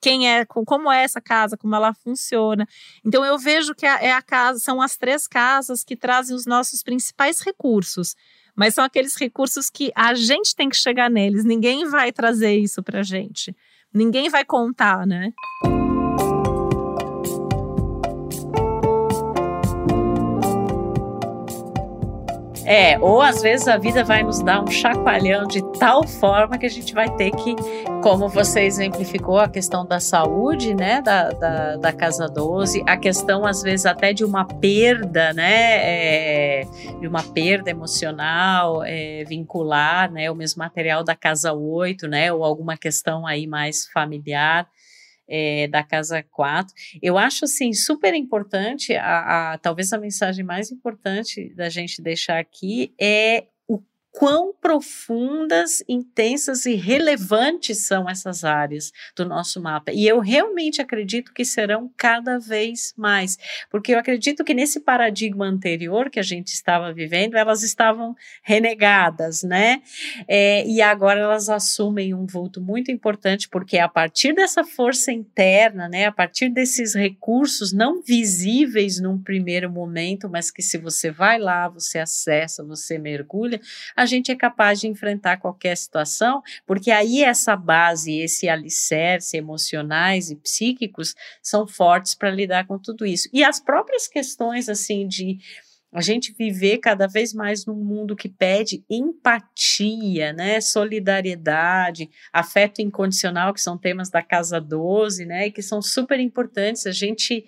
quem 0.00 0.28
é, 0.28 0.44
como 0.44 0.90
é 0.90 1.02
essa 1.02 1.20
casa, 1.20 1.56
como 1.56 1.74
ela 1.74 1.92
funciona. 1.92 2.66
Então 3.04 3.24
eu 3.24 3.38
vejo 3.38 3.74
que 3.74 3.84
é 3.84 4.12
a 4.12 4.22
casa, 4.22 4.60
são 4.60 4.80
as 4.80 4.96
três 4.96 5.28
casas 5.28 5.84
que 5.84 5.96
trazem 5.96 6.34
os 6.34 6.46
nossos 6.46 6.82
principais 6.82 7.40
recursos. 7.40 8.16
Mas 8.54 8.74
são 8.74 8.84
aqueles 8.84 9.16
recursos 9.16 9.68
que 9.70 9.90
a 9.94 10.14
gente 10.14 10.54
tem 10.54 10.68
que 10.68 10.76
chegar 10.76 11.10
neles, 11.10 11.44
ninguém 11.44 11.88
vai 11.88 12.12
trazer 12.12 12.56
isso 12.56 12.82
para 12.82 13.02
gente 13.02 13.54
ninguém 13.92 14.28
vai 14.28 14.44
contar, 14.44 15.06
né? 15.06 15.32
É, 22.72 22.98
ou 22.98 23.20
às 23.20 23.42
vezes 23.42 23.68
a 23.68 23.76
vida 23.76 24.02
vai 24.02 24.22
nos 24.22 24.42
dar 24.42 24.62
um 24.62 24.66
chacoalhão 24.66 25.46
de 25.46 25.60
tal 25.78 26.08
forma 26.08 26.56
que 26.56 26.64
a 26.64 26.70
gente 26.70 26.94
vai 26.94 27.14
ter 27.16 27.30
que, 27.30 27.54
como 28.02 28.30
você 28.30 28.62
exemplificou, 28.62 29.38
a 29.38 29.46
questão 29.46 29.84
da 29.84 30.00
saúde, 30.00 30.72
né, 30.72 31.02
da, 31.02 31.32
da, 31.32 31.76
da 31.76 31.92
Casa 31.92 32.26
12, 32.26 32.82
a 32.86 32.96
questão 32.96 33.44
às 33.44 33.60
vezes 33.60 33.84
até 33.84 34.14
de 34.14 34.24
uma 34.24 34.46
perda, 34.46 35.34
né, 35.34 35.52
é, 35.52 36.62
de 36.98 37.06
uma 37.06 37.22
perda 37.22 37.68
emocional, 37.68 38.82
é, 38.82 39.22
vincular, 39.28 40.10
né, 40.10 40.30
o 40.30 40.34
mesmo 40.34 40.60
material 40.60 41.04
da 41.04 41.14
Casa 41.14 41.52
8, 41.52 42.08
né, 42.08 42.32
ou 42.32 42.42
alguma 42.42 42.78
questão 42.78 43.26
aí 43.26 43.46
mais 43.46 43.86
familiar 43.88 44.66
é, 45.28 45.68
da 45.68 45.82
Casa 45.82 46.22
4. 46.22 46.74
Eu 47.02 47.18
acho, 47.18 47.44
assim, 47.44 47.72
super 47.72 48.14
importante, 48.14 48.94
a, 48.94 49.52
a, 49.52 49.58
talvez 49.58 49.92
a 49.92 49.98
mensagem 49.98 50.44
mais 50.44 50.70
importante 50.70 51.54
da 51.54 51.68
gente 51.68 52.02
deixar 52.02 52.38
aqui 52.38 52.94
é 53.00 53.46
quão 54.12 54.52
profundas, 54.60 55.82
intensas 55.88 56.66
e 56.66 56.74
relevantes 56.74 57.86
são 57.86 58.08
essas 58.08 58.44
áreas 58.44 58.92
do 59.16 59.24
nosso 59.24 59.60
mapa. 59.60 59.90
E 59.90 60.06
eu 60.06 60.20
realmente 60.20 60.82
acredito 60.82 61.32
que 61.32 61.44
serão 61.44 61.90
cada 61.96 62.38
vez 62.38 62.92
mais, 62.96 63.38
porque 63.70 63.94
eu 63.94 63.98
acredito 63.98 64.44
que 64.44 64.52
nesse 64.52 64.80
paradigma 64.80 65.46
anterior 65.46 66.10
que 66.10 66.20
a 66.20 66.22
gente 66.22 66.48
estava 66.48 66.92
vivendo, 66.92 67.36
elas 67.36 67.62
estavam 67.62 68.14
renegadas, 68.42 69.42
né? 69.42 69.82
É, 70.28 70.66
e 70.66 70.82
agora 70.82 71.20
elas 71.20 71.48
assumem 71.48 72.12
um 72.12 72.26
vulto 72.26 72.60
muito 72.60 72.90
importante, 72.90 73.48
porque 73.48 73.78
a 73.78 73.88
partir 73.88 74.34
dessa 74.34 74.62
força 74.62 75.10
interna, 75.10 75.88
né, 75.88 76.06
a 76.06 76.12
partir 76.12 76.50
desses 76.50 76.94
recursos 76.94 77.72
não 77.72 78.02
visíveis 78.02 79.00
num 79.00 79.18
primeiro 79.18 79.70
momento, 79.70 80.28
mas 80.28 80.50
que 80.50 80.60
se 80.60 80.76
você 80.76 81.10
vai 81.10 81.38
lá, 81.38 81.68
você 81.68 81.98
acessa, 81.98 82.62
você 82.62 82.98
mergulha, 82.98 83.58
a 84.02 84.06
gente 84.06 84.32
é 84.32 84.36
capaz 84.36 84.80
de 84.80 84.88
enfrentar 84.88 85.36
qualquer 85.36 85.76
situação, 85.76 86.42
porque 86.66 86.90
aí 86.90 87.22
essa 87.22 87.54
base, 87.56 88.18
esse 88.18 88.48
alicerce 88.48 89.36
emocionais 89.36 90.30
e 90.30 90.36
psíquicos 90.36 91.14
são 91.40 91.66
fortes 91.66 92.14
para 92.14 92.30
lidar 92.30 92.66
com 92.66 92.78
tudo 92.78 93.06
isso. 93.06 93.28
E 93.32 93.44
as 93.44 93.60
próprias 93.60 94.08
questões 94.08 94.68
assim 94.68 95.06
de 95.06 95.38
a 95.92 96.00
gente 96.00 96.32
viver 96.32 96.78
cada 96.78 97.06
vez 97.06 97.34
mais 97.34 97.66
num 97.66 97.76
mundo 97.76 98.16
que 98.16 98.28
pede 98.28 98.82
empatia, 98.88 100.32
né, 100.32 100.58
solidariedade, 100.58 102.08
afeto 102.32 102.80
incondicional, 102.80 103.52
que 103.52 103.60
são 103.60 103.76
temas 103.76 104.08
da 104.08 104.22
Casa 104.22 104.58
12, 104.58 105.26
né, 105.26 105.48
e 105.48 105.52
que 105.52 105.60
são 105.60 105.82
super 105.82 106.18
importantes. 106.18 106.86
A 106.86 106.92
gente 106.92 107.44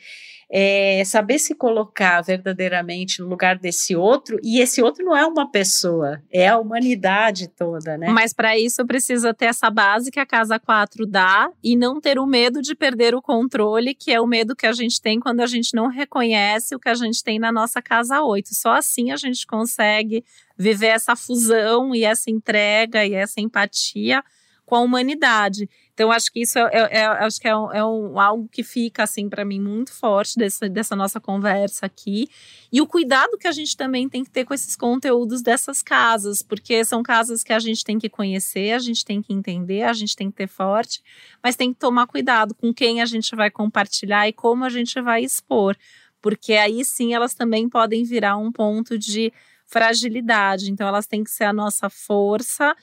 é, 0.51 1.03
saber 1.05 1.39
se 1.39 1.55
colocar 1.55 2.21
verdadeiramente 2.23 3.21
no 3.21 3.29
lugar 3.29 3.59
desse 3.59 3.97
outro, 3.97 4.39
e 4.43 4.61
esse 4.61 4.83
outro 4.83 5.05
não 5.05 5.17
é 5.17 5.27
uma 5.27 5.51
pessoa, 5.51 6.23
é 6.33 6.49
a 6.49 6.59
humanidade 6.59 7.49
toda, 7.49 7.97
né? 7.97 8.09
Mas 8.11 8.33
para 8.33 8.59
isso 8.59 8.85
precisa 8.87 9.33
ter 9.33 9.47
essa 9.47 9.71
base 9.71 10.11
que 10.11 10.21
a 10.21 10.27
casa 10.27 10.59
4 10.59 11.07
dá 11.07 11.51
e 11.63 11.77
não 11.77 12.01
ter 12.01 12.19
o 12.19 12.27
medo 12.27 12.61
de 12.61 12.75
perder 12.75 13.15
o 13.15 13.23
controle, 13.23 13.95
que 13.95 14.13
é 14.13 14.21
o 14.21 14.27
medo 14.27 14.57
que 14.57 14.67
a 14.67 14.73
gente 14.73 15.01
tem 15.01 15.19
quando 15.19 15.41
a 15.41 15.47
gente 15.47 15.75
não 15.75 15.89
reconhece 15.89 16.75
o 16.75 16.79
que 16.79 16.89
a 16.89 16.95
gente 16.95 17.23
tem 17.23 17.39
na 17.39 17.51
nossa 17.51 17.81
casa 17.81 18.23
8. 18.23 18.55
Só 18.55 18.73
assim 18.73 19.11
a 19.11 19.17
gente 19.17 19.47
consegue 19.47 20.25
viver 20.57 20.89
essa 20.89 21.17
fusão 21.17 21.95
e 21.95 22.05
essa 22.05 22.31
entrega 22.31 23.05
e 23.05 23.15
essa 23.15 23.41
empatia 23.41 24.23
com 24.65 24.77
a 24.77 24.81
humanidade. 24.81 25.69
Então, 25.93 26.11
acho 26.11 26.33
que 26.33 26.41
isso 26.41 26.59
é, 26.59 26.71
é, 26.73 26.99
é 27.01 27.07
acho 27.07 27.41
que 27.41 27.47
é, 27.47 27.57
um, 27.57 27.73
é 27.73 27.85
um, 27.85 28.19
algo 28.19 28.49
que 28.51 28.63
fica, 28.63 29.05
assim, 29.05 29.29
para 29.29 29.45
mim, 29.45 29.61
muito 29.61 29.93
forte 29.93 30.37
dessa, 30.37 30.69
dessa 30.69 30.97
nossa 30.97 31.21
conversa 31.21 31.87
aqui. 31.87 32.29
E 32.73 32.81
o 32.81 32.87
cuidado 32.87 33.39
que 33.39 33.47
a 33.47 33.53
gente 33.53 33.77
também 33.77 34.09
tem 34.09 34.25
que 34.25 34.31
ter 34.31 34.45
com 34.45 34.55
esses 34.55 34.75
conteúdos 34.75 35.43
dessas 35.43 35.83
casas, 35.83 36.43
porque 36.43 36.85
são 36.85 37.03
casas 37.03 37.45
que 37.45 37.53
a 37.53 37.59
gente 37.59 37.85
tem 37.85 37.99
que 37.99 38.09
conhecer, 38.09 38.73
a 38.73 38.79
gente 38.79 39.05
tem 39.05 39.23
que 39.23 39.33
entender, 39.33 39.83
a 39.83 39.93
gente 39.93 40.17
tem 40.17 40.31
que 40.31 40.37
ter 40.37 40.49
forte, 40.49 41.03
mas 41.43 41.57
tem 41.57 41.73
que 41.73 41.79
tomar 41.79 42.07
cuidado 42.07 42.55
com 42.55 42.73
quem 42.73 43.01
a 43.01 43.07
gente 43.07 43.37
vai 43.37 43.51
compartilhar 43.51 44.29
e 44.29 44.33
como 44.33 44.65
a 44.65 44.71
gente 44.71 45.01
vai 45.01 45.23
expor, 45.23 45.77
porque 46.21 46.55
aí 46.55 46.85
sim 46.85 47.15
elas 47.15 47.35
também 47.35 47.69
podem 47.69 48.03
virar 48.03 48.37
um 48.37 48.51
ponto 48.51 48.99
de 48.99 49.33
fragilidade. 49.67 50.71
Então, 50.71 50.87
elas 50.87 51.07
têm 51.07 51.25
que 51.25 51.31
ser 51.31 51.45
a 51.45 51.53
nossa 51.53 51.89
força 51.89 52.75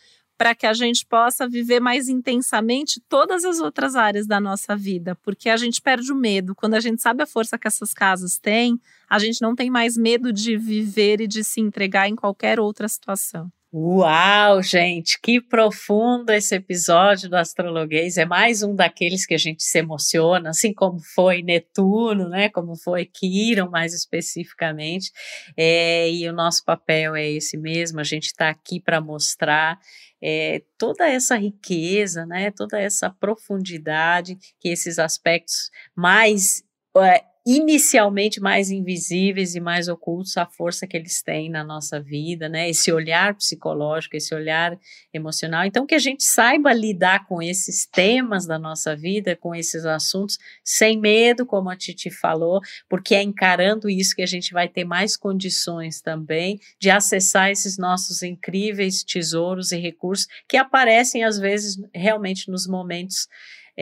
para 0.42 0.56
que 0.56 0.66
a 0.66 0.74
gente 0.74 1.06
possa 1.06 1.48
viver 1.48 1.80
mais 1.80 2.10
intensamente 2.10 3.00
todas 3.08 3.46
as 3.46 3.60
outras 3.60 3.96
áreas 3.96 4.26
da 4.26 4.40
nossa 4.40 4.76
vida, 4.76 5.16
porque 5.22 5.48
a 5.48 5.56
gente 5.56 5.80
perde 5.80 6.12
o 6.12 6.16
medo. 6.16 6.56
Quando 6.56 6.74
a 6.74 6.80
gente 6.80 7.00
sabe 7.00 7.22
a 7.22 7.28
força 7.28 7.60
que 7.60 7.68
essas 7.68 7.94
casas 7.94 8.40
têm, 8.40 8.82
a 9.08 9.20
gente 9.20 9.40
não 9.40 9.54
tem 9.54 9.70
mais 9.70 9.96
medo 9.96 10.34
de 10.34 10.58
viver 10.58 11.22
e 11.22 11.28
de 11.28 11.44
se 11.44 11.62
entregar 11.62 12.10
em 12.10 12.16
qualquer 12.16 12.60
outra 12.60 12.88
situação. 12.88 13.52
Uau, 13.74 14.62
gente, 14.62 15.18
que 15.22 15.40
profundo 15.40 16.30
esse 16.32 16.54
episódio 16.54 17.30
do 17.30 17.38
Astrologuês. 17.38 18.18
É 18.18 18.26
mais 18.26 18.62
um 18.64 18.76
daqueles 18.76 19.26
que 19.26 19.34
a 19.34 19.38
gente 19.38 19.64
se 19.64 19.80
emociona, 19.80 20.50
assim 20.50 20.74
como 20.74 21.00
foi 21.00 21.42
Netuno, 21.42 22.28
né? 22.28 22.50
Como 22.50 22.76
foi 22.76 23.06
Quiron, 23.06 23.70
mais 23.70 23.94
especificamente. 23.94 25.10
É, 25.56 26.12
e 26.12 26.28
o 26.28 26.34
nosso 26.34 26.66
papel 26.66 27.16
é 27.16 27.26
esse 27.30 27.58
mesmo, 27.58 28.02
a 28.02 28.04
gente 28.04 28.26
está 28.26 28.50
aqui 28.50 28.78
para 28.78 29.00
mostrar 29.00 29.80
é, 30.22 30.62
toda 30.78 31.08
essa 31.08 31.38
riqueza, 31.38 32.26
né, 32.26 32.52
toda 32.52 32.78
essa 32.78 33.10
profundidade 33.10 34.38
que 34.60 34.68
esses 34.68 35.00
aspectos 35.00 35.72
mais 35.96 36.62
é, 36.98 37.24
inicialmente 37.46 38.40
mais 38.40 38.70
invisíveis 38.70 39.56
e 39.56 39.60
mais 39.60 39.88
ocultos 39.88 40.38
a 40.38 40.46
força 40.46 40.86
que 40.86 40.96
eles 40.96 41.24
têm 41.24 41.50
na 41.50 41.64
nossa 41.64 42.00
vida, 42.00 42.48
né? 42.48 42.70
Esse 42.70 42.92
olhar 42.92 43.34
psicológico, 43.36 44.16
esse 44.16 44.34
olhar 44.36 44.78
emocional. 45.12 45.66
Então 45.66 45.86
que 45.86 45.96
a 45.96 46.00
gente 46.00 46.24
saiba 46.24 46.72
lidar 46.72 47.26
com 47.26 47.42
esses 47.42 47.88
temas 47.88 48.46
da 48.46 48.60
nossa 48.60 48.96
vida, 48.96 49.36
com 49.36 49.56
esses 49.56 49.86
assuntos 49.86 50.38
sem 50.64 51.00
medo, 51.00 51.46
como 51.46 51.70
a 51.70 51.76
Titi 51.76 52.12
falou, 52.12 52.62
porque 52.88 53.16
é 53.16 53.24
encarando 53.24 53.90
isso 53.90 54.16
que 54.16 54.22
a 54.22 54.28
gente 54.28 54.54
vai 54.54 54.68
ter 54.68 54.86
mais 54.86 55.18
condições 55.18 56.00
também 56.00 56.60
de 56.80 56.92
acessar 56.92 57.50
esses 57.50 57.76
nossos 57.78 58.22
incríveis 58.22 59.04
tesouros 59.04 59.72
e 59.72 59.78
recursos 59.78 60.28
que 60.48 60.58
aparecem 60.58 61.24
às 61.24 61.40
vezes 61.40 61.82
realmente 61.94 62.52
nos 62.52 62.68
momentos 62.68 63.28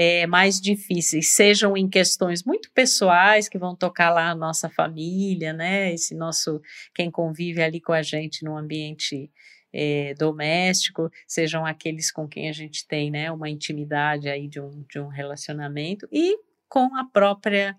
é, 0.02 0.26
mais 0.26 0.62
difíceis, 0.62 1.34
sejam 1.34 1.76
em 1.76 1.90
questões 1.90 2.42
muito 2.46 2.72
pessoais 2.72 3.50
que 3.50 3.58
vão 3.58 3.76
tocar 3.76 4.10
lá 4.10 4.30
a 4.30 4.36
nossa 4.36 4.70
família, 4.70 5.52
né? 5.52 5.94
Esse 5.94 6.16
nosso 6.16 6.62
quem 6.96 7.12
convive 7.12 7.62
ali 7.62 7.82
com 7.82 7.92
a 7.92 8.02
gente 8.02 8.46
no 8.46 8.56
ambiente 8.56 9.30
é, 9.74 10.14
doméstico, 10.14 11.12
sejam 11.28 11.66
aqueles 11.66 12.14
com 12.14 12.30
quem 12.30 12.48
a 12.48 12.54
gente 12.54 12.88
tem, 12.88 13.12
né, 13.12 13.30
uma 13.30 13.50
intimidade 13.50 14.30
aí 14.30 14.48
de 14.48 14.62
um, 14.62 14.86
de 14.90 15.02
um 15.02 15.10
relacionamento 15.10 16.08
e 16.14 16.38
com 16.70 16.96
a 16.96 17.04
própria 17.04 17.76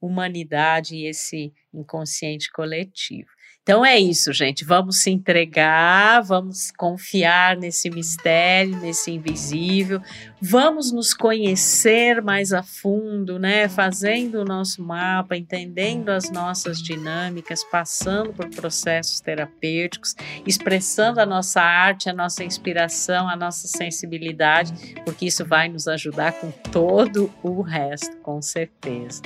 humanidade 0.00 0.94
e 0.94 1.06
esse 1.06 1.52
inconsciente 1.72 2.52
coletivo. 2.52 3.30
Então 3.64 3.84
é 3.84 3.98
isso, 3.98 4.30
gente. 4.30 4.62
Vamos 4.62 4.98
se 4.98 5.10
entregar, 5.10 6.20
vamos 6.20 6.70
confiar 6.70 7.56
nesse 7.56 7.88
mistério, 7.88 8.76
nesse 8.76 9.10
invisível. 9.10 10.02
Vamos 10.46 10.92
nos 10.92 11.14
conhecer 11.14 12.20
mais 12.20 12.52
a 12.52 12.62
fundo, 12.62 13.38
né? 13.38 13.66
Fazendo 13.66 14.42
o 14.42 14.44
nosso 14.44 14.82
mapa, 14.82 15.34
entendendo 15.34 16.10
as 16.10 16.30
nossas 16.30 16.82
dinâmicas, 16.82 17.64
passando 17.64 18.30
por 18.34 18.50
processos 18.50 19.20
terapêuticos, 19.20 20.14
expressando 20.46 21.18
a 21.18 21.24
nossa 21.24 21.62
arte, 21.62 22.10
a 22.10 22.12
nossa 22.12 22.44
inspiração, 22.44 23.26
a 23.26 23.34
nossa 23.34 23.66
sensibilidade, 23.66 24.74
porque 25.02 25.24
isso 25.24 25.46
vai 25.46 25.66
nos 25.66 25.88
ajudar 25.88 26.32
com 26.32 26.50
todo 26.70 27.32
o 27.42 27.62
resto, 27.62 28.14
com 28.18 28.42
certeza. 28.42 29.22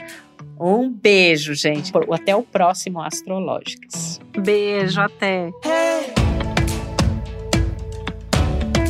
Um 0.61 0.89
beijo, 0.89 1.53
gente. 1.53 1.91
Até 2.13 2.37
o 2.37 2.45
próximo 2.45 3.03
Astrológicas. 3.03 4.21
Beijo, 4.37 5.01
até. 5.01 5.51